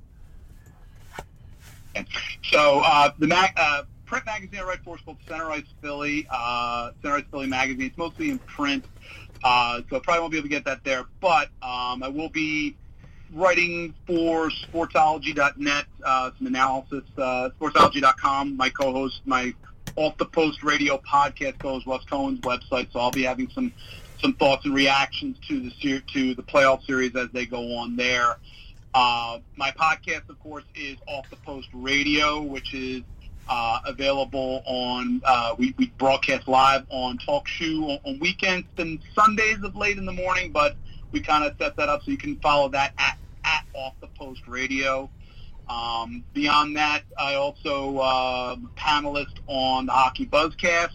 So 2.51 2.81
uh, 2.83 3.11
the 3.17 3.27
Mac. 3.27 3.53
Uh, 3.55 3.83
print 4.11 4.25
magazine 4.25 4.59
I 4.59 4.63
write 4.63 4.83
for 4.83 4.97
is 4.97 5.01
called 5.03 5.17
Center 5.25 5.49
Ice 5.51 5.63
Philly, 5.81 6.27
uh, 6.29 6.91
Center 7.01 7.15
Ice 7.15 7.23
Philly 7.31 7.47
magazine. 7.47 7.85
It's 7.85 7.97
mostly 7.97 8.29
in 8.29 8.39
print, 8.39 8.83
uh, 9.41 9.81
so 9.89 9.95
I 9.95 9.99
probably 9.99 10.19
won't 10.19 10.31
be 10.33 10.37
able 10.37 10.49
to 10.49 10.53
get 10.53 10.65
that 10.65 10.83
there. 10.83 11.05
But 11.21 11.47
um, 11.63 12.03
I 12.03 12.09
will 12.09 12.27
be 12.27 12.75
writing 13.33 13.93
for 14.05 14.49
Sportsology.net, 14.49 15.85
uh, 16.03 16.31
some 16.37 16.47
analysis. 16.47 17.03
Uh, 17.17 17.51
Sportsology.com, 17.57 18.57
my 18.57 18.69
co-host, 18.69 19.21
my 19.23 19.53
off 19.95 20.17
the 20.17 20.25
post 20.25 20.61
radio 20.61 20.97
podcast 20.97 21.57
goes 21.59 21.87
Russ 21.87 22.03
Cohen's 22.03 22.41
website, 22.41 22.91
so 22.91 22.99
I'll 22.99 23.11
be 23.11 23.23
having 23.23 23.49
some 23.51 23.71
some 24.21 24.33
thoughts 24.33 24.65
and 24.65 24.73
reactions 24.73 25.37
to 25.47 25.61
the 25.61 26.01
to 26.13 26.35
the 26.35 26.43
playoff 26.43 26.85
series 26.85 27.15
as 27.15 27.29
they 27.31 27.45
go 27.45 27.77
on 27.77 27.95
there. 27.95 28.35
Uh, 28.93 29.39
my 29.55 29.71
podcast, 29.71 30.27
of 30.27 30.37
course, 30.41 30.65
is 30.75 30.97
Off 31.07 31.29
the 31.29 31.37
Post 31.37 31.69
Radio, 31.71 32.41
which 32.41 32.73
is 32.73 33.03
uh, 33.47 33.79
available 33.85 34.61
on, 34.65 35.21
uh, 35.25 35.55
we, 35.57 35.73
we 35.77 35.87
broadcast 35.97 36.47
live 36.47 36.85
on 36.89 37.17
TalkShoe 37.17 37.83
on, 37.83 37.99
on 38.05 38.19
weekends 38.19 38.67
and 38.77 38.99
Sundays 39.13 39.57
of 39.63 39.75
late 39.75 39.97
in 39.97 40.05
the 40.05 40.11
morning, 40.11 40.51
but 40.51 40.77
we 41.11 41.19
kind 41.19 41.43
of 41.43 41.53
set 41.59 41.75
that 41.77 41.89
up 41.89 42.01
so 42.03 42.11
you 42.11 42.17
can 42.17 42.37
follow 42.37 42.69
that 42.69 42.93
at, 42.97 43.17
at 43.43 43.63
Off 43.73 43.93
the 44.01 44.07
Post 44.17 44.47
Radio. 44.47 45.09
Um, 45.67 46.23
beyond 46.33 46.75
that, 46.77 47.03
I 47.17 47.35
also 47.35 47.97
uh, 47.97 48.55
panelist 48.77 49.37
on 49.47 49.85
the 49.85 49.91
Hockey 49.91 50.25
Buzzcast 50.25 50.89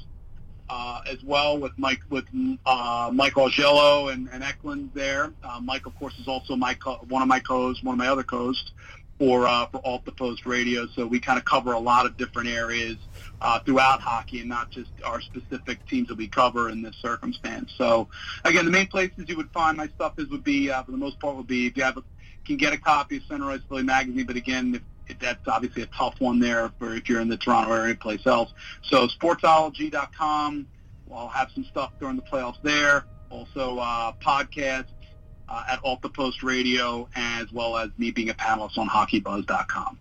uh, 0.68 1.00
as 1.10 1.22
well 1.22 1.58
with 1.58 1.72
Mike 1.76 2.00
with 2.10 2.24
uh, 2.66 3.10
Mike 3.12 3.34
Augello 3.34 4.12
and, 4.12 4.28
and 4.32 4.42
Eklund 4.42 4.90
there. 4.94 5.32
Uh, 5.42 5.60
Mike, 5.62 5.86
of 5.86 5.94
course, 5.94 6.18
is 6.18 6.26
also 6.28 6.56
my 6.56 6.74
co- 6.74 7.04
one 7.08 7.22
of 7.22 7.28
my 7.28 7.40
co-hosts, 7.40 7.82
one 7.82 7.94
of 7.94 7.98
my 7.98 8.08
other 8.08 8.24
co-hosts 8.24 8.72
for 9.18 9.46
uh, 9.46 9.66
for 9.66 10.02
the 10.04 10.12
Post 10.12 10.46
Radio. 10.46 10.86
So 10.88 11.06
we 11.06 11.20
kind 11.20 11.38
of 11.38 11.44
cover 11.44 11.72
a 11.72 11.78
lot 11.78 12.06
of 12.06 12.16
different 12.16 12.48
areas 12.48 12.96
uh, 13.40 13.58
throughout 13.60 14.00
hockey, 14.00 14.40
and 14.40 14.48
not 14.48 14.70
just 14.70 14.90
our 15.04 15.20
specific 15.20 15.86
teams 15.86 16.08
that 16.08 16.16
we 16.16 16.28
cover 16.28 16.70
in 16.70 16.82
this 16.82 16.96
circumstance. 16.96 17.72
So 17.76 18.08
again, 18.44 18.64
the 18.64 18.70
main 18.70 18.86
places 18.88 19.24
you 19.28 19.36
would 19.36 19.50
find 19.50 19.76
my 19.76 19.88
stuff 19.88 20.14
is 20.18 20.28
would 20.28 20.44
be 20.44 20.70
uh, 20.70 20.82
for 20.82 20.90
the 20.90 20.98
most 20.98 21.18
part 21.20 21.36
would 21.36 21.46
be 21.46 21.66
if 21.66 21.76
you 21.76 21.82
have 21.82 21.96
a, 21.96 22.04
can 22.44 22.56
get 22.56 22.72
a 22.72 22.78
copy 22.78 23.16
of 23.16 23.42
Ice 23.42 23.60
Philly 23.68 23.82
magazine, 23.82 24.26
but 24.26 24.36
again. 24.36 24.74
If, 24.74 24.82
if 25.08 25.20
that's 25.20 25.46
obviously 25.46 25.82
a 25.82 25.86
tough 25.86 26.20
one 26.20 26.40
there 26.40 26.72
for 26.80 26.92
if 26.96 27.08
you're 27.08 27.20
in 27.20 27.28
the 27.28 27.36
Toronto 27.36 27.70
area 27.70 27.82
or 27.82 27.86
anyplace 27.86 28.26
else. 28.26 28.52
So 28.82 29.06
sportsology.com, 29.06 30.66
I'll 31.14 31.28
have 31.28 31.50
some 31.54 31.64
stuff 31.64 31.92
during 32.00 32.16
the 32.16 32.22
playoffs 32.22 32.60
there. 32.64 33.04
Also, 33.30 33.78
uh, 33.78 34.12
podcasts, 34.20 34.86
uh, 35.48 35.64
at 35.68 35.80
Off 35.82 36.00
the 36.00 36.08
Post 36.08 36.42
Radio, 36.42 37.08
as 37.14 37.52
well 37.52 37.76
as 37.76 37.90
me 37.98 38.10
being 38.10 38.30
a 38.30 38.34
panelist 38.34 38.78
on 38.78 38.88
HockeyBuzz.com. 38.88 39.98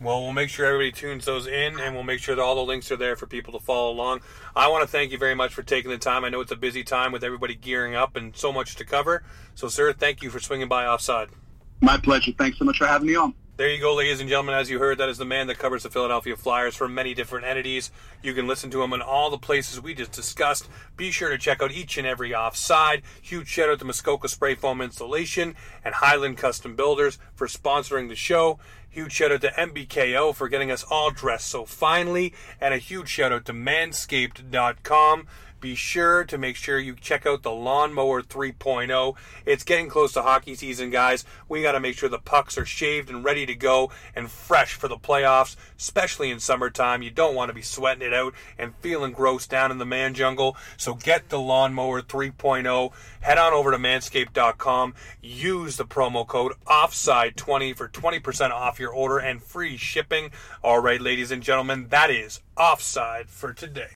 Well, 0.00 0.22
we'll 0.22 0.32
make 0.32 0.48
sure 0.48 0.66
everybody 0.66 0.90
tunes 0.90 1.24
those 1.24 1.46
in, 1.46 1.78
and 1.78 1.94
we'll 1.94 2.02
make 2.02 2.18
sure 2.18 2.34
that 2.34 2.42
all 2.42 2.56
the 2.56 2.64
links 2.64 2.90
are 2.90 2.96
there 2.96 3.14
for 3.14 3.26
people 3.26 3.52
to 3.52 3.64
follow 3.64 3.92
along. 3.92 4.20
I 4.56 4.66
want 4.66 4.82
to 4.82 4.88
thank 4.88 5.12
you 5.12 5.18
very 5.18 5.36
much 5.36 5.54
for 5.54 5.62
taking 5.62 5.92
the 5.92 5.98
time. 5.98 6.24
I 6.24 6.28
know 6.28 6.40
it's 6.40 6.50
a 6.50 6.56
busy 6.56 6.82
time 6.82 7.12
with 7.12 7.22
everybody 7.22 7.54
gearing 7.54 7.94
up 7.94 8.16
and 8.16 8.36
so 8.36 8.52
much 8.52 8.74
to 8.76 8.84
cover. 8.84 9.22
So, 9.54 9.68
sir, 9.68 9.92
thank 9.92 10.20
you 10.20 10.30
for 10.30 10.40
swinging 10.40 10.66
by 10.66 10.86
offside. 10.86 11.28
My 11.80 11.98
pleasure. 11.98 12.32
Thanks 12.36 12.58
so 12.58 12.64
much 12.64 12.78
for 12.78 12.86
having 12.86 13.06
me 13.06 13.14
on. 13.14 13.34
There 13.62 13.70
you 13.70 13.78
go, 13.80 13.94
ladies 13.94 14.18
and 14.18 14.28
gentlemen. 14.28 14.56
As 14.56 14.68
you 14.68 14.80
heard, 14.80 14.98
that 14.98 15.08
is 15.08 15.18
the 15.18 15.24
man 15.24 15.46
that 15.46 15.56
covers 15.56 15.84
the 15.84 15.88
Philadelphia 15.88 16.36
Flyers 16.36 16.74
for 16.74 16.88
many 16.88 17.14
different 17.14 17.46
entities. 17.46 17.92
You 18.20 18.34
can 18.34 18.48
listen 18.48 18.72
to 18.72 18.82
him 18.82 18.92
in 18.92 19.00
all 19.00 19.30
the 19.30 19.38
places 19.38 19.80
we 19.80 19.94
just 19.94 20.10
discussed. 20.10 20.68
Be 20.96 21.12
sure 21.12 21.30
to 21.30 21.38
check 21.38 21.62
out 21.62 21.70
each 21.70 21.96
and 21.96 22.04
every 22.04 22.34
offside. 22.34 23.02
Huge 23.22 23.46
shout 23.46 23.68
out 23.68 23.78
to 23.78 23.84
Muskoka 23.84 24.26
Spray 24.26 24.56
Foam 24.56 24.80
Installation 24.80 25.54
and 25.84 25.94
Highland 25.94 26.38
Custom 26.38 26.74
Builders 26.74 27.20
for 27.36 27.46
sponsoring 27.46 28.08
the 28.08 28.16
show. 28.16 28.58
Huge 28.90 29.12
shout 29.12 29.30
out 29.30 29.42
to 29.42 29.50
MBKO 29.50 30.34
for 30.34 30.48
getting 30.48 30.72
us 30.72 30.82
all 30.82 31.12
dressed 31.12 31.46
so 31.46 31.64
finely. 31.64 32.34
And 32.60 32.74
a 32.74 32.78
huge 32.78 33.10
shout 33.10 33.30
out 33.30 33.44
to 33.44 33.52
Manscaped.com 33.52 35.28
be 35.62 35.74
sure 35.76 36.24
to 36.24 36.36
make 36.36 36.56
sure 36.56 36.78
you 36.78 36.94
check 36.94 37.24
out 37.24 37.42
the 37.42 37.52
Lawnmower 37.52 38.20
3.0. 38.20 39.16
It's 39.46 39.64
getting 39.64 39.88
close 39.88 40.12
to 40.12 40.22
hockey 40.22 40.56
season, 40.56 40.90
guys. 40.90 41.24
We 41.48 41.62
got 41.62 41.72
to 41.72 41.80
make 41.80 41.96
sure 41.96 42.08
the 42.08 42.18
pucks 42.18 42.58
are 42.58 42.66
shaved 42.66 43.08
and 43.08 43.24
ready 43.24 43.46
to 43.46 43.54
go 43.54 43.90
and 44.14 44.30
fresh 44.30 44.74
for 44.74 44.88
the 44.88 44.98
playoffs, 44.98 45.56
especially 45.78 46.30
in 46.30 46.40
summertime. 46.40 47.00
You 47.00 47.10
don't 47.10 47.36
want 47.36 47.48
to 47.48 47.54
be 47.54 47.62
sweating 47.62 48.06
it 48.06 48.12
out 48.12 48.34
and 48.58 48.74
feeling 48.80 49.12
gross 49.12 49.46
down 49.46 49.70
in 49.70 49.78
the 49.78 49.86
man 49.86 50.12
jungle. 50.12 50.56
So 50.76 50.94
get 50.94 51.28
the 51.28 51.40
Lawnmower 51.40 52.02
3.0. 52.02 52.92
Head 53.20 53.38
on 53.38 53.52
over 53.52 53.70
to 53.70 53.78
manscaped.com. 53.78 54.94
Use 55.22 55.76
the 55.76 55.86
promo 55.86 56.26
code 56.26 56.54
OFFSIDE20 56.66 57.76
for 57.76 57.88
20% 57.88 58.50
off 58.50 58.80
your 58.80 58.92
order 58.92 59.18
and 59.18 59.40
free 59.40 59.76
shipping. 59.76 60.32
All 60.62 60.80
right, 60.80 61.00
ladies 61.00 61.30
and 61.30 61.42
gentlemen, 61.42 61.86
that 61.90 62.10
is 62.10 62.40
Offside 62.56 63.30
for 63.30 63.52
today. 63.52 63.90